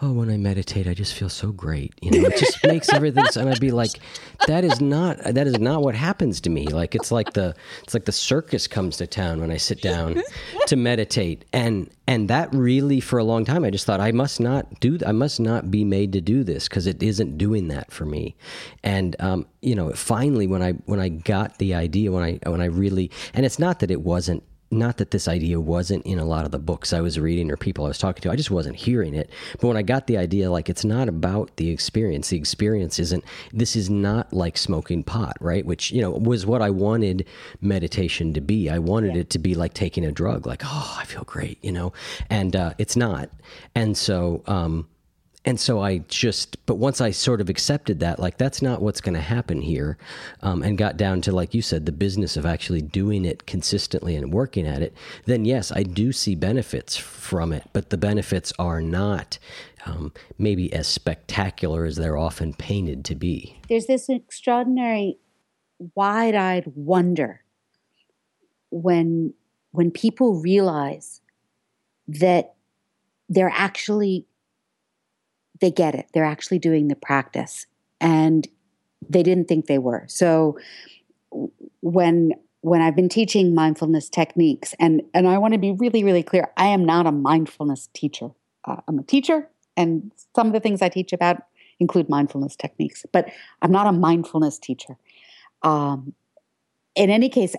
oh, 0.00 0.12
when 0.12 0.30
I 0.30 0.36
meditate, 0.36 0.86
I 0.86 0.94
just 0.94 1.14
feel 1.14 1.28
so 1.28 1.50
great. 1.50 1.92
You 2.00 2.10
know, 2.12 2.28
it 2.28 2.38
just 2.38 2.64
makes 2.66 2.88
everything. 2.92 3.24
And 3.36 3.48
I'd 3.48 3.60
be 3.60 3.72
like, 3.72 3.98
that 4.46 4.64
is 4.64 4.80
not 4.80 5.18
that 5.18 5.46
is 5.46 5.58
not 5.58 5.82
what 5.82 5.94
happens 5.94 6.40
to 6.42 6.50
me. 6.50 6.66
Like 6.66 6.94
it's 6.94 7.10
like 7.10 7.32
the 7.32 7.54
it's 7.82 7.94
like 7.94 8.04
the 8.04 8.12
circus 8.12 8.66
comes 8.66 8.96
to 8.98 9.06
town 9.06 9.40
when 9.40 9.50
I 9.50 9.56
sit 9.56 9.82
down 9.82 10.22
to 10.66 10.76
meditate, 10.76 11.44
and 11.52 11.90
and 12.06 12.28
that 12.28 12.54
really 12.54 13.00
for 13.00 13.18
a 13.18 13.24
long 13.24 13.44
time 13.44 13.64
I 13.64 13.70
just 13.70 13.86
thought 13.86 14.00
I 14.00 14.12
must 14.12 14.40
not 14.40 14.80
do 14.80 14.98
I 15.06 15.12
must 15.12 15.40
not 15.40 15.70
be 15.70 15.84
made 15.84 16.12
to 16.12 16.20
do 16.20 16.44
this 16.44 16.68
because 16.68 16.86
it 16.86 17.02
isn't 17.02 17.36
doing 17.36 17.68
that 17.68 17.90
for 17.90 18.04
me. 18.04 18.36
And 18.84 19.16
um, 19.20 19.46
you 19.60 19.74
know, 19.74 19.90
finally 19.92 20.46
when 20.46 20.62
I 20.62 20.72
when 20.86 21.00
I 21.00 21.08
got 21.08 21.58
the 21.58 21.74
idea 21.74 22.12
when 22.12 22.22
I 22.22 22.48
when 22.48 22.60
I 22.60 22.66
really 22.66 23.10
and 23.34 23.44
it's 23.44 23.58
not 23.58 23.80
that 23.80 23.90
it 23.90 24.02
wasn't 24.02 24.44
not 24.70 24.98
that 24.98 25.10
this 25.10 25.28
idea 25.28 25.58
wasn't 25.58 26.04
in 26.04 26.18
a 26.18 26.24
lot 26.24 26.44
of 26.44 26.50
the 26.50 26.58
books 26.58 26.92
I 26.92 27.00
was 27.00 27.18
reading 27.18 27.50
or 27.50 27.56
people 27.56 27.84
I 27.84 27.88
was 27.88 27.98
talking 27.98 28.20
to. 28.22 28.30
I 28.30 28.36
just 28.36 28.50
wasn't 28.50 28.76
hearing 28.76 29.14
it. 29.14 29.30
But 29.60 29.68
when 29.68 29.76
I 29.76 29.82
got 29.82 30.06
the 30.06 30.18
idea, 30.18 30.50
like, 30.50 30.68
it's 30.68 30.84
not 30.84 31.08
about 31.08 31.56
the 31.56 31.70
experience. 31.70 32.28
The 32.28 32.36
experience 32.36 32.98
isn't, 32.98 33.24
this 33.52 33.76
is 33.76 33.88
not 33.88 34.32
like 34.32 34.58
smoking 34.58 35.02
pot, 35.02 35.36
right? 35.40 35.64
Which, 35.64 35.90
you 35.90 36.02
know, 36.02 36.10
was 36.10 36.44
what 36.44 36.60
I 36.60 36.70
wanted 36.70 37.26
meditation 37.60 38.34
to 38.34 38.40
be. 38.40 38.68
I 38.68 38.78
wanted 38.78 39.14
yeah. 39.14 39.22
it 39.22 39.30
to 39.30 39.38
be 39.38 39.54
like 39.54 39.72
taking 39.72 40.04
a 40.04 40.12
drug, 40.12 40.46
like, 40.46 40.62
oh, 40.64 40.96
I 40.98 41.04
feel 41.04 41.24
great, 41.24 41.62
you 41.64 41.72
know? 41.72 41.92
And 42.28 42.54
uh, 42.54 42.74
it's 42.78 42.96
not. 42.96 43.30
And 43.74 43.96
so, 43.96 44.42
um, 44.46 44.86
and 45.48 45.58
so 45.58 45.80
I 45.80 45.98
just, 46.08 46.64
but 46.66 46.74
once 46.74 47.00
I 47.00 47.10
sort 47.10 47.40
of 47.40 47.48
accepted 47.48 48.00
that, 48.00 48.18
like 48.20 48.36
that's 48.36 48.60
not 48.60 48.82
what's 48.82 49.00
going 49.00 49.14
to 49.14 49.20
happen 49.22 49.62
here, 49.62 49.96
um, 50.42 50.62
and 50.62 50.76
got 50.76 50.98
down 50.98 51.22
to 51.22 51.32
like 51.32 51.54
you 51.54 51.62
said, 51.62 51.86
the 51.86 51.92
business 51.92 52.36
of 52.36 52.44
actually 52.44 52.82
doing 52.82 53.24
it 53.24 53.46
consistently 53.46 54.14
and 54.14 54.30
working 54.30 54.66
at 54.66 54.82
it, 54.82 54.94
then 55.24 55.46
yes, 55.46 55.72
I 55.72 55.84
do 55.84 56.12
see 56.12 56.34
benefits 56.34 56.98
from 56.98 57.54
it, 57.54 57.64
but 57.72 57.88
the 57.88 57.96
benefits 57.96 58.52
are 58.58 58.82
not 58.82 59.38
um, 59.86 60.12
maybe 60.36 60.70
as 60.70 60.86
spectacular 60.86 61.86
as 61.86 61.96
they're 61.96 62.18
often 62.18 62.52
painted 62.52 63.02
to 63.06 63.14
be. 63.14 63.56
There's 63.70 63.86
this 63.86 64.10
extraordinary, 64.10 65.16
wide 65.94 66.34
eyed 66.34 66.64
wonder 66.74 67.42
when, 68.68 69.32
when 69.70 69.90
people 69.92 70.42
realize 70.42 71.22
that 72.06 72.54
they're 73.30 73.52
actually 73.54 74.26
they 75.60 75.70
get 75.70 75.94
it. 75.94 76.06
They're 76.12 76.24
actually 76.24 76.58
doing 76.58 76.88
the 76.88 76.96
practice. 76.96 77.66
And 78.00 78.46
they 79.08 79.22
didn't 79.22 79.48
think 79.48 79.66
they 79.66 79.78
were. 79.78 80.04
So 80.08 80.58
when 81.80 82.32
when 82.62 82.80
i've 82.80 82.96
been 82.96 83.08
teaching 83.08 83.54
mindfulness 83.54 84.08
techniques 84.08 84.74
and 84.80 85.02
and 85.14 85.28
i 85.28 85.38
want 85.38 85.52
to 85.52 85.58
be 85.58 85.72
really 85.72 86.02
really 86.02 86.22
clear 86.22 86.48
i 86.56 86.66
am 86.66 86.84
not 86.84 87.06
a 87.06 87.12
mindfulness 87.12 87.88
teacher. 87.92 88.30
Uh, 88.64 88.76
i'm 88.88 88.98
a 88.98 89.02
teacher 89.02 89.48
and 89.76 90.10
some 90.34 90.46
of 90.46 90.52
the 90.52 90.60
things 90.60 90.82
i 90.82 90.88
teach 90.88 91.12
about 91.12 91.42
include 91.78 92.08
mindfulness 92.08 92.56
techniques 92.56 93.04
but 93.12 93.28
i'm 93.62 93.70
not 93.70 93.86
a 93.86 93.92
mindfulness 93.92 94.58
teacher. 94.58 94.96
Um, 95.62 96.14
in 96.94 97.10
any 97.10 97.28
case 97.28 97.54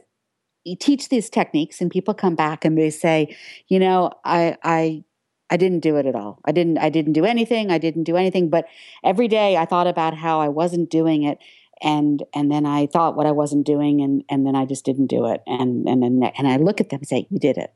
you 0.64 0.76
teach 0.76 1.10
these 1.10 1.30
techniques 1.30 1.80
and 1.82 1.90
people 1.90 2.14
come 2.14 2.36
back 2.36 2.66
and 2.66 2.78
they 2.78 2.90
say 2.90 3.36
you 3.68 3.80
know 3.80 4.12
i 4.26 4.58
i 4.64 5.04
I 5.50 5.58
didn't 5.58 5.80
do 5.80 5.98
it 5.98 6.06
at 6.06 6.16
all. 6.16 6.40
I 6.46 6.52
didn't 6.52 6.78
I 6.78 6.90
didn't 6.90 7.14
do 7.14 7.26
anything. 7.26 7.72
I 7.72 7.78
didn't 7.78 8.04
do 8.04 8.16
anything, 8.16 8.50
but 8.50 8.66
every 9.04 9.28
day 9.28 9.58
I 9.58 9.66
thought 9.66 9.88
about 9.88 10.16
how 10.16 10.40
I 10.40 10.48
wasn't 10.48 10.90
doing 10.90 11.24
it 11.24 11.40
and 11.82 12.24
and 12.34 12.52
then 12.52 12.66
I 12.66 12.88
thought 12.88 13.16
what 13.16 13.26
I 13.26 13.32
wasn't 13.32 13.66
doing 13.66 14.02
and 14.02 14.24
and 14.30 14.46
then 14.46 14.56
I 14.56 14.66
just 14.66 14.86
didn't 14.86 15.08
do 15.08 15.26
it. 15.26 15.42
And 15.48 15.88
and 15.88 16.04
then 16.04 16.32
and 16.38 16.48
I 16.48 16.58
look 16.58 16.82
at 16.82 16.90
them 16.90 17.00
and 17.00 17.08
say, 17.08 17.28
"You 17.30 17.40
did 17.40 17.58
it." 17.58 17.74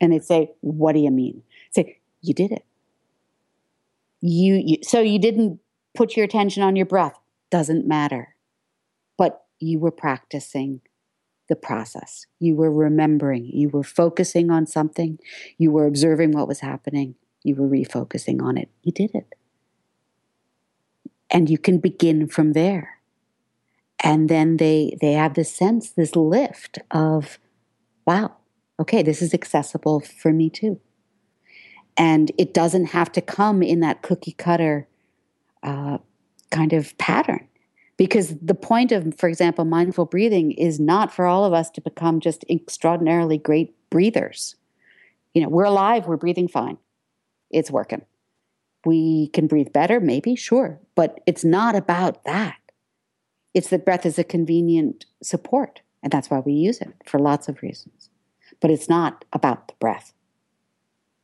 And 0.00 0.12
they 0.12 0.18
say, 0.18 0.52
"What 0.60 0.92
do 0.92 1.00
you 1.00 1.10
mean?" 1.10 1.42
I 1.46 1.72
say, 1.72 1.98
"You 2.20 2.34
did 2.34 2.52
it." 2.52 2.64
You, 4.20 4.54
you 4.54 4.78
so 4.82 5.00
you 5.00 5.18
didn't 5.18 5.60
put 5.94 6.16
your 6.16 6.24
attention 6.24 6.62
on 6.62 6.76
your 6.76 6.86
breath. 6.86 7.18
Doesn't 7.50 7.86
matter. 7.86 8.34
But 9.16 9.44
you 9.58 9.78
were 9.78 9.90
practicing 9.90 10.80
the 11.48 11.56
process. 11.56 12.26
You 12.38 12.56
were 12.56 12.72
remembering, 12.72 13.46
you 13.46 13.68
were 13.68 13.82
focusing 13.82 14.50
on 14.50 14.66
something, 14.66 15.18
you 15.58 15.70
were 15.70 15.86
observing 15.86 16.32
what 16.32 16.48
was 16.48 16.60
happening, 16.60 17.14
you 17.42 17.54
were 17.54 17.68
refocusing 17.68 18.42
on 18.42 18.58
it. 18.58 18.68
You 18.82 18.92
did 18.92 19.14
it. 19.14 19.34
And 21.30 21.48
you 21.48 21.58
can 21.58 21.78
begin 21.78 22.28
from 22.28 22.52
there. 22.52 23.00
And 24.00 24.28
then 24.28 24.58
they 24.58 24.96
they 25.00 25.12
have 25.12 25.34
this 25.34 25.54
sense, 25.54 25.90
this 25.90 26.14
lift 26.14 26.78
of, 26.90 27.38
wow, 28.06 28.36
okay, 28.78 29.02
this 29.02 29.22
is 29.22 29.32
accessible 29.32 30.00
for 30.00 30.32
me 30.32 30.50
too. 30.50 30.80
And 31.96 32.30
it 32.36 32.52
doesn't 32.52 32.86
have 32.86 33.10
to 33.12 33.20
come 33.20 33.62
in 33.62 33.80
that 33.80 34.02
cookie 34.02 34.32
cutter 34.32 34.86
uh, 35.62 35.98
kind 36.50 36.72
of 36.72 36.96
pattern 36.98 37.48
because 37.96 38.34
the 38.40 38.54
point 38.54 38.92
of 38.92 39.14
for 39.16 39.28
example 39.28 39.64
mindful 39.64 40.06
breathing 40.06 40.52
is 40.52 40.78
not 40.78 41.12
for 41.12 41.26
all 41.26 41.44
of 41.44 41.52
us 41.52 41.70
to 41.70 41.80
become 41.80 42.20
just 42.20 42.44
extraordinarily 42.50 43.38
great 43.38 43.74
breathers. 43.90 44.56
You 45.34 45.42
know 45.42 45.48
we're 45.48 45.64
alive 45.64 46.06
we're 46.06 46.16
breathing 46.16 46.48
fine. 46.48 46.78
It's 47.50 47.70
working. 47.70 48.02
We 48.84 49.28
can 49.28 49.46
breathe 49.46 49.72
better 49.72 50.00
maybe 50.00 50.36
sure 50.36 50.80
but 50.94 51.20
it's 51.26 51.44
not 51.44 51.74
about 51.74 52.24
that. 52.24 52.56
It's 53.54 53.68
that 53.70 53.84
breath 53.84 54.04
is 54.04 54.18
a 54.18 54.24
convenient 54.24 55.06
support 55.22 55.80
and 56.02 56.12
that's 56.12 56.30
why 56.30 56.40
we 56.40 56.52
use 56.52 56.80
it 56.80 56.94
for 57.06 57.18
lots 57.18 57.48
of 57.48 57.62
reasons. 57.62 58.10
But 58.60 58.70
it's 58.70 58.88
not 58.88 59.24
about 59.32 59.68
the 59.68 59.74
breath. 59.80 60.12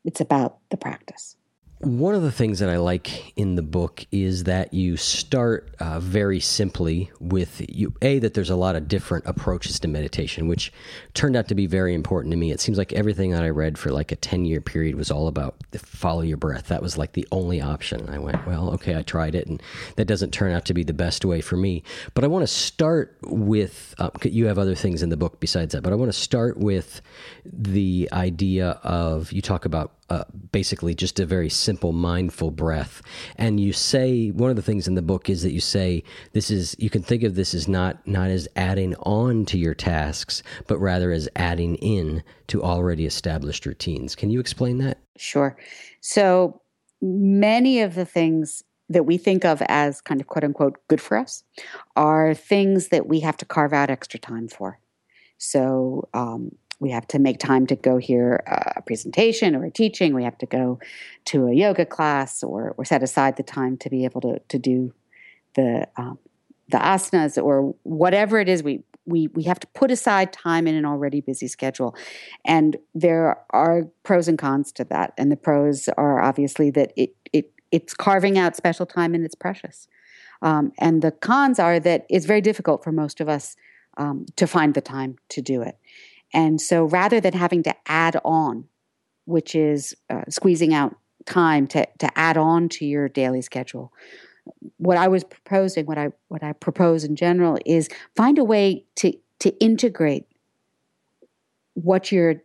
It's 0.05 0.21
about 0.21 0.59
the 0.71 0.77
practice 0.77 1.37
one 1.83 2.15
of 2.15 2.23
the 2.23 2.31
things 2.31 2.61
that 2.61 2.69
I 2.69 2.77
like 2.77 3.37
in 3.37 3.57
the 3.57 3.63
book 3.63 4.07
is 4.13 4.45
that 4.45 4.73
you 4.73 4.97
start 4.97 5.75
uh, 5.81 5.99
very 5.99 6.39
simply 6.39 7.11
with 7.19 7.61
you 7.69 7.93
a 8.03 8.21
that 8.21 8.35
there's 8.35 8.51
a 8.51 8.57
lot 8.57 8.77
of 8.77 8.87
different 8.87 9.27
approaches 9.27 9.81
to 9.81 9.89
meditation, 9.89 10.47
which 10.47 10.73
turned 11.15 11.35
out 11.35 11.49
to 11.49 11.57
be 11.57 11.67
very 11.67 11.93
important 11.93 12.31
to 12.33 12.37
me. 12.37 12.53
It 12.53 12.61
seems 12.61 12.79
like 12.79 12.93
everything 12.93 13.33
that 13.33 13.43
I 13.43 13.49
read 13.49 13.79
for 13.79 13.91
like 13.91 14.13
a 14.13 14.17
ten 14.17 14.45
year 14.45 14.61
period 14.61 14.95
was 14.95 15.11
all 15.11 15.27
about 15.27 15.57
follow 15.77 16.21
your 16.21 16.37
breath. 16.37 16.69
That 16.69 16.83
was 16.83 16.97
like 16.97 17.15
the 17.15 17.27
only 17.33 17.61
option. 17.61 18.09
I 18.09 18.19
went, 18.19 18.47
well, 18.47 18.71
okay, 18.75 18.97
I 18.97 19.03
tried 19.03 19.35
it, 19.35 19.49
and 19.49 19.61
that 19.97 20.05
doesn't 20.05 20.31
turn 20.31 20.53
out 20.53 20.65
to 20.67 20.75
be 20.75 20.85
the 20.85 20.93
best 20.93 21.25
way 21.25 21.41
for 21.41 21.57
me. 21.57 21.83
But 22.15 22.23
I 22.23 22.29
want 22.29 22.45
to 22.45 22.47
start 22.47 23.17
with 23.23 23.95
uh, 23.99 24.11
you 24.23 24.47
have 24.47 24.59
other 24.59 24.77
things 24.77 25.03
in 25.03 25.09
the 25.09 25.17
book 25.17 25.41
besides 25.41 25.73
that, 25.73 25.83
but 25.83 25.93
I 25.93 25.97
want 25.97 26.13
to 26.13 26.19
start 26.19 26.59
with 26.59 27.03
the 27.45 28.09
idea 28.13 28.79
of 28.85 29.33
you 29.33 29.43
talk 29.43 29.65
about 29.65 29.95
uh, 30.13 30.25
basically 30.53 30.95
just 30.95 31.19
a 31.21 31.25
very 31.25 31.49
simple 31.49 31.72
mindful 31.81 32.51
breath. 32.51 33.01
And 33.37 33.59
you 33.59 33.73
say 33.73 34.29
one 34.31 34.51
of 34.51 34.57
the 34.57 34.63
things 34.63 34.87
in 34.87 34.95
the 34.95 35.03
book 35.03 35.31
is 35.31 35.43
that 35.43 35.53
you 35.53 35.61
say 35.61 36.03
this 36.33 36.51
is 36.51 36.77
you 36.79 36.91
can 36.91 37.03
think 37.03 37.23
of 37.23 37.35
this 37.35 37.55
as 37.55 37.69
not 37.69 38.07
not 38.07 38.29
as 38.29 38.47
adding 38.57 38.95
on 38.97 39.45
to 39.47 39.59
your 39.59 39.75
tasks, 39.75 40.43
but 40.67 40.79
rather 40.79 41.13
as 41.13 41.29
adding 41.37 41.77
in 41.77 42.23
to 42.49 42.63
already 42.63 43.07
established 43.07 43.65
routines. 43.65 44.15
Can 44.15 44.31
you 44.31 44.41
explain 44.41 44.79
that? 44.79 44.99
Sure. 45.17 45.57
So 46.01 46.61
many 47.01 47.81
of 47.81 47.95
the 47.95 48.05
things 48.05 48.63
that 48.89 49.05
we 49.05 49.17
think 49.17 49.45
of 49.45 49.63
as 49.69 50.01
kind 50.01 50.21
of 50.21 50.27
quote 50.27 50.45
unquote 50.45 50.77
good 50.89 51.01
for 51.01 51.17
us 51.17 51.45
are 51.97 52.35
things 52.35 52.89
that 52.89 53.07
we 53.07 53.21
have 53.21 53.37
to 53.39 53.45
carve 53.45 53.73
out 53.73 53.91
extra 53.91 54.21
time 54.21 54.49
for. 54.49 54.79
So, 55.39 56.09
um, 56.15 56.53
we 56.83 56.91
have 56.91 57.07
to 57.07 57.21
make 57.21 57.39
time 57.39 57.65
to 57.69 57.77
go 57.77 57.97
hear 57.97 58.43
a 58.77 58.83
presentation 58.83 59.55
or 59.55 59.65
a 59.65 59.71
teaching. 59.71 60.15
We 60.15 60.25
have 60.25 60.37
to 60.39 60.47
go 60.47 60.81
to 61.27 61.47
a 61.47 61.55
yoga 61.55 61.87
class 61.87 62.43
or, 62.43 62.75
or 62.77 62.85
set 62.85 63.05
aside 63.05 63.37
the 63.37 63.45
time 63.45 63.77
to 63.79 63.89
be 63.89 64.05
able 64.05 64.21
to, 64.23 64.41
to 64.41 64.59
do 64.59 64.93
the, 65.55 65.87
um, 65.97 66.19
the 66.71 66.79
asanas 66.79 67.41
or 67.41 67.77
whatever 67.85 68.41
it 68.41 68.49
is 68.49 68.65
we, 68.65 68.83
we, 69.07 69.29
we 69.29 69.45
have 69.45 69.61
to 69.61 69.69
put 69.69 69.93
aside 69.93 70.33
time 70.33 70.67
in 70.67 70.75
an 70.75 70.85
already 70.85 71.21
busy 71.21 71.47
schedule. 71.47 71.95
And 72.45 72.77
there 72.97 73.39
are 73.51 73.85
pros 74.03 74.27
and 74.27 74.37
cons 74.37 74.73
to 74.73 74.85
that. 74.87 75.15
And 75.17 75.31
the 75.31 75.37
pros 75.37 75.89
are 75.97 76.21
obviously 76.21 76.71
that 76.71 76.93
it, 76.97 77.15
it, 77.33 77.53
it's 77.71 77.95
carving 77.95 78.39
out 78.39 78.57
special 78.57 78.87
time 78.87 79.15
and 79.15 79.25
it's 79.25 79.37
precious. 79.37 79.87
Um, 80.43 80.73
and 80.79 81.01
the 81.01 81.13
cons 81.13 81.61
are 81.61 81.79
that 81.79 82.07
it's 82.11 82.27
very 82.27 82.41
difficult 82.41 82.83
for 82.83 82.91
most 82.91 83.21
of 83.21 83.29
us 83.29 83.55
um, 83.99 84.27
to 84.35 84.49
find 84.49 84.75
the 84.75 84.81
time 84.81 85.17
to 85.29 85.41
do 85.41 85.63
it. 85.63 85.77
And 86.33 86.61
so 86.61 86.85
rather 86.85 87.21
than 87.21 87.35
having 87.35 87.63
to 87.65 87.75
add 87.87 88.17
on, 88.25 88.65
which 89.25 89.55
is 89.55 89.95
uh, 90.11 90.23
squeezing 90.29 90.75
out 90.75 90.97
time 91.27 91.67
to, 91.69 91.87
to 91.99 92.19
add 92.19 92.37
on 92.37 92.69
to 92.71 92.85
your 92.85 93.09
daily 93.09 93.43
schedule, 93.43 93.93
what 94.77 94.97
I 94.97 95.09
was 95.09 95.25
proposing, 95.25 95.87
what 95.87 95.99
I 95.99 96.09
what 96.29 96.43
I 96.43 96.53
propose 96.53 97.05
in 97.05 97.15
general 97.15 97.59
is 97.65 97.89
find 98.17 98.39
a 98.39 98.45
way 98.45 98.85
to 98.97 99.13
to 99.41 99.51
integrate 99.61 100.27
what 101.75 102.11
you're 102.11 102.43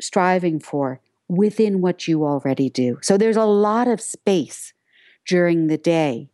striving 0.00 0.58
for 0.58 1.00
within 1.28 1.80
what 1.80 2.08
you 2.08 2.24
already 2.24 2.68
do. 2.70 2.98
So 3.02 3.16
there's 3.16 3.36
a 3.36 3.44
lot 3.44 3.88
of 3.88 4.00
space 4.00 4.72
during 5.26 5.68
the 5.68 5.78
day 5.78 6.30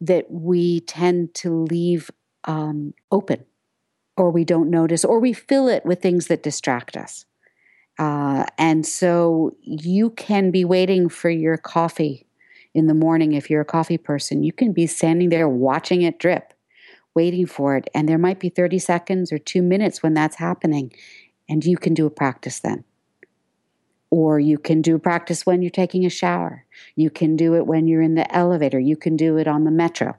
that 0.00 0.30
we 0.30 0.80
tend 0.80 1.34
to 1.34 1.64
leave 1.64 2.10
um, 2.44 2.94
open 3.10 3.44
or 4.16 4.30
we 4.30 4.44
don't 4.44 4.70
notice, 4.70 5.04
or 5.04 5.18
we 5.18 5.32
fill 5.32 5.68
it 5.68 5.84
with 5.84 6.02
things 6.02 6.26
that 6.26 6.42
distract 6.42 6.96
us. 6.96 7.24
Uh, 7.98 8.44
and 8.58 8.86
so 8.86 9.56
you 9.60 10.10
can 10.10 10.50
be 10.50 10.64
waiting 10.64 11.08
for 11.08 11.30
your 11.30 11.56
coffee 11.56 12.26
in 12.74 12.86
the 12.86 12.94
morning 12.94 13.32
if 13.32 13.50
you're 13.50 13.60
a 13.60 13.66
coffee 13.66 13.98
person. 13.98 14.42
You 14.42 14.52
can 14.52 14.72
be 14.72 14.86
standing 14.86 15.28
there 15.28 15.48
watching 15.48 16.02
it 16.02 16.18
drip, 16.18 16.54
waiting 17.14 17.46
for 17.46 17.76
it. 17.76 17.88
And 17.94 18.08
there 18.08 18.18
might 18.18 18.40
be 18.40 18.48
30 18.48 18.78
seconds 18.78 19.32
or 19.32 19.38
two 19.38 19.62
minutes 19.62 20.02
when 20.02 20.14
that's 20.14 20.36
happening. 20.36 20.92
And 21.48 21.64
you 21.64 21.76
can 21.76 21.94
do 21.94 22.06
a 22.06 22.10
practice 22.10 22.60
then. 22.60 22.84
Or 24.10 24.38
you 24.38 24.58
can 24.58 24.82
do 24.82 24.98
practice 24.98 25.46
when 25.46 25.62
you're 25.62 25.70
taking 25.70 26.04
a 26.04 26.10
shower. 26.10 26.66
You 26.96 27.10
can 27.10 27.36
do 27.36 27.54
it 27.54 27.66
when 27.66 27.86
you're 27.86 28.02
in 28.02 28.14
the 28.14 28.30
elevator. 28.34 28.78
You 28.78 28.96
can 28.96 29.16
do 29.16 29.38
it 29.38 29.48
on 29.48 29.64
the 29.64 29.70
metro. 29.70 30.16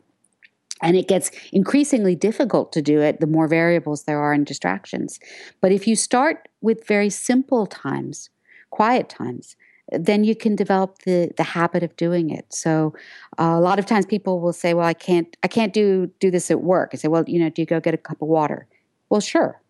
And 0.84 0.98
it 0.98 1.08
gets 1.08 1.32
increasingly 1.54 2.14
difficult 2.14 2.74
to 2.74 2.82
do 2.82 3.00
it 3.00 3.22
the 3.22 3.26
more 3.26 3.48
variables 3.48 4.04
there 4.04 4.20
are 4.20 4.34
in 4.34 4.44
distractions. 4.44 5.18
But 5.62 5.72
if 5.72 5.88
you 5.88 5.96
start 5.96 6.50
with 6.62 6.86
very 6.86 7.10
simple 7.10 7.66
times, 7.66 8.30
quiet 8.70 9.08
times, 9.08 9.56
then 9.92 10.26
you 10.26 10.36
can 10.36 10.56
develop 10.56 11.00
the 11.00 11.32
the 11.38 11.44
habit 11.44 11.84
of 11.84 11.96
doing 11.96 12.30
it. 12.30 12.54
So 12.54 12.94
uh, 13.40 13.56
a 13.56 13.62
lot 13.62 13.80
of 13.80 13.86
times 13.86 14.06
people 14.06 14.42
will 14.42 14.54
say, 14.54 14.74
"Well, 14.74 14.86
I 14.86 14.94
can't 14.94 15.36
I 15.42 15.48
can't 15.48 15.74
do 15.74 16.12
do 16.20 16.30
this 16.30 16.52
at 16.52 16.62
work." 16.62 16.92
I 16.94 16.98
say, 16.98 17.08
"Well, 17.08 17.24
you 17.28 17.40
know, 17.40 17.50
do 17.50 17.62
you 17.62 17.66
go 17.66 17.80
get 17.80 17.94
a 17.94 17.98
cup 17.98 18.22
of 18.22 18.28
water?" 18.28 18.68
Well, 19.10 19.22
sure. 19.22 19.62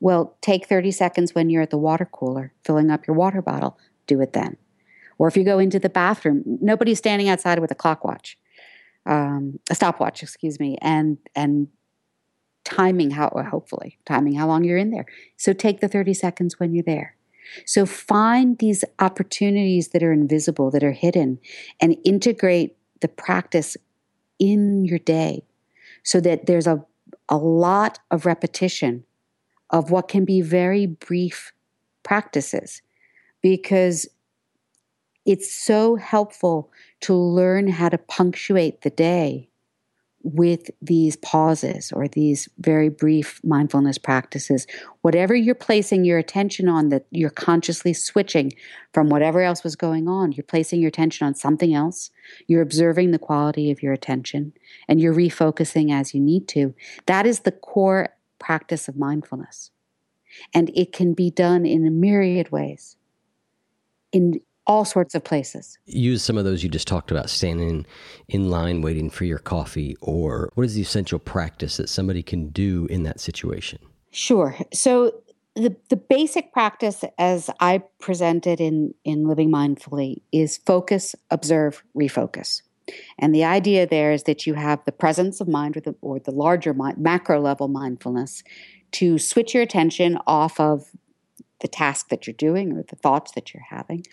Well, 0.00 0.36
take 0.42 0.66
30 0.66 0.90
seconds 0.92 1.34
when 1.34 1.50
you're 1.50 1.62
at 1.62 1.70
the 1.70 1.78
water 1.78 2.04
cooler 2.04 2.52
filling 2.64 2.90
up 2.90 3.06
your 3.06 3.16
water 3.16 3.42
bottle. 3.42 3.78
Do 4.06 4.20
it 4.20 4.32
then. 4.32 4.56
Or 5.18 5.28
if 5.28 5.36
you 5.36 5.44
go 5.44 5.58
into 5.58 5.78
the 5.78 5.88
bathroom, 5.88 6.42
nobody's 6.46 6.98
standing 6.98 7.28
outside 7.28 7.58
with 7.58 7.70
a 7.70 7.74
clock 7.74 8.04
watch 8.04 8.38
um, 9.06 9.58
a 9.70 9.74
stopwatch, 9.74 10.22
excuse 10.22 10.58
me, 10.60 10.76
and 10.80 11.18
and 11.34 11.68
timing 12.64 13.10
how 13.10 13.30
hopefully 13.50 13.98
timing 14.04 14.34
how 14.34 14.46
long 14.46 14.64
you're 14.64 14.76
in 14.76 14.90
there. 14.90 15.06
So 15.36 15.52
take 15.52 15.80
the 15.80 15.88
30 15.88 16.12
seconds 16.14 16.60
when 16.60 16.74
you're 16.74 16.84
there. 16.84 17.16
So 17.64 17.86
find 17.86 18.58
these 18.58 18.84
opportunities 18.98 19.88
that 19.88 20.02
are 20.02 20.12
invisible, 20.12 20.70
that 20.72 20.84
are 20.84 20.92
hidden, 20.92 21.38
and 21.80 21.96
integrate 22.04 22.76
the 23.00 23.08
practice 23.08 23.76
in 24.38 24.84
your 24.84 24.98
day 24.98 25.44
so 26.02 26.20
that 26.20 26.46
there's 26.46 26.66
a, 26.66 26.84
a 27.28 27.36
lot 27.36 28.00
of 28.10 28.26
repetition 28.26 29.04
of 29.70 29.90
what 29.90 30.08
can 30.08 30.24
be 30.24 30.40
very 30.40 30.86
brief 30.86 31.52
practices 32.02 32.82
because 33.42 34.06
it's 35.28 35.54
so 35.54 35.96
helpful 35.96 36.72
to 37.02 37.12
learn 37.12 37.68
how 37.68 37.90
to 37.90 37.98
punctuate 37.98 38.80
the 38.80 38.88
day 38.88 39.50
with 40.22 40.70
these 40.80 41.16
pauses 41.16 41.92
or 41.92 42.08
these 42.08 42.48
very 42.58 42.88
brief 42.88 43.38
mindfulness 43.44 43.98
practices. 43.98 44.66
Whatever 45.02 45.34
you're 45.34 45.54
placing 45.54 46.06
your 46.06 46.16
attention 46.16 46.66
on, 46.66 46.88
that 46.88 47.04
you're 47.10 47.28
consciously 47.28 47.92
switching 47.92 48.54
from 48.94 49.10
whatever 49.10 49.42
else 49.42 49.62
was 49.62 49.76
going 49.76 50.08
on, 50.08 50.32
you're 50.32 50.44
placing 50.44 50.80
your 50.80 50.88
attention 50.88 51.26
on 51.26 51.34
something 51.34 51.74
else, 51.74 52.10
you're 52.46 52.62
observing 52.62 53.10
the 53.10 53.18
quality 53.18 53.70
of 53.70 53.82
your 53.82 53.92
attention, 53.92 54.54
and 54.88 54.98
you're 54.98 55.14
refocusing 55.14 55.92
as 55.92 56.14
you 56.14 56.22
need 56.22 56.48
to. 56.48 56.74
That 57.04 57.26
is 57.26 57.40
the 57.40 57.52
core 57.52 58.08
practice 58.38 58.88
of 58.88 58.96
mindfulness. 58.96 59.72
And 60.54 60.70
it 60.74 60.90
can 60.90 61.12
be 61.12 61.30
done 61.30 61.66
in 61.66 61.86
a 61.86 61.90
myriad 61.90 62.50
ways. 62.50 62.96
In 64.10 64.40
all 64.68 64.84
sorts 64.84 65.14
of 65.14 65.24
places. 65.24 65.78
Use 65.86 66.22
some 66.22 66.36
of 66.36 66.44
those 66.44 66.62
you 66.62 66.68
just 66.68 66.86
talked 66.86 67.10
about, 67.10 67.30
standing 67.30 67.86
in 68.28 68.50
line 68.50 68.82
waiting 68.82 69.08
for 69.08 69.24
your 69.24 69.38
coffee, 69.38 69.96
or 70.00 70.50
what 70.54 70.66
is 70.66 70.74
the 70.74 70.82
essential 70.82 71.18
practice 71.18 71.78
that 71.78 71.88
somebody 71.88 72.22
can 72.22 72.50
do 72.50 72.86
in 72.86 73.02
that 73.02 73.18
situation? 73.18 73.78
Sure. 74.10 74.54
So 74.72 75.14
the, 75.56 75.74
the 75.88 75.96
basic 75.96 76.52
practice 76.52 77.02
as 77.18 77.50
I 77.60 77.82
presented 77.98 78.60
in, 78.60 78.94
in 79.04 79.26
Living 79.26 79.50
Mindfully 79.50 80.20
is 80.30 80.58
focus, 80.58 81.16
observe, 81.30 81.82
refocus. 81.96 82.62
And 83.18 83.34
the 83.34 83.44
idea 83.44 83.86
there 83.86 84.12
is 84.12 84.22
that 84.24 84.46
you 84.46 84.54
have 84.54 84.84
the 84.84 84.92
presence 84.92 85.40
of 85.40 85.48
mind 85.48 85.76
or 85.76 85.80
the, 85.80 85.94
or 86.00 86.18
the 86.18 86.30
larger 86.30 86.72
mind, 86.74 86.98
macro 86.98 87.40
level 87.40 87.68
mindfulness 87.68 88.42
to 88.92 89.18
switch 89.18 89.52
your 89.52 89.62
attention 89.62 90.18
off 90.26 90.60
of 90.60 90.90
the 91.60 91.68
task 91.68 92.08
that 92.08 92.26
you're 92.26 92.34
doing 92.34 92.72
or 92.72 92.84
the 92.88 92.96
thoughts 92.96 93.32
that 93.32 93.52
you're 93.52 93.66
having 93.68 94.04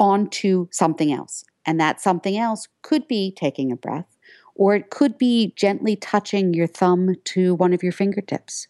onto 0.00 0.66
something 0.72 1.12
else. 1.12 1.44
And 1.66 1.78
that 1.78 2.00
something 2.00 2.36
else 2.36 2.66
could 2.82 3.06
be 3.06 3.32
taking 3.36 3.70
a 3.70 3.76
breath, 3.76 4.16
or 4.56 4.74
it 4.74 4.90
could 4.90 5.18
be 5.18 5.52
gently 5.56 5.94
touching 5.94 6.54
your 6.54 6.66
thumb 6.66 7.14
to 7.24 7.54
one 7.54 7.74
of 7.74 7.82
your 7.82 7.92
fingertips, 7.92 8.66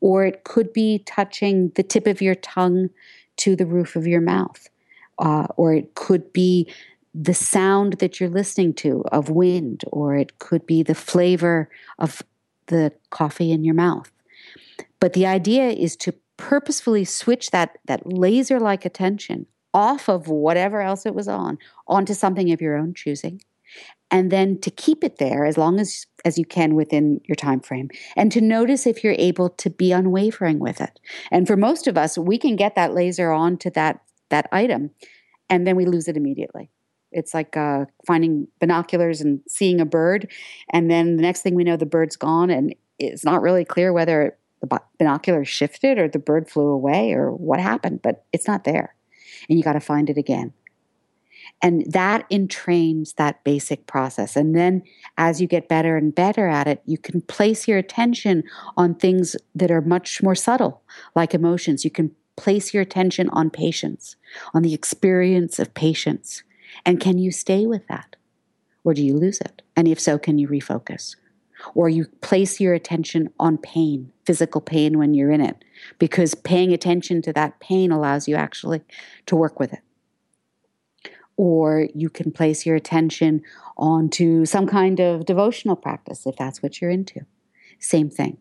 or 0.00 0.26
it 0.26 0.44
could 0.44 0.72
be 0.72 1.04
touching 1.06 1.70
the 1.76 1.84
tip 1.84 2.06
of 2.06 2.20
your 2.20 2.34
tongue 2.34 2.90
to 3.38 3.54
the 3.54 3.64
roof 3.64 3.96
of 3.96 4.06
your 4.06 4.20
mouth, 4.20 4.68
uh, 5.20 5.46
or 5.56 5.72
it 5.72 5.94
could 5.94 6.32
be 6.32 6.70
the 7.14 7.34
sound 7.34 7.94
that 7.94 8.18
you're 8.18 8.28
listening 8.28 8.74
to 8.74 9.04
of 9.12 9.30
wind, 9.30 9.84
or 9.92 10.16
it 10.16 10.38
could 10.40 10.66
be 10.66 10.82
the 10.82 10.94
flavor 10.94 11.70
of 11.98 12.22
the 12.66 12.92
coffee 13.10 13.52
in 13.52 13.64
your 13.64 13.74
mouth. 13.74 14.10
But 14.98 15.12
the 15.12 15.26
idea 15.26 15.68
is 15.68 15.94
to 15.96 16.14
purposefully 16.36 17.04
switch 17.04 17.50
that, 17.50 17.78
that 17.86 18.12
laser 18.12 18.58
like 18.58 18.84
attention 18.84 19.46
off 19.74 20.08
of 20.08 20.28
whatever 20.28 20.80
else 20.80 21.06
it 21.06 21.14
was 21.14 21.28
on 21.28 21.58
onto 21.86 22.14
something 22.14 22.52
of 22.52 22.60
your 22.60 22.76
own 22.76 22.94
choosing. 22.94 23.42
And 24.10 24.30
then 24.30 24.60
to 24.60 24.70
keep 24.70 25.02
it 25.02 25.16
there 25.16 25.46
as 25.46 25.56
long 25.56 25.80
as 25.80 26.06
as 26.24 26.38
you 26.38 26.44
can 26.44 26.74
within 26.74 27.20
your 27.24 27.34
time 27.34 27.60
frame 27.60 27.90
and 28.16 28.30
to 28.30 28.40
notice 28.40 28.86
if 28.86 29.02
you're 29.02 29.16
able 29.18 29.48
to 29.48 29.70
be 29.70 29.90
unwavering 29.92 30.58
with 30.58 30.80
it. 30.80 31.00
And 31.30 31.46
for 31.46 31.56
most 31.56 31.86
of 31.86 31.96
us 31.96 32.18
we 32.18 32.38
can 32.38 32.56
get 32.56 32.74
that 32.74 32.94
laser 32.94 33.32
on 33.32 33.56
to 33.58 33.70
that 33.70 34.02
that 34.28 34.48
item 34.52 34.90
and 35.48 35.66
then 35.66 35.76
we 35.76 35.86
lose 35.86 36.08
it 36.08 36.16
immediately. 36.16 36.70
It's 37.10 37.34
like 37.34 37.56
uh, 37.56 37.86
finding 38.06 38.48
binoculars 38.58 39.20
and 39.20 39.40
seeing 39.48 39.80
a 39.80 39.86
bird 39.86 40.30
and 40.70 40.90
then 40.90 41.16
the 41.16 41.22
next 41.22 41.40
thing 41.40 41.54
we 41.54 41.64
know 41.64 41.76
the 41.76 41.86
bird's 41.86 42.16
gone 42.16 42.50
and 42.50 42.74
it's 42.98 43.24
not 43.24 43.40
really 43.40 43.64
clear 43.64 43.92
whether 43.92 44.36
the 44.60 44.80
binoculars 44.98 45.48
shifted 45.48 45.98
or 45.98 46.08
the 46.08 46.18
bird 46.18 46.48
flew 46.48 46.68
away 46.68 47.12
or 47.12 47.32
what 47.32 47.60
happened 47.60 48.00
but 48.02 48.24
it's 48.32 48.46
not 48.46 48.64
there 48.64 48.94
and 49.48 49.58
you 49.58 49.64
got 49.64 49.74
to 49.74 49.80
find 49.80 50.10
it 50.10 50.16
again. 50.18 50.52
And 51.60 51.84
that 51.92 52.28
entrains 52.30 53.14
that 53.14 53.44
basic 53.44 53.86
process. 53.86 54.36
And 54.36 54.54
then 54.54 54.82
as 55.16 55.40
you 55.40 55.46
get 55.46 55.68
better 55.68 55.96
and 55.96 56.14
better 56.14 56.48
at 56.48 56.66
it, 56.66 56.82
you 56.86 56.98
can 56.98 57.20
place 57.22 57.68
your 57.68 57.78
attention 57.78 58.42
on 58.76 58.94
things 58.94 59.36
that 59.54 59.70
are 59.70 59.80
much 59.80 60.22
more 60.22 60.34
subtle, 60.34 60.82
like 61.14 61.34
emotions. 61.34 61.84
You 61.84 61.90
can 61.90 62.12
place 62.36 62.72
your 62.72 62.82
attention 62.82 63.28
on 63.30 63.50
patience, 63.50 64.16
on 64.54 64.62
the 64.62 64.74
experience 64.74 65.58
of 65.58 65.74
patience. 65.74 66.42
And 66.84 67.00
can 67.00 67.18
you 67.18 67.30
stay 67.30 67.66
with 67.66 67.86
that? 67.88 68.16
Or 68.84 68.94
do 68.94 69.04
you 69.04 69.16
lose 69.16 69.40
it? 69.40 69.62
And 69.76 69.86
if 69.86 70.00
so, 70.00 70.18
can 70.18 70.38
you 70.38 70.48
refocus? 70.48 71.16
Or 71.74 71.88
you 71.88 72.06
place 72.20 72.60
your 72.60 72.74
attention 72.74 73.30
on 73.38 73.58
pain, 73.58 74.12
physical 74.24 74.60
pain 74.60 74.98
when 74.98 75.14
you're 75.14 75.30
in 75.30 75.40
it, 75.40 75.64
because 75.98 76.34
paying 76.34 76.72
attention 76.72 77.22
to 77.22 77.32
that 77.32 77.60
pain 77.60 77.90
allows 77.90 78.28
you 78.28 78.36
actually 78.36 78.82
to 79.26 79.36
work 79.36 79.58
with 79.58 79.72
it. 79.72 79.80
Or 81.36 81.88
you 81.94 82.10
can 82.10 82.30
place 82.30 82.66
your 82.66 82.76
attention 82.76 83.42
onto 83.76 84.44
some 84.44 84.66
kind 84.66 85.00
of 85.00 85.24
devotional 85.24 85.76
practice 85.76 86.26
if 86.26 86.36
that's 86.36 86.62
what 86.62 86.80
you're 86.80 86.90
into. 86.90 87.20
Same 87.78 88.10
thing. 88.10 88.38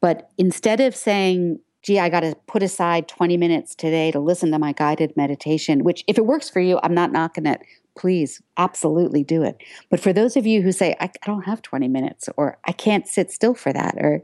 But 0.00 0.30
instead 0.38 0.80
of 0.80 0.96
saying, 0.96 1.60
gee, 1.82 1.98
I 1.98 2.08
got 2.08 2.20
to 2.20 2.36
put 2.46 2.62
aside 2.62 3.08
20 3.08 3.36
minutes 3.36 3.74
today 3.74 4.10
to 4.12 4.20
listen 4.20 4.50
to 4.52 4.58
my 4.58 4.72
guided 4.72 5.16
meditation, 5.16 5.84
which 5.84 6.04
if 6.06 6.16
it 6.16 6.26
works 6.26 6.48
for 6.48 6.60
you, 6.60 6.78
I'm 6.82 6.94
not 6.94 7.12
knocking 7.12 7.46
it 7.46 7.60
please 7.96 8.42
absolutely 8.56 9.24
do 9.24 9.42
it. 9.42 9.56
But 9.90 10.00
for 10.00 10.12
those 10.12 10.36
of 10.36 10.46
you 10.46 10.62
who 10.62 10.72
say, 10.72 10.96
I, 11.00 11.06
I 11.06 11.26
don't 11.26 11.44
have 11.44 11.62
20 11.62 11.88
minutes, 11.88 12.28
or 12.36 12.58
I 12.64 12.72
can't 12.72 13.06
sit 13.06 13.30
still 13.30 13.54
for 13.54 13.72
that, 13.72 13.94
or, 13.98 14.22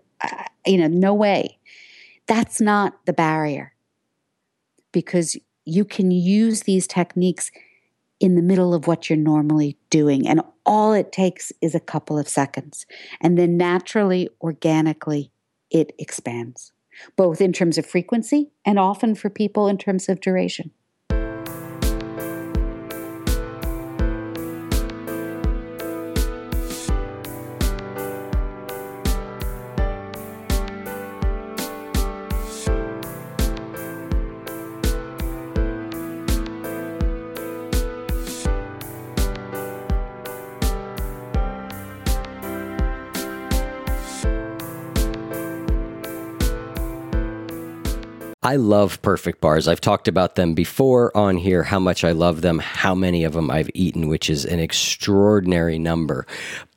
you 0.66 0.79
know, 0.79 0.88
no 0.88 1.14
way, 1.14 1.59
that's 2.26 2.61
not 2.61 3.05
the 3.07 3.12
barrier 3.12 3.72
because 4.92 5.37
you 5.64 5.85
can 5.85 6.11
use 6.11 6.62
these 6.62 6.87
techniques 6.87 7.50
in 8.18 8.35
the 8.35 8.42
middle 8.42 8.72
of 8.72 8.87
what 8.87 9.11
you're 9.11 9.18
normally 9.18 9.76
doing. 9.90 10.26
And 10.26 10.40
all 10.64 10.92
it 10.92 11.12
takes 11.12 11.52
is 11.61 11.74
a 11.74 11.81
couple 11.81 12.18
of 12.18 12.29
seconds. 12.29 12.87
And 13.20 13.37
then 13.37 13.57
naturally, 13.57 14.29
organically, 14.40 15.31
it 15.70 15.92
expands, 15.98 16.72
both 17.16 17.40
in 17.40 17.52
terms 17.52 17.76
of 17.79 17.85
frequency 17.85 18.50
and 18.64 18.79
often 18.79 19.14
for 19.14 19.29
people 19.29 19.68
in 19.68 19.76
terms 19.76 20.09
of 20.09 20.20
duration. 20.20 20.70
I 48.46 48.54
love 48.54 49.02
perfect 49.02 49.40
bars. 49.40 49.66
I've 49.66 49.80
talked 49.80 50.06
about 50.06 50.37
them 50.37 50.54
before 50.54 51.11
on 51.16 51.37
here, 51.37 51.64
how 51.64 51.80
much 51.80 52.04
I 52.04 52.12
love 52.12 52.42
them, 52.42 52.61
how 52.61 52.94
many 52.94 53.24
of 53.24 53.32
them 53.32 53.50
I've 53.50 53.72
eaten, 53.74 54.06
which 54.06 54.30
is 54.30 54.44
an 54.44 54.61
extraordinary 54.61 55.80
number. 55.80 56.28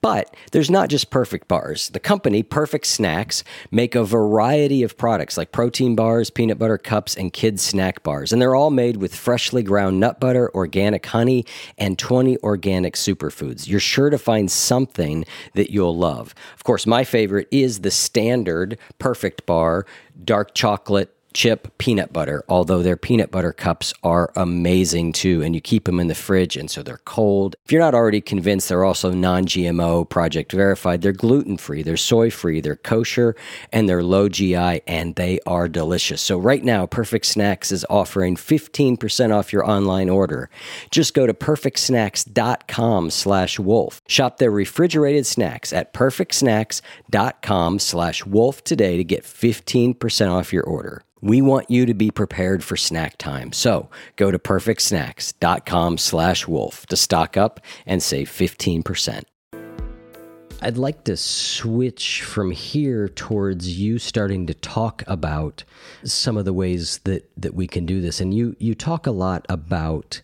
But 0.01 0.35
there's 0.51 0.71
not 0.71 0.89
just 0.89 1.11
perfect 1.11 1.47
bars. 1.47 1.89
The 1.89 1.99
company, 1.99 2.41
Perfect 2.41 2.87
Snacks, 2.87 3.43
make 3.69 3.93
a 3.93 4.03
variety 4.03 4.81
of 4.81 4.97
products 4.97 5.37
like 5.37 5.51
protein 5.51 5.95
bars, 5.95 6.31
peanut 6.31 6.57
butter 6.57 6.79
cups, 6.79 7.15
and 7.15 7.31
kids 7.31 7.61
snack 7.61 8.01
bars. 8.01 8.33
And 8.33 8.41
they're 8.41 8.55
all 8.55 8.71
made 8.71 8.97
with 8.97 9.13
freshly 9.13 9.61
ground 9.61 9.99
nut 9.99 10.19
butter, 10.19 10.49
organic 10.55 11.05
honey, 11.05 11.45
and 11.77 11.99
20 11.99 12.39
organic 12.39 12.95
superfoods. 12.95 13.67
You're 13.67 13.79
sure 13.79 14.09
to 14.09 14.17
find 14.17 14.49
something 14.49 15.23
that 15.53 15.69
you'll 15.71 15.95
love. 15.95 16.33
Of 16.55 16.63
course, 16.63 16.87
my 16.87 17.03
favorite 17.03 17.47
is 17.51 17.81
the 17.81 17.91
standard 17.91 18.79
perfect 18.97 19.45
bar, 19.45 19.85
dark 20.23 20.55
chocolate 20.55 21.15
chip 21.33 21.77
peanut 21.77 22.11
butter, 22.11 22.43
although 22.49 22.81
their 22.81 22.97
peanut 22.97 23.31
butter 23.31 23.53
cups 23.53 23.93
are 24.03 24.31
amazing 24.35 25.13
too. 25.13 25.41
And 25.41 25.55
you 25.55 25.61
keep 25.61 25.85
them 25.85 25.99
in 25.99 26.07
the 26.07 26.15
fridge, 26.15 26.57
and 26.57 26.69
so 26.69 26.83
they're 26.83 27.01
cold. 27.05 27.55
If 27.65 27.71
you're 27.71 27.81
not 27.81 27.93
already 27.93 28.21
convinced, 28.21 28.69
they're 28.69 28.83
also 28.83 29.11
non 29.11 29.45
GMO, 29.45 30.09
project 30.09 30.51
verified. 30.51 31.01
They're 31.01 31.11
gluten 31.11 31.57
free, 31.57 31.83
they're 31.83 31.97
soy 31.97 32.29
free, 32.29 32.61
they're 32.61 32.75
kosher, 32.75 33.35
and 33.71 33.87
they're 33.87 34.03
low 34.03 34.29
GI, 34.29 34.81
and 34.87 35.15
they 35.15 35.39
are 35.45 35.67
delicious. 35.67 36.21
So, 36.21 36.37
right 36.37 36.63
now, 36.63 36.85
Perfect 36.85 37.25
Snacks 37.25 37.71
is 37.71 37.85
offering 37.89 38.35
15% 38.35 39.33
off 39.33 39.53
your 39.53 39.65
online 39.69 40.09
order. 40.09 40.49
Just 40.91 41.13
go 41.13 41.27
to 41.27 41.33
perfectsnacks.com 41.33 43.09
slash 43.09 43.59
wolf. 43.59 44.01
Shop 44.07 44.37
their 44.37 44.51
refrigerated 44.51 45.25
snacks 45.25 45.73
at 45.73 45.93
perfectsnacks.com 45.93 47.79
slash 47.79 48.25
wolf 48.25 48.63
today 48.63 48.97
to 48.97 49.03
get 49.03 49.23
15% 49.23 50.31
off 50.31 50.53
your 50.53 50.63
order. 50.63 51.03
We 51.21 51.41
want 51.41 51.69
you 51.69 51.85
to 51.85 51.93
be 51.93 52.11
prepared 52.11 52.63
for 52.63 52.77
snack 52.77 53.17
time. 53.17 53.51
So 53.51 53.89
go 54.15 54.31
to 54.31 54.39
perfectsnacks.com 54.39 55.97
slash 55.97 56.47
wolf 56.47 56.85
to 56.87 56.95
stock 56.95 57.35
up 57.35 57.59
and 57.85 58.01
save 58.01 58.29
15%. 58.29 59.23
I'd 60.61 60.77
like 60.77 61.05
to 61.05 61.15
switch 61.15 62.21
from 62.21 62.51
here 62.51 63.07
towards 63.07 63.79
you 63.79 63.97
starting 63.97 64.45
to 64.47 64.53
talk 64.53 65.03
about 65.07 65.63
some 66.03 66.35
of 66.35 66.43
the 66.43 66.53
ways 66.53 66.99
that, 67.05 67.29
that 67.37 67.53
we 67.53 67.65
can 67.65 67.85
do 67.85 68.01
this. 68.01 68.19
And 68.19 68.33
you, 68.33 68.57
you 68.59 68.75
talk 68.75 69.07
a 69.07 69.11
lot 69.11 69.45
about 69.47 70.21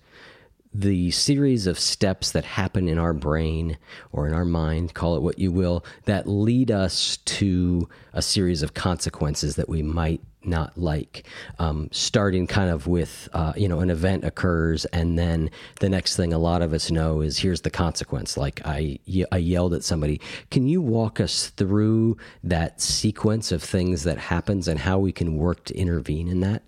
the 0.73 1.09
series 1.11 1.67
of 1.67 1.79
steps 1.79 2.31
that 2.31 2.43
happen 2.43 2.89
in 2.89 2.97
our 2.99 3.13
brain 3.13 3.77
or 4.11 4.27
in 4.27 4.33
our 4.33 4.43
mind, 4.43 4.93
call 4.93 5.15
it 5.15 5.21
what 5.21 5.39
you 5.39 5.53
will, 5.53 5.85
that 6.03 6.27
lead 6.27 6.69
us 6.69 7.15
to 7.17 7.87
a 8.11 8.21
series 8.21 8.61
of 8.61 8.73
consequences 8.73 9.55
that 9.55 9.69
we 9.69 9.81
might 9.81 10.21
not 10.47 10.77
like. 10.77 11.27
Um, 11.59 11.89
starting 11.91 12.47
kind 12.47 12.69
of 12.69 12.87
with, 12.87 13.29
uh, 13.33 13.53
you 13.55 13.67
know, 13.67 13.79
an 13.79 13.89
event 13.89 14.23
occurs, 14.23 14.85
and 14.85 15.17
then 15.17 15.49
the 15.79 15.89
next 15.89 16.15
thing 16.15 16.33
a 16.33 16.37
lot 16.37 16.61
of 16.61 16.73
us 16.73 16.91
know 16.91 17.21
is 17.21 17.37
here's 17.37 17.61
the 17.61 17.69
consequence. 17.69 18.37
Like 18.37 18.61
I, 18.65 18.99
I 19.31 19.37
yelled 19.37 19.73
at 19.73 19.83
somebody. 19.83 20.21
Can 20.51 20.67
you 20.67 20.81
walk 20.81 21.19
us 21.19 21.49
through 21.49 22.17
that 22.43 22.81
sequence 22.81 23.51
of 23.51 23.63
things 23.63 24.03
that 24.03 24.17
happens 24.17 24.67
and 24.67 24.79
how 24.79 24.99
we 24.99 25.11
can 25.11 25.37
work 25.37 25.65
to 25.65 25.75
intervene 25.75 26.27
in 26.27 26.39
that? 26.41 26.63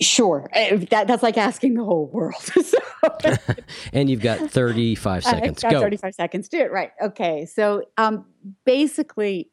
Sure. 0.00 0.48
Uh, 0.54 0.78
that, 0.90 1.06
that's 1.06 1.22
like 1.22 1.36
asking 1.36 1.74
the 1.74 1.84
whole 1.84 2.06
world. 2.06 2.34
so, 2.40 2.78
and 3.92 4.08
you've 4.08 4.22
got 4.22 4.50
35 4.50 5.24
seconds. 5.24 5.62
Go. 5.62 5.80
35 5.80 6.14
seconds. 6.14 6.48
Do 6.48 6.58
it 6.58 6.72
right. 6.72 6.90
Okay. 7.02 7.46
So 7.46 7.84
um, 7.98 8.26
basically, 8.64 9.50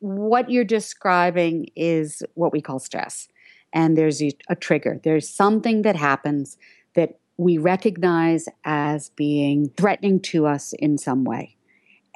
what 0.00 0.50
you're 0.50 0.64
describing 0.64 1.68
is 1.76 2.22
what 2.34 2.52
we 2.52 2.60
call 2.60 2.78
stress. 2.78 3.28
And 3.72 3.96
there's 3.96 4.22
a, 4.22 4.56
trigger. 4.58 5.00
There's 5.02 5.28
something 5.28 5.82
that 5.82 5.96
happens 5.96 6.56
that 6.94 7.18
we 7.36 7.58
recognize 7.58 8.48
as 8.64 9.10
being 9.10 9.70
threatening 9.76 10.20
to 10.20 10.46
us 10.46 10.72
in 10.72 10.98
some 10.98 11.24
way. 11.24 11.56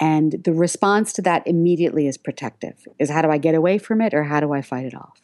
And 0.00 0.42
the 0.44 0.52
response 0.52 1.12
to 1.14 1.22
that 1.22 1.46
immediately 1.46 2.06
is 2.06 2.16
protective 2.16 2.86
is 2.98 3.10
how 3.10 3.22
do 3.22 3.30
I 3.30 3.38
get 3.38 3.54
away 3.54 3.78
from 3.78 4.00
it 4.00 4.14
or 4.14 4.24
how 4.24 4.40
do 4.40 4.52
I 4.52 4.62
fight 4.62 4.86
it 4.86 4.94
off? 4.94 5.20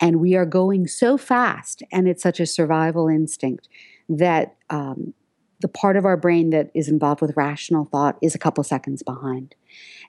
And 0.00 0.20
we 0.20 0.34
are 0.36 0.46
going 0.46 0.86
so 0.86 1.16
fast, 1.16 1.82
and 1.90 2.06
it's 2.06 2.22
such 2.22 2.38
a 2.38 2.46
survival 2.46 3.08
instinct 3.08 3.68
that 4.08 4.56
um, 4.68 5.14
the 5.60 5.68
part 5.68 5.96
of 5.96 6.04
our 6.04 6.16
brain 6.16 6.50
that 6.50 6.70
is 6.74 6.88
involved 6.88 7.20
with 7.20 7.36
rational 7.36 7.86
thought 7.86 8.18
is 8.22 8.34
a 8.34 8.38
couple 8.38 8.62
seconds 8.62 9.02
behind. 9.02 9.54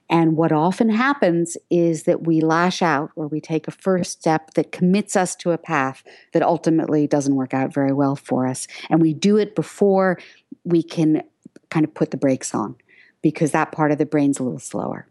And 0.10 0.38
what 0.38 0.52
often 0.52 0.90
happens 0.90 1.58
is 1.70 2.04
that 2.04 2.26
we 2.26 2.40
lash 2.40 2.82
out 2.82 3.12
or 3.16 3.28
we 3.28 3.42
take 3.42 3.68
a 3.68 3.72
first 3.72 4.12
step 4.14 4.54
that 4.54 4.72
commits 4.72 5.16
us 5.16 5.36
to 5.38 5.52
a 5.52 5.58
path 5.58 6.04
that 6.34 6.42
ultimately 6.42 7.08
doesn't 7.08 7.36
work 7.36 7.54
out 7.54 7.74
very 7.74 7.92
well 7.92 8.16
for 8.16 8.48
us. 8.48 8.68
And 8.90 9.02
we 9.02 9.14
do 9.14 9.38
it 9.38 9.56
before 9.56 10.18
we 10.64 10.82
can 10.82 11.24
kind 11.70 11.86
of 11.86 11.94
put 11.94 12.12
the 12.12 12.18
brakes 12.18 12.56
on 12.56 12.76
because 13.22 13.52
that 13.52 13.72
part 13.72 13.92
of 13.92 13.98
the 13.98 14.06
brain's 14.06 14.40
a 14.40 14.44
little 14.44 14.60
slower. 14.60 15.08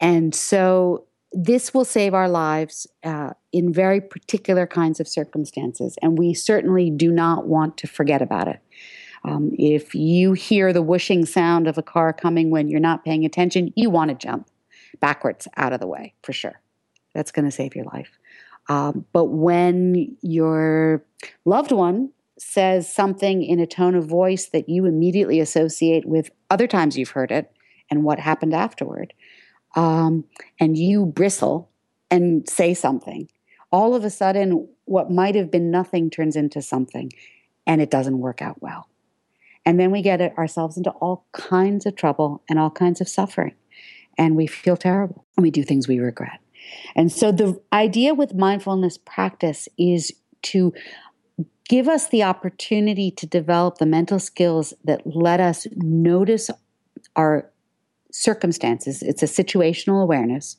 And 0.00 0.34
so 0.34 1.06
this 1.32 1.74
will 1.74 1.84
save 1.84 2.14
our 2.14 2.28
lives 2.28 2.86
uh, 3.04 3.30
in 3.52 3.72
very 3.72 4.00
particular 4.00 4.66
kinds 4.66 5.00
of 5.00 5.08
circumstances. 5.08 5.96
And 6.02 6.18
we 6.18 6.34
certainly 6.34 6.90
do 6.90 7.10
not 7.10 7.46
want 7.46 7.76
to 7.78 7.86
forget 7.86 8.22
about 8.22 8.48
it. 8.48 8.60
Um, 9.24 9.52
if 9.58 9.94
you 9.94 10.32
hear 10.32 10.72
the 10.72 10.82
whooshing 10.82 11.26
sound 11.26 11.66
of 11.66 11.76
a 11.76 11.82
car 11.82 12.12
coming 12.12 12.50
when 12.50 12.68
you're 12.68 12.80
not 12.80 13.04
paying 13.04 13.24
attention, 13.24 13.72
you 13.76 13.90
want 13.90 14.10
to 14.10 14.14
jump 14.14 14.48
backwards 15.00 15.46
out 15.56 15.72
of 15.72 15.80
the 15.80 15.86
way 15.86 16.14
for 16.22 16.32
sure. 16.32 16.60
That's 17.14 17.32
going 17.32 17.44
to 17.44 17.50
save 17.50 17.74
your 17.74 17.84
life. 17.86 18.18
Um, 18.68 19.04
but 19.12 19.26
when 19.26 20.16
your 20.22 21.04
loved 21.44 21.72
one 21.72 22.12
says 22.38 22.92
something 22.92 23.42
in 23.42 23.60
a 23.60 23.66
tone 23.66 23.94
of 23.94 24.06
voice 24.06 24.46
that 24.46 24.68
you 24.68 24.86
immediately 24.86 25.40
associate 25.40 26.06
with 26.06 26.30
other 26.48 26.66
times 26.66 26.96
you've 26.96 27.10
heard 27.10 27.30
it 27.30 27.52
and 27.90 28.04
what 28.04 28.18
happened 28.18 28.54
afterward, 28.54 29.12
um, 29.74 30.24
and 30.58 30.78
you 30.78 31.04
bristle 31.04 31.70
and 32.10 32.48
say 32.48 32.74
something, 32.74 33.28
all 33.70 33.94
of 33.94 34.04
a 34.04 34.10
sudden, 34.10 34.68
what 34.84 35.10
might 35.10 35.34
have 35.34 35.50
been 35.50 35.70
nothing 35.70 36.10
turns 36.10 36.34
into 36.34 36.60
something, 36.62 37.12
and 37.66 37.80
it 37.80 37.90
doesn't 37.90 38.18
work 38.18 38.42
out 38.42 38.60
well. 38.60 38.88
And 39.66 39.78
then 39.78 39.90
we 39.90 40.02
get 40.02 40.20
ourselves 40.38 40.76
into 40.76 40.90
all 40.90 41.26
kinds 41.32 41.86
of 41.86 41.96
trouble 41.96 42.42
and 42.48 42.58
all 42.58 42.70
kinds 42.70 43.00
of 43.00 43.08
suffering. 43.08 43.54
And 44.18 44.36
we 44.36 44.46
feel 44.46 44.76
terrible 44.76 45.26
and 45.36 45.42
we 45.42 45.50
do 45.50 45.62
things 45.62 45.86
we 45.86 45.98
regret. 45.98 46.40
And 46.94 47.10
so 47.10 47.32
the 47.32 47.60
idea 47.72 48.14
with 48.14 48.34
mindfulness 48.34 48.98
practice 48.98 49.68
is 49.78 50.12
to 50.42 50.72
give 51.68 51.88
us 51.88 52.08
the 52.08 52.22
opportunity 52.22 53.10
to 53.12 53.26
develop 53.26 53.78
the 53.78 53.86
mental 53.86 54.18
skills 54.18 54.74
that 54.84 55.02
let 55.06 55.40
us 55.40 55.66
notice 55.76 56.50
our 57.16 57.50
circumstances. 58.12 59.02
It's 59.02 59.22
a 59.22 59.26
situational 59.26 60.02
awareness, 60.02 60.56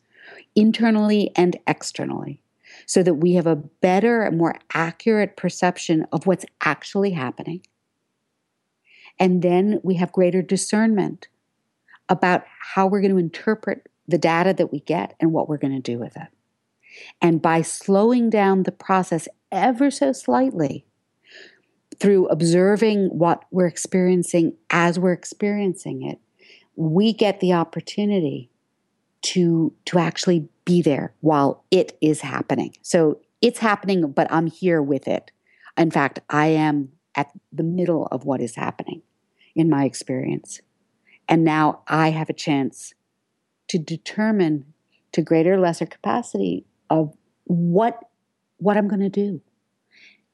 internally 0.55 1.31
and 1.35 1.57
externally, 1.67 2.41
so 2.85 3.03
that 3.03 3.15
we 3.15 3.33
have 3.33 3.47
a 3.47 3.55
better, 3.55 4.29
more 4.31 4.55
accurate 4.73 5.35
perception 5.35 6.07
of 6.11 6.25
what's 6.25 6.45
actually 6.63 7.11
happening 7.11 7.61
and 9.19 9.41
then 9.41 9.79
we 9.83 9.95
have 9.95 10.11
greater 10.11 10.41
discernment 10.41 11.27
about 12.09 12.43
how 12.73 12.87
we're 12.87 13.01
going 13.01 13.11
to 13.11 13.17
interpret 13.17 13.87
the 14.07 14.17
data 14.17 14.53
that 14.53 14.71
we 14.71 14.81
get 14.81 15.15
and 15.19 15.31
what 15.31 15.47
we're 15.47 15.57
going 15.57 15.73
to 15.73 15.91
do 15.91 15.97
with 15.97 16.15
it. 16.17 16.27
And 17.21 17.41
by 17.41 17.61
slowing 17.61 18.29
down 18.29 18.63
the 18.63 18.71
process 18.71 19.27
ever 19.51 19.89
so 19.89 20.11
slightly 20.11 20.85
through 21.99 22.27
observing 22.27 23.07
what 23.07 23.45
we're 23.51 23.67
experiencing 23.67 24.57
as 24.69 24.99
we're 24.99 25.13
experiencing 25.13 26.01
it, 26.01 26.19
we 26.75 27.13
get 27.13 27.39
the 27.39 27.53
opportunity 27.53 28.49
to, 29.21 29.73
to 29.85 29.99
actually 29.99 30.49
be 30.65 30.81
there 30.81 31.13
while 31.21 31.63
it 31.69 31.97
is 32.01 32.21
happening. 32.21 32.75
So 32.81 33.19
it's 33.41 33.59
happening, 33.59 34.11
but 34.11 34.31
I'm 34.31 34.47
here 34.47 34.81
with 34.81 35.07
it. 35.07 35.31
In 35.77 35.91
fact, 35.91 36.19
I 36.29 36.47
am 36.47 36.89
at 37.15 37.31
the 37.51 37.63
middle 37.63 38.07
of 38.07 38.25
what 38.25 38.41
is 38.41 38.55
happening 38.55 39.01
in 39.55 39.69
my 39.69 39.85
experience. 39.85 40.61
And 41.27 41.43
now 41.43 41.81
I 41.87 42.09
have 42.09 42.29
a 42.29 42.33
chance 42.33 42.93
to 43.69 43.77
determine 43.77 44.73
to 45.13 45.21
greater 45.21 45.53
or 45.53 45.59
lesser 45.59 45.85
capacity 45.85 46.65
of 46.89 47.13
what 47.45 47.99
what 48.57 48.77
I'm 48.77 48.87
going 48.87 49.01
to 49.01 49.09
do. 49.09 49.41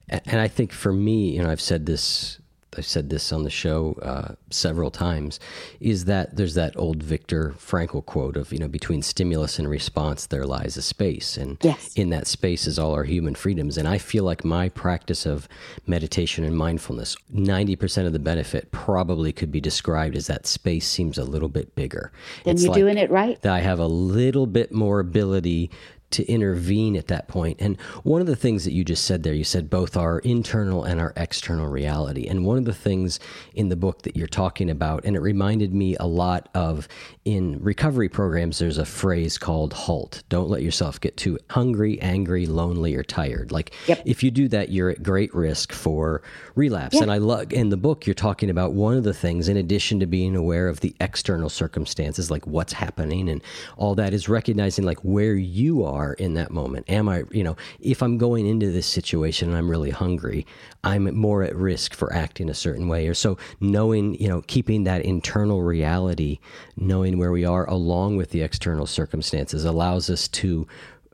And 0.10 0.40
I 0.40 0.48
think 0.48 0.72
for 0.72 0.92
me, 0.92 1.36
you 1.36 1.44
know, 1.44 1.50
I've 1.50 1.62
said 1.62 1.86
this 1.86 2.40
I've 2.76 2.86
said 2.86 3.10
this 3.10 3.32
on 3.32 3.44
the 3.44 3.50
show 3.50 3.98
uh, 4.02 4.36
several 4.50 4.92
times, 4.92 5.40
is 5.80 6.06
that 6.06 6.36
there's 6.36 6.56
that 6.56 6.78
old 6.78 7.02
Viktor 7.02 7.56
Frankl 7.58 8.06
quote 8.06 8.36
of, 8.36 8.52
you 8.52 8.60
know, 8.60 8.68
between 8.68 9.02
stimulus 9.02 9.58
and 9.58 9.70
response, 9.70 10.26
there 10.26 10.46
lies 10.46 10.76
a 10.76 10.82
space. 10.82 11.38
And 11.38 11.58
yes. 11.62 11.94
in 11.96 12.10
that 12.10 12.28
space 12.28 12.68
is 12.68 12.78
all 12.78 12.94
our 12.94 13.04
human 13.04 13.36
freedoms. 13.36 13.78
And 13.78 13.88
I 13.88 13.98
feel 13.98 14.24
like 14.24 14.44
my 14.44 14.70
practice 14.70 15.26
of 15.26 15.48
meditation 15.86 16.44
and 16.44 16.58
mindfulness, 16.58 17.16
90% 17.34 18.06
of 18.06 18.14
the 18.14 18.20
benefit 18.20 18.72
probably 18.72 19.32
could 19.32 19.52
be 19.52 19.62
described 19.62 20.16
as 20.16 20.28
that 20.28 20.46
space 20.46 20.88
seems 20.88 21.18
a 21.18 21.24
little 21.24 21.50
bit 21.50 21.74
bigger. 21.76 22.12
Then 22.44 22.56
it's 22.56 22.64
you're 22.64 22.74
like 22.74 22.80
doing 22.80 22.98
it 22.98 23.10
right. 23.10 23.42
That 23.42 23.54
I 23.54 23.62
have 23.62 23.80
a 23.80 23.88
little 23.88 24.46
bit 24.46 24.72
more 24.72 25.00
ability 25.00 25.72
to 26.12 26.26
intervene 26.26 26.96
at 26.96 27.08
that 27.08 27.28
point. 27.28 27.58
And 27.60 27.80
one 28.04 28.22
of 28.22 28.28
the 28.28 28.36
things 28.36 28.64
that 28.64 28.72
you 28.72 28.86
just 28.86 29.04
said 29.04 29.24
there, 29.24 29.34
you 29.34 29.44
said 29.44 29.70
both 29.70 29.98
our 29.98 30.20
internal 30.20 30.84
and 30.84 31.02
our 31.02 31.14
external 31.18 31.68
reality. 31.68 32.28
And 32.28 32.46
one 32.46 32.58
of 32.58 32.66
the 32.66 32.74
things 32.74 33.20
in 33.56 33.70
the 33.70 33.76
book 33.76 34.04
that 34.04 34.16
you're 34.16 34.28
talking 34.28 34.70
about, 34.70 35.04
and 35.04 35.16
it 35.16 35.20
reminded 35.20 35.74
me 35.74 35.98
a 36.00 36.06
lot 36.06 36.48
of 36.54 36.88
in 37.26 37.62
recovery 37.62 38.08
programs, 38.08 38.60
there's 38.60 38.78
a 38.78 38.86
phrase 38.86 39.38
called 39.38 39.74
HALT. 39.74 40.24
Don't 40.30 40.50
let 40.50 40.62
yourself 40.62 41.02
get 41.02 41.18
too 41.18 41.38
hungry, 41.50 42.00
angry, 42.02 42.46
lonely, 42.46 42.96
or 42.96 43.04
tired. 43.04 43.52
Like 43.52 43.74
yep. 43.88 44.02
if 44.06 44.24
you 44.24 44.32
do 44.32 44.48
that, 44.48 44.70
you're 44.70 44.90
at 44.90 45.04
great 45.04 45.34
risk 45.36 45.74
for 45.74 46.22
relapse. 46.56 46.94
Yep. 46.94 47.04
And 47.04 47.12
I 47.12 47.18
love 47.18 47.52
in 47.52 47.70
the 47.70 47.78
book, 47.78 48.08
you're 48.08 48.14
talking 48.14 48.50
about 48.50 48.74
one 48.74 48.96
of 48.96 49.04
the 49.04 49.14
things, 49.14 49.50
in 49.50 49.58
addition 49.58 50.00
to 50.00 50.06
being 50.06 50.36
aware 50.36 50.70
of 50.70 50.80
the 50.80 50.96
external 51.02 51.50
circumstances, 51.50 52.32
like 52.32 52.48
what's 52.48 52.74
happening 52.74 53.28
and 53.30 53.44
all 53.76 53.94
that, 53.96 54.14
is 54.14 54.30
recognizing 54.30 54.86
like 54.86 55.00
where 55.00 55.36
you 55.36 55.84
are 55.84 55.97
are 55.98 56.14
in 56.14 56.36
that 56.36 56.52
moment. 56.52 56.90
Am 56.90 57.10
I, 57.10 57.24
you 57.32 57.44
know, 57.44 57.56
if 57.80 58.02
I'm 58.02 58.18
going 58.18 58.48
into 58.48 58.72
this 58.72 58.86
situation 58.86 59.50
and 59.50 59.58
I'm 59.58 59.70
really 59.70 59.90
hungry, 59.90 60.46
I'm 60.84 61.14
more 61.16 61.44
at 61.44 61.56
risk 61.56 61.94
for 61.94 62.14
acting 62.14 62.50
a 62.50 62.54
certain 62.54 62.88
way. 62.88 63.08
Or 63.08 63.14
so 63.14 63.38
knowing, 63.60 64.16
you 64.16 64.28
know, 64.28 64.42
keeping 64.48 64.86
that 64.86 65.02
internal 65.02 65.62
reality, 65.62 66.40
knowing 66.76 67.18
where 67.18 67.32
we 67.32 67.46
are 67.46 67.68
along 67.70 68.18
with 68.18 68.30
the 68.30 68.42
external 68.42 68.86
circumstances 68.86 69.66
allows 69.66 70.10
us 70.10 70.28
to 70.30 70.68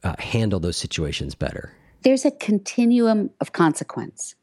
uh, 0.04 0.16
handle 0.20 0.60
those 0.60 0.78
situations 0.78 1.34
better. 1.36 1.74
There's 2.04 2.26
a 2.26 2.32
continuum 2.32 3.32
of 3.40 3.54
consequence. 3.54 4.36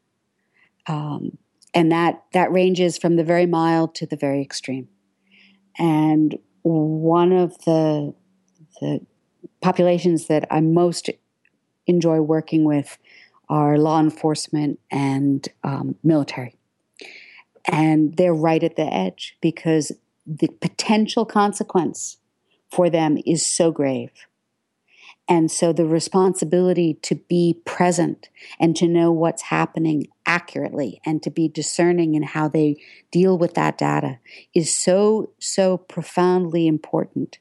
Um, 0.87 1.37
and 1.73 1.91
that 1.91 2.23
that 2.33 2.51
ranges 2.51 2.97
from 2.97 3.15
the 3.15 3.23
very 3.23 3.45
mild 3.45 3.95
to 3.95 4.05
the 4.05 4.17
very 4.17 4.41
extreme. 4.41 4.87
And 5.77 6.37
one 6.63 7.31
of 7.31 7.57
the 7.65 8.13
the 8.79 9.05
populations 9.61 10.27
that 10.27 10.47
I'm 10.51 10.73
most 10.73 11.09
enjoy 11.87 12.21
working 12.21 12.63
with 12.63 12.97
are 13.49 13.77
law 13.77 13.99
enforcement 13.99 14.79
and 14.89 15.47
um, 15.63 15.95
military. 16.03 16.55
And 17.65 18.15
they're 18.17 18.33
right 18.33 18.63
at 18.63 18.75
the 18.75 18.91
edge 18.91 19.37
because 19.41 19.91
the 20.25 20.47
potential 20.61 21.25
consequence 21.25 22.17
for 22.71 22.89
them 22.89 23.17
is 23.25 23.45
so 23.45 23.71
grave. 23.71 24.11
And 25.27 25.51
so 25.51 25.71
the 25.71 25.85
responsibility 25.85 26.95
to 27.03 27.15
be 27.15 27.61
present 27.65 28.29
and 28.59 28.75
to 28.77 28.87
know 28.87 29.11
what's 29.11 29.43
happening 29.43 30.07
accurately 30.25 30.99
and 31.05 31.21
to 31.23 31.29
be 31.29 31.47
discerning 31.47 32.15
in 32.15 32.23
how 32.23 32.47
they 32.47 32.77
deal 33.11 33.37
with 33.37 33.53
that 33.53 33.77
data 33.77 34.19
is 34.53 34.73
so, 34.73 35.31
so 35.39 35.77
profoundly 35.77 36.67
important. 36.67 37.37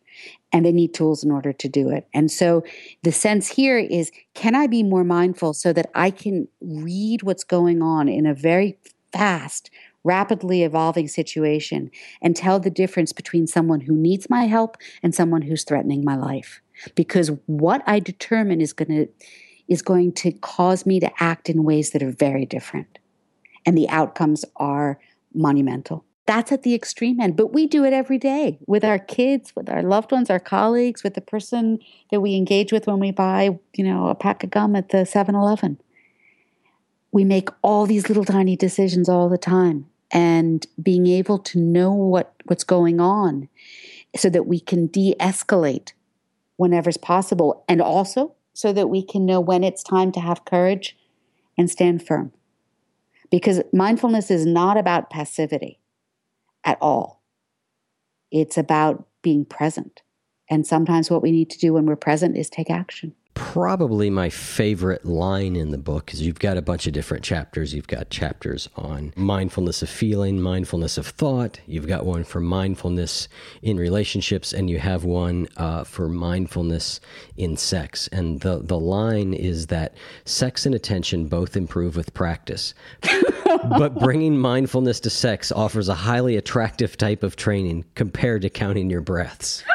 And 0.52 0.64
they 0.64 0.72
need 0.72 0.94
tools 0.94 1.22
in 1.22 1.30
order 1.30 1.52
to 1.52 1.68
do 1.68 1.90
it. 1.90 2.08
And 2.12 2.30
so 2.30 2.64
the 3.02 3.12
sense 3.12 3.48
here 3.48 3.78
is 3.78 4.10
can 4.34 4.54
I 4.54 4.66
be 4.66 4.82
more 4.82 5.04
mindful 5.04 5.54
so 5.54 5.72
that 5.72 5.90
I 5.94 6.10
can 6.10 6.48
read 6.60 7.22
what's 7.22 7.44
going 7.44 7.82
on 7.82 8.08
in 8.08 8.26
a 8.26 8.34
very 8.34 8.78
fast, 9.12 9.70
rapidly 10.02 10.62
evolving 10.62 11.08
situation 11.08 11.90
and 12.22 12.34
tell 12.34 12.58
the 12.58 12.70
difference 12.70 13.12
between 13.12 13.46
someone 13.46 13.80
who 13.80 13.94
needs 13.94 14.28
my 14.30 14.44
help 14.44 14.76
and 15.02 15.14
someone 15.14 15.42
who's 15.42 15.64
threatening 15.64 16.04
my 16.04 16.16
life? 16.16 16.60
because 16.94 17.30
what 17.46 17.82
I 17.86 18.00
determine 18.00 18.60
is 18.60 18.72
going 18.72 18.88
to 18.88 19.08
is 19.68 19.82
going 19.82 20.12
to 20.12 20.32
cause 20.32 20.84
me 20.84 20.98
to 20.98 21.10
act 21.22 21.48
in 21.48 21.62
ways 21.62 21.90
that 21.90 22.02
are 22.02 22.10
very 22.10 22.44
different. 22.44 22.98
And 23.64 23.78
the 23.78 23.88
outcomes 23.88 24.44
are 24.56 24.98
monumental. 25.32 26.04
That's 26.30 26.52
at 26.52 26.62
the 26.62 26.76
extreme 26.76 27.18
end, 27.18 27.34
but 27.34 27.52
we 27.52 27.66
do 27.66 27.84
it 27.84 27.92
every 27.92 28.16
day 28.16 28.60
with 28.68 28.84
our 28.84 29.00
kids, 29.00 29.52
with 29.56 29.68
our 29.68 29.82
loved 29.82 30.12
ones, 30.12 30.30
our 30.30 30.38
colleagues, 30.38 31.02
with 31.02 31.14
the 31.14 31.20
person 31.20 31.80
that 32.12 32.20
we 32.20 32.36
engage 32.36 32.70
with 32.70 32.86
when 32.86 33.00
we 33.00 33.10
buy, 33.10 33.58
you 33.74 33.82
know, 33.82 34.06
a 34.06 34.14
pack 34.14 34.44
of 34.44 34.50
gum 34.50 34.76
at 34.76 34.90
the 34.90 34.98
7-Eleven. 34.98 35.80
We 37.10 37.24
make 37.24 37.48
all 37.62 37.84
these 37.84 38.08
little 38.08 38.24
tiny 38.24 38.54
decisions 38.54 39.08
all 39.08 39.28
the 39.28 39.38
time 39.38 39.86
and 40.12 40.64
being 40.80 41.08
able 41.08 41.40
to 41.40 41.58
know 41.58 41.92
what 41.92 42.32
what's 42.44 42.62
going 42.62 43.00
on 43.00 43.48
so 44.14 44.30
that 44.30 44.46
we 44.46 44.60
can 44.60 44.86
de-escalate 44.86 45.94
whenever's 46.58 46.96
possible, 46.96 47.64
and 47.68 47.82
also 47.82 48.36
so 48.52 48.72
that 48.72 48.86
we 48.86 49.02
can 49.02 49.26
know 49.26 49.40
when 49.40 49.64
it's 49.64 49.82
time 49.82 50.12
to 50.12 50.20
have 50.20 50.44
courage 50.44 50.96
and 51.58 51.68
stand 51.68 52.06
firm. 52.06 52.30
Because 53.32 53.62
mindfulness 53.72 54.30
is 54.30 54.46
not 54.46 54.76
about 54.76 55.10
passivity 55.10 55.78
at 56.64 56.78
all, 56.80 57.22
it's 58.30 58.58
about 58.58 59.06
being 59.22 59.44
present. 59.44 60.02
And 60.48 60.66
sometimes 60.66 61.10
what 61.10 61.22
we 61.22 61.30
need 61.30 61.50
to 61.50 61.58
do 61.58 61.72
when 61.72 61.86
we're 61.86 61.96
present 61.96 62.36
is 62.36 62.50
take 62.50 62.70
action 62.70 63.14
probably 63.34 64.10
my 64.10 64.28
favorite 64.28 65.04
line 65.04 65.56
in 65.56 65.70
the 65.70 65.78
book 65.78 66.12
is 66.12 66.22
you've 66.22 66.38
got 66.38 66.56
a 66.56 66.62
bunch 66.62 66.86
of 66.86 66.92
different 66.92 67.24
chapters. 67.24 67.74
You've 67.74 67.86
got 67.86 68.10
chapters 68.10 68.68
on 68.76 69.12
mindfulness 69.16 69.82
of 69.82 69.88
feeling, 69.88 70.40
mindfulness 70.40 70.98
of 70.98 71.06
thought. 71.06 71.60
You've 71.66 71.86
got 71.86 72.04
one 72.04 72.24
for 72.24 72.40
mindfulness 72.40 73.28
in 73.62 73.76
relationships, 73.76 74.52
and 74.52 74.68
you 74.68 74.78
have 74.78 75.04
one 75.04 75.48
uh, 75.56 75.84
for 75.84 76.08
mindfulness 76.08 77.00
in 77.36 77.56
sex. 77.56 78.08
And 78.08 78.40
the, 78.40 78.60
the 78.62 78.78
line 78.78 79.32
is 79.34 79.68
that 79.68 79.94
sex 80.24 80.66
and 80.66 80.74
attention 80.74 81.26
both 81.26 81.56
improve 81.56 81.96
with 81.96 82.12
practice. 82.14 82.74
but 83.78 83.98
bringing 83.98 84.38
mindfulness 84.38 85.00
to 85.00 85.10
sex 85.10 85.50
offers 85.50 85.88
a 85.88 85.94
highly 85.94 86.36
attractive 86.36 86.96
type 86.96 87.22
of 87.22 87.36
training 87.36 87.84
compared 87.94 88.42
to 88.42 88.50
counting 88.50 88.90
your 88.90 89.00
breaths, 89.00 89.64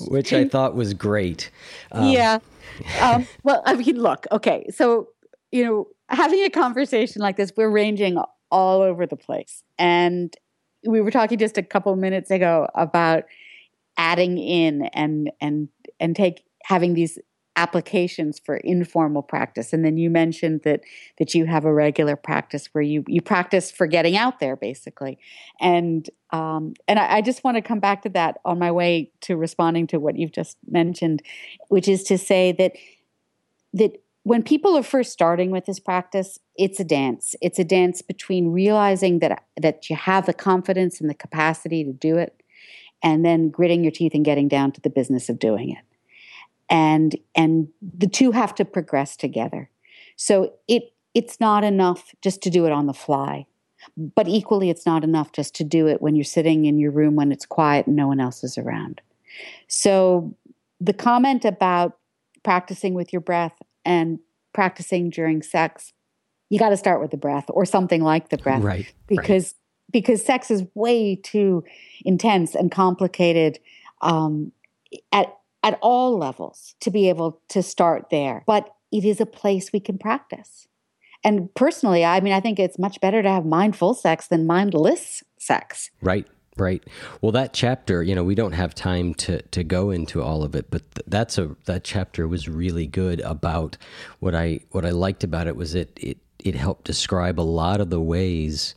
which 0.08 0.32
I 0.32 0.48
thought 0.48 0.74
was 0.74 0.94
great. 0.94 1.43
Um, 1.92 2.08
yeah. 2.08 2.38
Um, 3.00 3.28
well, 3.44 3.62
I 3.64 3.74
mean, 3.74 4.02
look, 4.02 4.26
okay. 4.32 4.66
So, 4.70 5.10
you 5.52 5.64
know, 5.64 5.86
having 6.08 6.40
a 6.40 6.50
conversation 6.50 7.22
like 7.22 7.36
this, 7.36 7.52
we're 7.56 7.70
ranging 7.70 8.18
all 8.50 8.82
over 8.82 9.06
the 9.06 9.16
place. 9.16 9.62
And 9.78 10.34
we 10.84 11.00
were 11.00 11.12
talking 11.12 11.38
just 11.38 11.56
a 11.56 11.62
couple 11.62 11.94
minutes 11.94 12.30
ago 12.32 12.66
about 12.74 13.24
adding 13.96 14.38
in 14.38 14.86
and 14.92 15.30
and 15.40 15.68
and 16.00 16.16
take 16.16 16.42
having 16.64 16.94
these 16.94 17.18
applications 17.56 18.40
for 18.40 18.56
informal 18.56 19.22
practice 19.22 19.72
and 19.72 19.84
then 19.84 19.96
you 19.96 20.10
mentioned 20.10 20.62
that 20.64 20.80
that 21.18 21.34
you 21.34 21.46
have 21.46 21.64
a 21.64 21.72
regular 21.72 22.16
practice 22.16 22.68
where 22.72 22.82
you 22.82 23.04
you 23.06 23.22
practice 23.22 23.70
for 23.70 23.86
getting 23.86 24.16
out 24.16 24.40
there 24.40 24.56
basically. 24.56 25.18
And 25.60 26.08
um, 26.30 26.74
and 26.88 26.98
I, 26.98 27.16
I 27.16 27.20
just 27.20 27.44
want 27.44 27.56
to 27.56 27.62
come 27.62 27.78
back 27.78 28.02
to 28.02 28.08
that 28.10 28.38
on 28.44 28.58
my 28.58 28.72
way 28.72 29.12
to 29.22 29.36
responding 29.36 29.86
to 29.88 30.00
what 30.00 30.16
you've 30.16 30.32
just 30.32 30.56
mentioned 30.68 31.22
which 31.68 31.86
is 31.86 32.02
to 32.04 32.18
say 32.18 32.52
that 32.52 32.72
that 33.72 34.02
when 34.24 34.42
people 34.42 34.76
are 34.76 34.82
first 34.82 35.12
starting 35.12 35.50
with 35.50 35.66
this 35.66 35.78
practice 35.78 36.40
it's 36.56 36.78
a 36.78 36.84
dance. 36.84 37.34
It's 37.40 37.58
a 37.58 37.64
dance 37.64 38.02
between 38.02 38.52
realizing 38.52 39.20
that 39.20 39.44
that 39.60 39.88
you 39.90 39.96
have 39.96 40.26
the 40.26 40.34
confidence 40.34 41.00
and 41.00 41.08
the 41.08 41.14
capacity 41.14 41.84
to 41.84 41.92
do 41.92 42.16
it 42.16 42.42
and 43.02 43.24
then 43.24 43.48
gritting 43.48 43.84
your 43.84 43.90
teeth 43.90 44.14
and 44.14 44.24
getting 44.24 44.48
down 44.48 44.72
to 44.72 44.80
the 44.80 44.90
business 44.90 45.28
of 45.28 45.38
doing 45.38 45.70
it 45.70 45.93
and 46.74 47.16
and 47.36 47.68
the 47.80 48.08
two 48.08 48.32
have 48.32 48.52
to 48.52 48.64
progress 48.64 49.16
together 49.16 49.70
so 50.16 50.52
it 50.66 50.92
it's 51.14 51.38
not 51.38 51.62
enough 51.62 52.12
just 52.20 52.42
to 52.42 52.50
do 52.50 52.66
it 52.66 52.72
on 52.72 52.86
the 52.86 52.92
fly 52.92 53.46
but 53.96 54.26
equally 54.26 54.70
it's 54.70 54.84
not 54.84 55.04
enough 55.04 55.30
just 55.30 55.54
to 55.54 55.62
do 55.62 55.86
it 55.86 56.02
when 56.02 56.16
you're 56.16 56.24
sitting 56.24 56.64
in 56.64 56.78
your 56.78 56.90
room 56.90 57.14
when 57.14 57.30
it's 57.30 57.46
quiet 57.46 57.86
and 57.86 57.94
no 57.94 58.08
one 58.08 58.18
else 58.18 58.42
is 58.42 58.58
around 58.58 59.00
so 59.68 60.34
the 60.80 60.92
comment 60.92 61.44
about 61.44 61.98
practicing 62.42 62.92
with 62.94 63.12
your 63.12 63.20
breath 63.20 63.56
and 63.84 64.18
practicing 64.52 65.10
during 65.10 65.42
sex 65.42 65.92
you 66.50 66.58
got 66.58 66.70
to 66.70 66.76
start 66.76 67.00
with 67.00 67.12
the 67.12 67.16
breath 67.16 67.46
or 67.50 67.64
something 67.64 68.02
like 68.02 68.30
the 68.30 68.38
breath 68.38 68.62
right 68.62 68.92
because 69.06 69.54
right. 69.54 69.92
because 69.92 70.24
sex 70.24 70.50
is 70.50 70.64
way 70.74 71.14
too 71.14 71.62
intense 72.04 72.56
and 72.56 72.72
complicated 72.72 73.60
um, 74.00 74.50
at 75.12 75.36
at 75.64 75.78
all 75.80 76.16
levels 76.16 76.76
to 76.80 76.90
be 76.90 77.08
able 77.08 77.40
to 77.48 77.62
start 77.62 78.10
there. 78.10 78.44
But 78.46 78.72
it 78.92 79.04
is 79.04 79.20
a 79.20 79.26
place 79.26 79.72
we 79.72 79.80
can 79.80 79.98
practice. 79.98 80.68
And 81.24 81.52
personally, 81.54 82.04
I 82.04 82.20
mean, 82.20 82.34
I 82.34 82.40
think 82.40 82.60
it's 82.60 82.78
much 82.78 83.00
better 83.00 83.22
to 83.22 83.30
have 83.30 83.46
mindful 83.46 83.94
sex 83.94 84.28
than 84.28 84.46
mindless 84.46 85.24
sex. 85.38 85.90
Right. 86.02 86.28
Right. 86.56 86.84
Well, 87.20 87.32
that 87.32 87.52
chapter, 87.52 88.04
you 88.04 88.14
know, 88.14 88.22
we 88.22 88.36
don't 88.36 88.52
have 88.52 88.76
time 88.76 89.12
to 89.14 89.42
to 89.42 89.64
go 89.64 89.90
into 89.90 90.22
all 90.22 90.44
of 90.44 90.54
it, 90.54 90.70
but 90.70 90.82
th- 90.94 91.06
that's 91.08 91.36
a 91.36 91.56
that 91.64 91.82
chapter 91.82 92.28
was 92.28 92.48
really 92.48 92.86
good 92.86 93.20
about 93.22 93.76
what 94.20 94.36
I 94.36 94.60
what 94.70 94.86
I 94.86 94.90
liked 94.90 95.24
about 95.24 95.48
it 95.48 95.56
was 95.56 95.74
it 95.74 95.98
it 96.00 96.18
it 96.38 96.54
helped 96.54 96.84
describe 96.84 97.40
a 97.40 97.42
lot 97.42 97.80
of 97.80 97.90
the 97.90 98.00
ways 98.00 98.76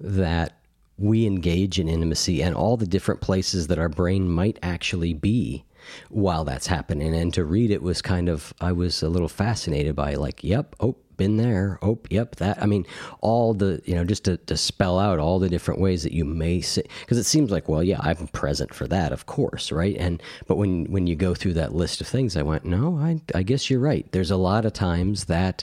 that 0.00 0.60
we 0.96 1.26
engage 1.26 1.78
in 1.78 1.90
intimacy 1.90 2.42
and 2.42 2.54
all 2.54 2.78
the 2.78 2.86
different 2.86 3.20
places 3.20 3.66
that 3.66 3.78
our 3.78 3.90
brain 3.90 4.26
might 4.26 4.58
actually 4.62 5.12
be 5.12 5.64
while 6.08 6.44
that's 6.44 6.66
happening. 6.66 7.14
And 7.14 7.32
to 7.34 7.44
read 7.44 7.70
it 7.70 7.82
was 7.82 8.02
kind 8.02 8.28
of, 8.28 8.52
I 8.60 8.72
was 8.72 9.02
a 9.02 9.08
little 9.08 9.28
fascinated 9.28 9.96
by 9.96 10.14
like, 10.14 10.42
yep, 10.44 10.76
oh, 10.80 10.96
been 11.16 11.36
there. 11.36 11.78
Oh, 11.82 11.98
yep, 12.08 12.36
that. 12.36 12.62
I 12.62 12.64
mean, 12.64 12.86
all 13.20 13.52
the, 13.52 13.82
you 13.84 13.94
know, 13.94 14.04
just 14.04 14.24
to, 14.24 14.38
to 14.38 14.56
spell 14.56 14.98
out 14.98 15.18
all 15.18 15.38
the 15.38 15.50
different 15.50 15.78
ways 15.78 16.02
that 16.02 16.12
you 16.12 16.24
may 16.24 16.62
say, 16.62 16.82
because 17.00 17.18
it 17.18 17.24
seems 17.24 17.50
like, 17.50 17.68
well, 17.68 17.82
yeah, 17.82 17.98
I'm 18.00 18.26
present 18.28 18.72
for 18.72 18.88
that, 18.88 19.12
of 19.12 19.26
course, 19.26 19.70
right? 19.70 19.94
And, 19.98 20.22
but 20.46 20.56
when, 20.56 20.86
when 20.86 21.06
you 21.06 21.16
go 21.16 21.34
through 21.34 21.52
that 21.54 21.74
list 21.74 22.00
of 22.00 22.06
things, 22.06 22.38
I 22.38 22.42
went, 22.42 22.64
no, 22.64 22.96
I, 22.96 23.20
I 23.34 23.42
guess 23.42 23.68
you're 23.68 23.80
right. 23.80 24.10
There's 24.12 24.30
a 24.30 24.36
lot 24.38 24.64
of 24.64 24.72
times 24.72 25.26
that, 25.26 25.62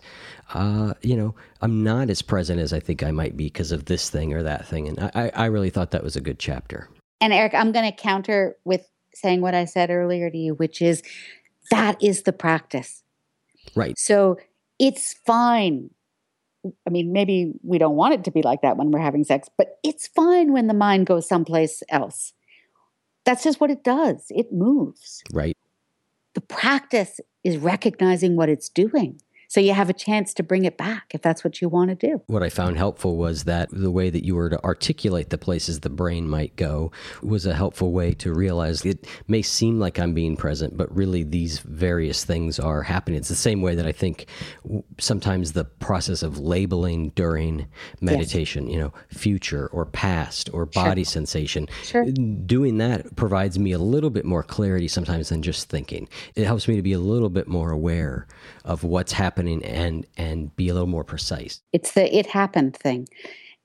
uh, 0.54 0.94
you 1.02 1.18
know, 1.18 1.34
I'm 1.60 1.84
not 1.84 2.12
as 2.12 2.22
present 2.22 2.60
as 2.60 2.72
I 2.72 2.80
think 2.80 3.02
I 3.02 3.10
might 3.10 3.36
be 3.36 3.46
because 3.46 3.72
of 3.72 3.86
this 3.86 4.12
thing 4.12 4.36
or 4.36 4.44
that 4.44 4.68
thing. 4.68 4.88
And 4.88 5.12
I, 5.16 5.32
I 5.34 5.46
really 5.46 5.72
thought 5.72 5.90
that 5.90 6.04
was 6.04 6.16
a 6.16 6.22
good 6.22 6.38
chapter. 6.38 6.88
And 7.20 7.34
Eric, 7.34 7.56
I'm 7.56 7.72
going 7.72 7.92
to 7.92 7.98
counter 7.98 8.58
with 8.64 8.88
saying 9.20 9.42
what 9.42 9.56
I 9.56 9.66
said 9.66 9.90
earlier 9.90 10.30
to 10.30 10.38
you, 10.38 10.54
which 10.54 10.82
is 10.82 11.04
that 11.72 12.02
is 12.02 12.24
the 12.24 12.34
practice. 12.34 13.04
Right. 13.76 13.98
So 13.98 14.38
it's 14.80 15.14
fine. 15.26 15.90
I 16.86 16.90
mean, 16.90 17.14
maybe 17.14 17.54
we 17.64 17.78
don't 17.78 17.96
want 17.96 18.14
it 18.14 18.24
to 18.26 18.32
be 18.32 18.42
like 18.42 18.62
that 18.62 18.78
when 18.78 18.92
we're 18.92 19.00
having 19.00 19.24
sex, 19.24 19.50
but 19.58 19.80
it's 19.84 20.08
fine 20.08 20.52
when 20.52 20.68
the 20.68 20.74
mind 20.74 21.06
goes 21.06 21.28
someplace 21.28 21.84
else. 21.90 22.34
That's 23.26 23.44
just 23.44 23.60
what 23.60 23.72
it 23.72 23.84
does. 23.84 24.26
It 24.30 24.52
moves. 24.52 25.22
Right. 25.32 25.58
The 26.34 26.42
practice 26.42 27.20
is 27.44 27.58
recognizing 27.58 28.36
what 28.36 28.50
it's 28.50 28.70
doing 28.70 29.22
So 29.48 29.60
you 29.60 29.74
have 29.74 29.90
a 29.90 29.94
chance 29.94 30.34
to 30.36 30.44
bring 30.44 30.66
it 30.66 30.78
back 30.78 31.14
if 31.14 31.22
that's 31.22 31.44
what 31.44 31.62
you 31.62 31.70
want 31.70 31.90
to 31.90 31.96
do. 31.96 32.22
What 32.28 32.44
I 32.44 32.50
found 32.50 32.78
helpful 32.78 33.18
was 33.18 33.46
that 33.46 33.70
the 33.72 33.92
way 33.92 34.10
that 34.10 34.26
you 34.26 34.36
were 34.36 34.50
to 34.50 34.64
articulate 34.64 35.30
the 35.30 35.38
places 35.38 35.80
the 35.80 35.90
brain 35.90 36.28
might 36.28 36.56
go 36.56 36.92
was 37.22 37.46
a 37.46 37.54
helpful 37.54 37.92
way 37.92 38.14
to 38.16 38.34
realize 38.34 38.86
it 38.86 39.08
may 39.28 39.42
seem 39.42 39.80
like 39.80 40.00
I'm 40.00 40.14
being 40.14 40.36
present, 40.36 40.76
but 40.76 40.94
really 40.96 41.24
these 41.24 41.60
various 41.60 42.26
things 42.26 42.60
are 42.60 42.84
happening. 42.84 43.18
It's 43.18 43.30
the 43.30 43.36
same 43.36 43.62
way 43.62 43.76
that 43.76 43.86
I 43.86 43.92
think 43.92 44.28
sometimes 45.00 45.54
the 45.54 45.66
process 45.66 46.24
of 46.24 46.40
labeling 46.40 47.10
during 47.10 47.68
meditation, 48.02 48.68
yes. 48.68 48.74
you 48.74 48.80
know, 48.80 48.94
future 49.10 49.68
or 49.68 49.86
past 49.86 50.50
or 50.54 50.66
body 50.66 51.04
sure. 51.04 51.12
sensation, 51.12 51.68
sure. 51.84 52.06
doing 52.06 52.78
that 52.80 53.16
provides 53.16 53.58
me 53.58 53.72
a 53.72 53.80
little 53.80 54.10
bit 54.10 54.26
more 54.26 54.44
clarity 54.44 54.88
sometimes 54.88 55.30
than 55.30 55.42
just 55.42 55.70
thinking. 55.70 56.10
It 56.36 56.46
helps 56.46 56.68
me 56.68 56.76
to 56.76 56.82
be 56.82 56.94
a 56.94 57.00
little 57.00 57.30
bit 57.30 57.48
more 57.48 57.72
aware 57.72 58.28
of 58.68 58.84
what's 58.84 59.14
happening 59.14 59.64
and 59.64 60.06
and 60.18 60.56
be 60.56 60.68
a 60.70 60.74
little 60.74 60.88
more 60.88 61.06
precise. 61.06 61.62
It's 61.74 61.94
the 61.94 62.16
it 62.16 62.28
happened 62.28 62.76
thing. 62.76 63.08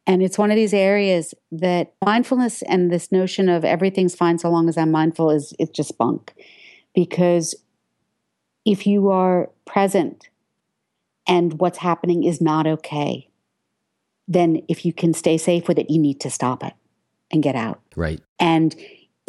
And 0.07 0.22
it's 0.22 0.38
one 0.38 0.50
of 0.50 0.57
these 0.57 0.74
areas 0.74 1.34
that 1.53 1.94
mindfulness 2.05 2.62
and 2.62 2.90
this 2.90 3.12
notion 3.12 3.48
of 3.48 3.64
everything's 3.64 4.14
fine 4.14 4.38
so 4.38 4.50
long 4.50 4.68
as 4.68 4.76
I'm 4.76 4.90
mindful 4.90 5.30
is 5.30 5.55
it's 5.59 5.70
just 5.70 5.98
bunk. 5.98 6.32
Because 6.94 7.55
if 8.64 8.86
you 8.86 9.11
are 9.11 9.50
present 9.64 10.28
and 11.26 11.61
what's 11.61 11.78
happening 11.78 12.24
is 12.24 12.40
not 12.40 12.66
okay, 12.66 13.28
then 14.26 14.62
if 14.68 14.84
you 14.84 14.92
can 14.92 15.14
stay 15.14 15.38
safe 15.38 15.68
with 15.68 15.78
it, 15.78 15.90
you 15.90 16.00
need 16.00 16.20
to 16.20 16.30
stop 16.30 16.64
it 16.64 16.74
and 17.30 17.42
get 17.42 17.55
out. 17.55 17.80
Right. 17.94 18.20
And 18.40 18.74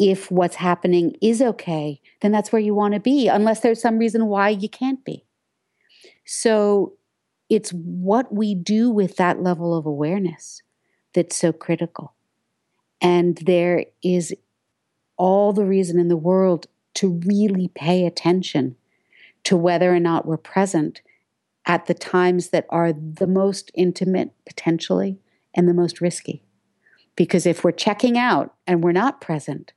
if 0.00 0.30
what's 0.30 0.56
happening 0.56 1.16
is 1.22 1.40
okay, 1.40 2.00
then 2.20 2.32
that's 2.32 2.50
where 2.50 2.62
you 2.62 2.74
want 2.74 2.94
to 2.94 3.00
be, 3.00 3.28
unless 3.28 3.60
there's 3.60 3.80
some 3.80 3.98
reason 3.98 4.26
why 4.26 4.48
you 4.48 4.68
can't 4.68 5.04
be. 5.04 5.24
So 6.24 6.94
it's 7.50 7.70
what 7.70 8.32
we 8.32 8.54
do 8.54 8.90
with 8.90 9.16
that 9.16 9.42
level 9.42 9.76
of 9.76 9.86
awareness 9.86 10.62
that's 11.12 11.36
so 11.36 11.52
critical. 11.52 12.14
And 13.00 13.36
there 13.44 13.84
is 14.02 14.34
all 15.16 15.52
the 15.52 15.64
reason 15.64 15.98
in 15.98 16.08
the 16.08 16.16
world 16.16 16.66
to 16.94 17.20
really 17.26 17.68
pay 17.68 18.06
attention 18.06 18.76
to 19.44 19.56
whether 19.56 19.94
or 19.94 20.00
not 20.00 20.26
we're 20.26 20.36
present 20.36 21.02
at 21.66 21.86
the 21.86 21.94
times 21.94 22.50
that 22.50 22.66
are 22.70 22.92
the 22.92 23.26
most 23.26 23.70
intimate, 23.74 24.30
potentially, 24.46 25.18
and 25.54 25.68
the 25.68 25.74
most 25.74 26.00
risky. 26.00 26.42
Because 27.16 27.46
if 27.46 27.62
we're 27.62 27.72
checking 27.72 28.18
out 28.18 28.54
and 28.66 28.82
we're 28.82 28.92
not 28.92 29.20
present, 29.20 29.72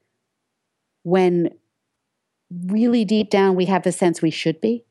when 1.03 1.51
really 2.65 3.05
deep 3.05 3.29
down 3.29 3.55
we 3.55 3.65
have 3.65 3.83
the 3.83 3.91
sense 3.91 4.21
we 4.21 4.31
should 4.31 4.59
be, 4.59 4.83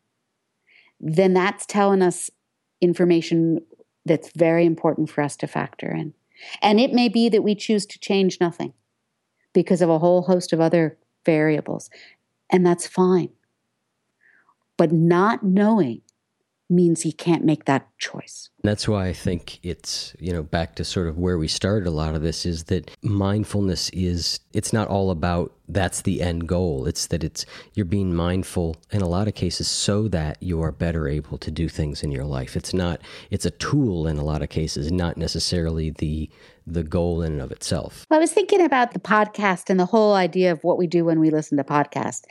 then 1.00 1.34
that's 1.34 1.66
telling 1.66 2.02
us 2.02 2.30
information 2.80 3.60
that's 4.04 4.30
very 4.36 4.64
important 4.64 5.10
for 5.10 5.22
us 5.22 5.36
to 5.36 5.46
factor 5.46 5.92
in. 5.92 6.14
And 6.62 6.80
it 6.80 6.92
may 6.92 7.08
be 7.08 7.28
that 7.28 7.42
we 7.42 7.54
choose 7.54 7.86
to 7.86 7.98
change 7.98 8.38
nothing 8.40 8.72
because 9.52 9.82
of 9.82 9.90
a 9.90 9.98
whole 9.98 10.22
host 10.22 10.52
of 10.52 10.60
other 10.60 10.98
variables, 11.24 11.90
and 12.50 12.64
that's 12.64 12.86
fine. 12.86 13.30
But 14.76 14.92
not 14.92 15.42
knowing 15.42 16.02
means 16.68 17.02
he 17.02 17.12
can't 17.12 17.44
make 17.44 17.64
that 17.66 17.88
choice. 17.98 18.50
That's 18.62 18.88
why 18.88 19.06
I 19.06 19.12
think 19.12 19.60
it's, 19.62 20.14
you 20.18 20.32
know, 20.32 20.42
back 20.42 20.74
to 20.76 20.84
sort 20.84 21.06
of 21.06 21.16
where 21.16 21.38
we 21.38 21.46
started 21.46 21.86
a 21.86 21.92
lot 21.92 22.14
of 22.14 22.22
this 22.22 22.44
is 22.44 22.64
that 22.64 22.90
mindfulness 23.02 23.90
is 23.90 24.40
it's 24.52 24.72
not 24.72 24.88
all 24.88 25.10
about 25.10 25.52
that's 25.68 26.02
the 26.02 26.22
end 26.22 26.48
goal. 26.48 26.86
It's 26.86 27.06
that 27.08 27.22
it's 27.22 27.46
you're 27.74 27.86
being 27.86 28.14
mindful 28.14 28.76
in 28.90 29.02
a 29.02 29.08
lot 29.08 29.28
of 29.28 29.34
cases 29.34 29.68
so 29.68 30.08
that 30.08 30.42
you 30.42 30.60
are 30.62 30.72
better 30.72 31.06
able 31.06 31.38
to 31.38 31.50
do 31.50 31.68
things 31.68 32.02
in 32.02 32.10
your 32.10 32.24
life. 32.24 32.56
It's 32.56 32.74
not 32.74 33.00
it's 33.30 33.46
a 33.46 33.50
tool 33.50 34.06
in 34.06 34.16
a 34.18 34.24
lot 34.24 34.42
of 34.42 34.48
cases, 34.48 34.90
not 34.90 35.16
necessarily 35.16 35.90
the 35.90 36.28
the 36.66 36.82
goal 36.82 37.22
in 37.22 37.34
and 37.34 37.42
of 37.42 37.52
itself. 37.52 38.06
Well, 38.10 38.18
I 38.18 38.20
was 38.20 38.32
thinking 38.32 38.60
about 38.60 38.92
the 38.92 38.98
podcast 38.98 39.70
and 39.70 39.78
the 39.78 39.86
whole 39.86 40.14
idea 40.14 40.50
of 40.50 40.62
what 40.64 40.78
we 40.78 40.86
do 40.86 41.04
when 41.04 41.20
we 41.20 41.30
listen 41.30 41.56
to 41.58 41.64
podcasts. 41.64 42.22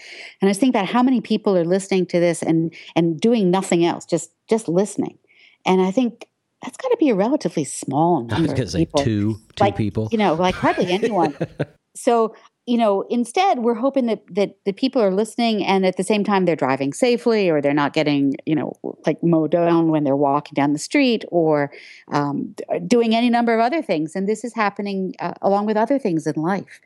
And 0.41 0.43
I 0.43 0.47
was 0.47 0.57
thinking 0.57 0.77
about 0.77 0.89
how 0.89 1.01
many 1.01 1.21
people 1.21 1.57
are 1.57 1.65
listening 1.65 2.05
to 2.07 2.19
this 2.19 2.41
and 2.41 2.73
and 2.95 3.19
doing 3.19 3.49
nothing 3.49 3.85
else, 3.85 4.05
just 4.05 4.31
just 4.49 4.67
listening. 4.67 5.17
And 5.65 5.81
I 5.81 5.91
think 5.91 6.27
that's 6.61 6.77
got 6.77 6.89
to 6.89 6.97
be 6.97 7.09
a 7.09 7.15
relatively 7.15 7.63
small 7.63 8.19
number. 8.21 8.35
I 8.35 8.41
was 8.41 8.53
going 8.53 8.65
to 8.65 8.69
say 8.69 8.85
two, 8.85 9.39
two 9.55 9.63
like, 9.63 9.75
people. 9.75 10.09
You 10.11 10.17
know, 10.17 10.33
like 10.33 10.55
hardly 10.55 10.91
anyone. 10.91 11.35
so 11.95 12.35
you 12.65 12.77
know, 12.77 13.03
instead, 13.09 13.59
we're 13.59 13.75
hoping 13.75 14.07
that 14.07 14.23
that 14.31 14.57
the 14.65 14.73
people 14.73 15.01
are 15.01 15.13
listening, 15.13 15.63
and 15.63 15.85
at 15.85 15.97
the 15.97 16.03
same 16.03 16.23
time, 16.23 16.45
they're 16.45 16.55
driving 16.55 16.93
safely, 16.93 17.49
or 17.49 17.61
they're 17.61 17.73
not 17.73 17.93
getting, 17.93 18.35
you 18.45 18.55
know, 18.55 18.73
like 19.05 19.21
mowed 19.21 19.51
down 19.51 19.89
when 19.89 20.03
they're 20.03 20.15
walking 20.15 20.53
down 20.55 20.73
the 20.73 20.79
street, 20.79 21.23
or 21.29 21.71
um, 22.11 22.55
doing 22.87 23.15
any 23.15 23.29
number 23.29 23.53
of 23.53 23.59
other 23.59 23.81
things. 23.81 24.15
And 24.15 24.27
this 24.27 24.43
is 24.43 24.55
happening 24.55 25.13
uh, 25.19 25.33
along 25.41 25.67
with 25.67 25.77
other 25.77 25.99
things 25.99 26.25
in 26.25 26.41
life. 26.41 26.81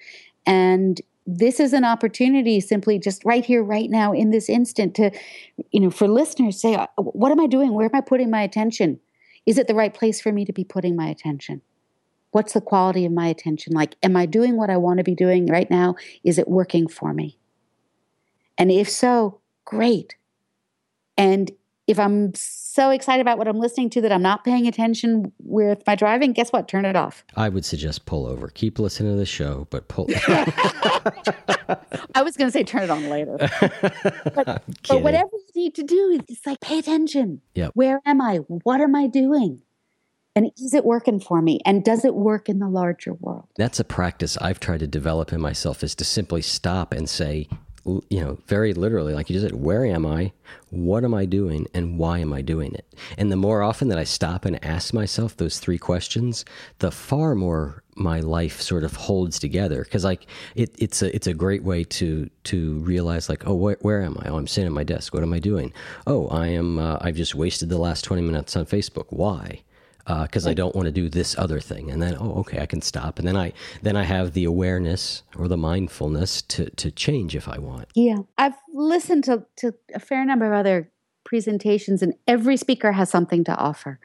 And 0.46 1.02
this 1.26 1.60
is 1.60 1.74
an 1.74 1.86
opportunity, 1.86 2.60
simply 2.60 3.00
just 3.00 3.24
right 3.24 3.46
here, 3.46 3.64
right 3.64 3.90
now, 3.90 4.12
in 4.12 4.32
this 4.32 4.50
instant, 4.50 4.96
to, 4.96 5.12
you 5.72 5.80
know, 5.80 5.92
for 5.92 6.08
listeners, 6.08 6.60
say, 6.60 6.76
uh, 6.76 6.88
what 6.98 7.32
am 7.32 7.40
I 7.40 7.48
doing? 7.48 7.74
Where 7.74 7.86
am 7.86 7.96
I 7.96 8.02
putting 8.02 8.30
my 8.30 8.42
attention? 8.42 9.00
Is 9.46 9.58
it 9.58 9.68
the 9.68 9.76
right 9.76 9.94
place 9.94 10.20
for 10.20 10.32
me 10.32 10.44
to 10.46 10.52
be 10.52 10.64
putting 10.64 10.96
my 10.96 11.08
attention? 11.08 11.62
What's 12.32 12.54
the 12.54 12.62
quality 12.62 13.06
of 13.06 13.12
my 13.12 13.28
attention 13.28 13.74
like? 13.74 13.96
Am 14.04 14.16
I 14.16 14.26
doing 14.26 14.56
what 14.56 14.70
I 14.70 14.78
want 14.78 15.00
to 15.00 15.04
be 15.04 15.16
doing 15.16 15.48
right 15.48 15.70
now? 15.70 15.96
Is 16.24 16.38
it 16.38 16.48
working 16.48 16.88
for 16.88 17.14
me? 17.14 17.38
And 18.58 18.72
if 18.72 18.90
so, 18.90 19.40
great. 19.66 20.16
And 21.18 21.52
if 21.90 21.98
I'm 21.98 22.34
so 22.36 22.92
excited 22.92 23.22
about 23.22 23.40
what 23.40 23.48
I'm 23.48 23.58
listening 23.58 23.90
to 23.92 24.02
that 24.02 24.12
I'm 24.12 24.22
not 24.22 24.44
paying 24.44 24.68
attention 24.68 25.32
with 25.40 25.82
my 25.88 25.96
driving, 25.96 26.34
guess 26.34 26.52
what? 26.52 26.68
Turn 26.68 26.86
it 26.86 26.96
off. 26.96 27.24
I 27.36 27.50
would 27.50 27.66
suggest 27.66 28.06
pull 28.06 28.28
over. 28.28 28.50
Keep 28.50 28.78
listening 28.78 29.14
to 29.14 29.18
the 29.18 29.26
show, 29.26 29.66
but 29.72 29.88
pull. 29.88 30.08
I 32.14 32.22
was 32.22 32.38
going 32.38 32.48
to 32.48 32.52
say 32.52 32.64
turn 32.64 32.84
it 32.84 32.92
on 32.92 33.10
later. 33.10 33.38
But, 34.36 34.64
but, 34.88 35.02
whatever 35.02 35.30
you 35.34 35.64
need 35.64 35.76
to 35.76 35.84
do, 35.84 36.22
it's 36.30 36.46
like 36.46 36.60
pay 36.60 36.78
attention. 36.78 37.42
Yep. 37.56 37.72
Where 37.74 38.02
am 38.06 38.22
I? 38.22 38.38
What 38.38 38.82
am 38.82 38.94
I 38.96 39.08
doing? 39.08 39.64
And 40.40 40.54
is 40.58 40.74
it 40.74 40.86
working 40.86 41.20
for 41.20 41.42
me? 41.42 41.60
And 41.66 41.84
does 41.84 42.06
it 42.06 42.16
work 42.16 42.48
in 42.48 42.60
the 42.60 42.70
larger 42.70 43.14
world? 43.14 43.50
That's 43.58 43.78
a 43.78 43.84
practice 43.84 44.38
I've 44.38 44.62
tried 44.62 44.80
to 44.80 44.88
develop 44.88 45.34
in 45.34 45.42
myself 45.42 45.84
is 45.84 45.94
to 45.96 46.06
simply 46.06 46.42
stop 46.42 46.94
and 46.94 47.10
say, 47.10 47.50
you 47.84 48.22
know, 48.22 48.40
very 48.48 48.74
literally, 48.74 49.14
like 49.14 49.30
you 49.30 49.34
just 49.38 49.46
said, 49.46 49.62
where 49.62 49.84
am 49.84 50.06
I? 50.06 50.32
What 50.70 51.04
am 51.04 51.14
I 51.14 51.26
doing? 51.26 51.68
And 51.74 51.98
why 51.98 52.20
am 52.20 52.32
I 52.32 52.42
doing 52.42 52.74
it? 52.74 52.86
And 53.18 53.30
the 53.30 53.36
more 53.36 53.62
often 53.62 53.90
that 53.90 53.98
I 54.00 54.06
stop 54.06 54.46
and 54.46 54.64
ask 54.64 54.94
myself 54.94 55.36
those 55.36 55.60
three 55.60 55.78
questions, 55.78 56.46
the 56.78 56.90
far 56.90 57.36
more 57.36 57.84
my 57.98 58.22
life 58.22 58.62
sort 58.62 58.86
of 58.86 58.96
holds 58.96 59.40
together. 59.40 59.84
Because 59.84 60.06
like 60.06 60.26
it, 60.56 60.74
it's 60.78 61.02
a 61.02 61.14
it's 61.14 61.28
a 61.28 61.34
great 61.34 61.64
way 61.64 61.84
to 61.84 62.30
to 62.46 62.80
realize 62.80 63.28
like, 63.28 63.46
oh, 63.46 63.58
wh- 63.58 63.84
where 63.84 64.02
am 64.04 64.18
I? 64.22 64.30
Oh, 64.30 64.38
I'm 64.38 64.48
sitting 64.48 64.68
at 64.68 64.72
my 64.72 64.86
desk. 64.86 65.14
What 65.14 65.24
am 65.24 65.34
I 65.34 65.40
doing? 65.40 65.74
Oh, 66.08 66.30
I 66.30 66.48
am. 66.48 66.80
Uh, 66.80 66.98
I've 67.02 67.18
just 67.18 67.36
wasted 67.36 67.68
the 67.68 67.78
last 67.78 68.04
twenty 68.06 68.22
minutes 68.22 68.56
on 68.56 68.66
Facebook. 68.66 69.08
Why? 69.10 69.64
Because 70.24 70.48
uh, 70.48 70.50
I 70.50 70.54
don't 70.54 70.76
want 70.76 70.88
to 70.88 70.92
do 70.92 71.08
this 71.08 71.38
other 71.38 71.60
thing. 71.60 71.92
And 71.92 72.02
then, 72.02 72.16
oh, 72.20 72.40
okay, 72.40 72.60
I 72.60 72.66
can 72.66 72.82
stop. 72.82 73.20
And 73.20 73.28
then 73.28 73.38
I 73.38 73.54
then 73.82 73.96
I 73.96 74.04
have 74.04 74.34
the 74.34 74.46
awareness 74.46 75.24
or 75.38 75.48
the 75.48 75.58
mindfulness 75.58 76.42
to 76.44 76.70
to 76.72 76.92
change 76.92 77.36
if 77.36 77.48
I 77.48 77.60
want. 77.60 77.90
Yeah, 77.96 78.20
I've 78.38 78.58
listened 78.74 79.24
to 79.26 79.46
to 79.58 79.74
a 79.94 80.00
fair 80.00 80.26
number 80.26 80.46
of 80.46 80.54
other 80.54 80.92
presentations, 81.26 82.02
and 82.02 82.16
every 82.28 82.58
speaker 82.58 82.92
has 82.92 83.10
something 83.10 83.44
to 83.44 83.56
offer. 83.56 84.00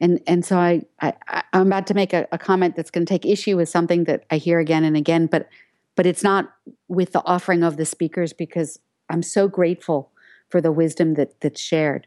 And 0.00 0.20
and 0.26 0.44
so 0.44 0.58
I, 0.58 0.82
I 1.00 1.42
I'm 1.52 1.66
about 1.66 1.86
to 1.88 1.94
make 1.94 2.12
a, 2.14 2.26
a 2.32 2.38
comment 2.38 2.76
that's 2.76 2.90
going 2.90 3.04
to 3.04 3.12
take 3.12 3.26
issue 3.26 3.56
with 3.56 3.68
something 3.68 4.04
that 4.04 4.24
I 4.30 4.38
hear 4.38 4.58
again 4.58 4.84
and 4.84 4.96
again, 4.96 5.26
but 5.26 5.48
but 5.94 6.06
it's 6.06 6.22
not 6.22 6.54
with 6.88 7.12
the 7.12 7.22
offering 7.26 7.62
of 7.62 7.76
the 7.76 7.84
speakers 7.84 8.32
because 8.32 8.78
I'm 9.10 9.22
so 9.22 9.48
grateful 9.48 10.12
for 10.48 10.60
the 10.60 10.72
wisdom 10.72 11.14
that 11.14 11.40
that's 11.40 11.60
shared. 11.60 12.06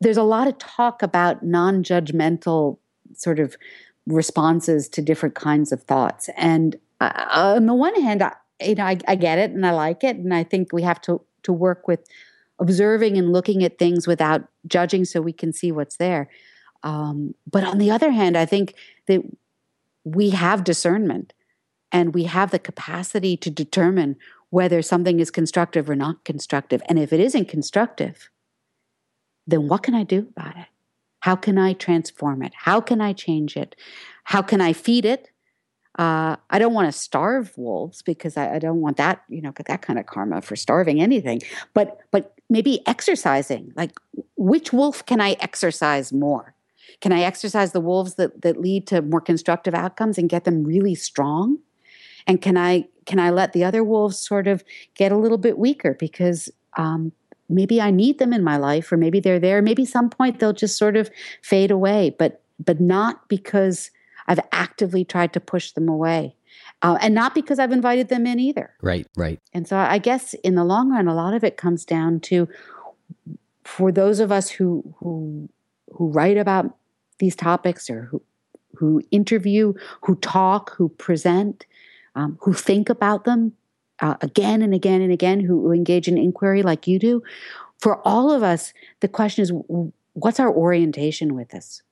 There's 0.00 0.16
a 0.16 0.22
lot 0.22 0.48
of 0.48 0.58
talk 0.58 1.02
about 1.02 1.44
non 1.44 1.82
judgmental 1.82 2.78
sort 3.14 3.38
of 3.38 3.56
responses 4.06 4.88
to 4.88 5.02
different 5.02 5.34
kinds 5.34 5.72
of 5.72 5.82
thoughts. 5.82 6.30
And 6.36 6.76
uh, 7.00 7.26
on 7.30 7.66
the 7.66 7.74
one 7.74 8.00
hand, 8.00 8.22
I, 8.22 8.34
you 8.62 8.74
know, 8.74 8.84
I, 8.84 8.98
I 9.06 9.14
get 9.14 9.38
it 9.38 9.50
and 9.50 9.66
I 9.66 9.72
like 9.72 10.04
it, 10.04 10.16
and 10.16 10.34
I 10.34 10.44
think 10.44 10.72
we 10.72 10.82
have 10.82 11.00
to 11.02 11.20
to 11.42 11.52
work 11.52 11.88
with 11.88 12.00
observing 12.58 13.16
and 13.16 13.32
looking 13.32 13.64
at 13.64 13.78
things 13.78 14.06
without 14.06 14.46
judging, 14.66 15.04
so 15.04 15.20
we 15.20 15.32
can 15.32 15.52
see 15.52 15.72
what's 15.72 15.96
there. 15.96 16.28
Um, 16.82 17.34
but 17.50 17.64
on 17.64 17.78
the 17.78 17.90
other 17.90 18.10
hand, 18.10 18.36
I 18.36 18.46
think 18.46 18.74
that 19.06 19.22
we 20.04 20.30
have 20.30 20.64
discernment 20.64 21.32
and 21.92 22.14
we 22.14 22.24
have 22.24 22.50
the 22.50 22.58
capacity 22.58 23.36
to 23.38 23.50
determine 23.50 24.16
whether 24.50 24.82
something 24.82 25.20
is 25.20 25.30
constructive 25.30 25.88
or 25.88 25.96
not 25.96 26.24
constructive. 26.24 26.82
And 26.88 26.98
if 26.98 27.12
it 27.12 27.20
isn't 27.20 27.48
constructive, 27.48 28.30
then 29.50 29.68
what 29.68 29.82
can 29.82 29.94
I 29.94 30.04
do 30.04 30.28
about 30.36 30.56
it? 30.56 30.66
How 31.20 31.36
can 31.36 31.58
I 31.58 31.74
transform 31.74 32.42
it? 32.42 32.52
How 32.54 32.80
can 32.80 33.00
I 33.00 33.12
change 33.12 33.56
it? 33.56 33.76
How 34.24 34.42
can 34.42 34.60
I 34.60 34.72
feed 34.72 35.04
it? 35.04 35.30
Uh, 35.98 36.36
I 36.48 36.58
don't 36.58 36.72
want 36.72 36.86
to 36.86 36.98
starve 36.98 37.52
wolves 37.58 38.00
because 38.00 38.36
I, 38.36 38.54
I 38.54 38.58
don't 38.58 38.80
want 38.80 38.96
that, 38.96 39.22
you 39.28 39.42
know, 39.42 39.52
that 39.66 39.82
kind 39.82 39.98
of 39.98 40.06
karma 40.06 40.40
for 40.40 40.56
starving 40.56 41.02
anything. 41.02 41.40
But 41.74 42.00
but 42.10 42.40
maybe 42.50 42.86
exercising 42.86 43.72
like 43.76 43.92
which 44.36 44.72
wolf 44.72 45.06
can 45.06 45.20
i 45.20 45.36
exercise 45.40 46.12
more 46.12 46.54
can 47.00 47.12
i 47.12 47.22
exercise 47.22 47.72
the 47.72 47.80
wolves 47.80 48.16
that 48.16 48.42
that 48.42 48.60
lead 48.60 48.86
to 48.86 49.00
more 49.00 49.20
constructive 49.20 49.74
outcomes 49.74 50.18
and 50.18 50.28
get 50.28 50.44
them 50.44 50.64
really 50.64 50.94
strong 50.94 51.58
and 52.26 52.42
can 52.42 52.58
i 52.58 52.86
can 53.06 53.18
i 53.18 53.30
let 53.30 53.52
the 53.52 53.64
other 53.64 53.82
wolves 53.82 54.18
sort 54.18 54.48
of 54.48 54.64
get 54.94 55.12
a 55.12 55.16
little 55.16 55.38
bit 55.38 55.56
weaker 55.56 55.94
because 55.98 56.50
um, 56.76 57.12
maybe 57.50 57.80
i 57.80 57.90
need 57.90 58.18
them 58.18 58.32
in 58.32 58.42
my 58.42 58.56
life 58.56 58.90
or 58.92 58.96
maybe 58.96 59.20
they're 59.20 59.40
there 59.40 59.60
maybe 59.60 59.84
some 59.84 60.08
point 60.08 60.38
they'll 60.38 60.52
just 60.52 60.78
sort 60.78 60.96
of 60.96 61.10
fade 61.42 61.70
away 61.70 62.14
but 62.18 62.42
but 62.64 62.80
not 62.80 63.28
because 63.28 63.90
i've 64.28 64.40
actively 64.52 65.04
tried 65.04 65.32
to 65.32 65.40
push 65.40 65.72
them 65.72 65.88
away 65.88 66.34
uh, 66.82 66.98
and 67.00 67.14
not 67.14 67.34
because 67.34 67.58
I've 67.58 67.72
invited 67.72 68.08
them 68.08 68.26
in 68.26 68.38
either. 68.38 68.70
Right, 68.80 69.06
right. 69.16 69.38
And 69.52 69.68
so 69.68 69.76
I 69.76 69.98
guess 69.98 70.34
in 70.34 70.54
the 70.54 70.64
long 70.64 70.90
run, 70.90 71.08
a 71.08 71.14
lot 71.14 71.34
of 71.34 71.44
it 71.44 71.56
comes 71.56 71.84
down 71.84 72.20
to 72.20 72.48
for 73.64 73.92
those 73.92 74.20
of 74.20 74.32
us 74.32 74.48
who 74.48 74.94
who 74.98 75.48
who 75.92 76.08
write 76.08 76.38
about 76.38 76.76
these 77.18 77.36
topics 77.36 77.90
or 77.90 78.04
who 78.04 78.22
who 78.74 79.02
interview, 79.10 79.74
who 80.02 80.16
talk, 80.16 80.74
who 80.76 80.88
present, 80.88 81.66
um, 82.14 82.38
who 82.40 82.54
think 82.54 82.88
about 82.88 83.24
them 83.24 83.52
uh, 84.00 84.16
again 84.20 84.62
and 84.62 84.74
again 84.74 85.00
and 85.02 85.12
again, 85.12 85.40
who, 85.40 85.62
who 85.62 85.72
engage 85.72 86.08
in 86.08 86.18
inquiry 86.18 86.62
like 86.62 86.86
you 86.86 86.98
do. 86.98 87.22
For 87.80 88.06
all 88.06 88.30
of 88.30 88.42
us, 88.42 88.72
the 89.00 89.08
question 89.08 89.42
is, 89.42 89.52
what's 90.12 90.40
our 90.40 90.52
orientation 90.52 91.34
with 91.34 91.50
this? 91.50 91.82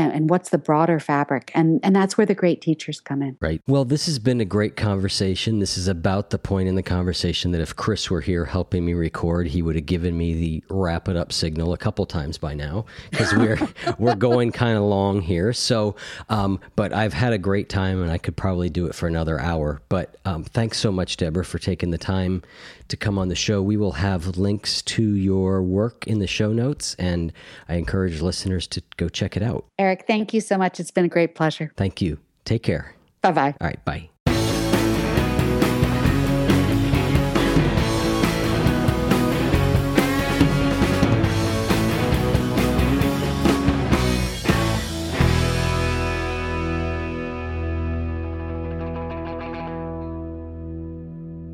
And, 0.00 0.12
and, 0.12 0.30
what's 0.30 0.50
the 0.50 0.58
broader 0.58 0.98
fabric? 0.98 1.50
And 1.54 1.80
and 1.82 1.94
that's 1.94 2.16
where 2.16 2.26
the 2.26 2.34
great 2.34 2.60
teachers 2.60 3.00
come 3.00 3.22
in. 3.22 3.36
Right. 3.40 3.60
Well 3.66 3.84
this 3.84 4.06
has 4.06 4.18
been 4.18 4.40
a 4.40 4.44
great 4.44 4.76
conversation. 4.76 5.58
This 5.58 5.76
is 5.76 5.88
about 5.88 6.30
the 6.30 6.38
point 6.38 6.68
in 6.68 6.74
the 6.74 6.82
conversation 6.82 7.50
that 7.52 7.60
if 7.60 7.74
chris 7.76 8.10
were 8.10 8.20
here 8.20 8.44
helping 8.44 8.84
me 8.84 8.94
record 8.94 9.48
he 9.48 9.62
would 9.62 9.74
have 9.74 9.86
given 9.86 10.16
me 10.16 10.34
the 10.34 10.64
wrap 10.70 11.08
it 11.08 11.16
up 11.16 11.32
signal 11.32 11.72
a 11.72 11.78
couple 11.78 12.06
times 12.06 12.38
by 12.38 12.54
now 12.54 12.84
because 13.10 13.34
we're 13.34 13.58
we're 13.98 14.14
going 14.14 14.52
kind 14.52 14.76
of 14.76 14.84
long 14.84 15.20
here. 15.20 15.52
So 15.52 15.96
um, 16.28 16.60
but 16.76 16.92
i've 16.92 17.14
had 17.14 17.32
a 17.32 17.38
great 17.38 17.68
time 17.68 18.02
and 18.02 18.10
i 18.10 18.18
could 18.18 18.36
probably 18.36 18.70
do 18.70 18.86
it 18.86 18.94
for 18.94 19.06
another 19.06 19.38
hour. 19.40 19.82
But 19.88 20.16
um, 20.24 20.44
thanks 20.44 20.78
so 20.78 20.92
much 20.92 21.16
deborah 21.16 21.44
for 21.44 21.58
taking 21.58 21.90
the 21.90 21.98
time 21.98 22.42
to 22.90 22.96
come 22.96 23.18
on 23.18 23.28
the 23.28 23.34
show. 23.34 23.62
We 23.62 23.76
will 23.76 23.92
have 23.92 24.36
links 24.36 24.82
to 24.82 25.14
your 25.14 25.62
work 25.62 26.06
in 26.06 26.18
the 26.18 26.26
show 26.26 26.52
notes, 26.52 26.94
and 26.98 27.32
I 27.68 27.76
encourage 27.76 28.20
listeners 28.20 28.66
to 28.68 28.82
go 28.96 29.08
check 29.08 29.36
it 29.36 29.42
out. 29.42 29.64
Eric, 29.78 29.89
thank 29.96 30.34
you 30.34 30.40
so 30.40 30.58
much. 30.58 30.80
It's 30.80 30.90
been 30.90 31.04
a 31.04 31.08
great 31.08 31.34
pleasure. 31.34 31.72
Thank 31.76 32.00
you. 32.00 32.18
Take 32.44 32.62
care. 32.62 32.94
Bye 33.22 33.32
bye. 33.32 33.54
All 33.60 33.66
right. 33.66 33.84
Bye. 33.84 34.10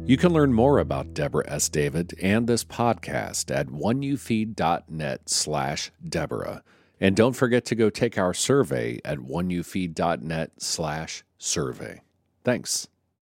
You 0.08 0.16
can 0.16 0.32
learn 0.32 0.52
more 0.52 0.78
about 0.78 1.14
Deborah 1.14 1.50
S. 1.50 1.68
David 1.68 2.14
and 2.22 2.46
this 2.46 2.62
podcast 2.62 3.52
at 3.52 3.66
oneyoufeed.net 3.66 5.28
slash 5.28 5.90
Deborah. 6.08 6.62
And 7.00 7.14
don't 7.14 7.34
forget 7.34 7.64
to 7.66 7.74
go 7.74 7.90
take 7.90 8.16
our 8.18 8.32
survey 8.32 9.00
at 9.04 9.18
oneyoufeed.net 9.18 10.52
slash 10.58 11.24
survey. 11.38 12.02
Thanks. 12.42 12.88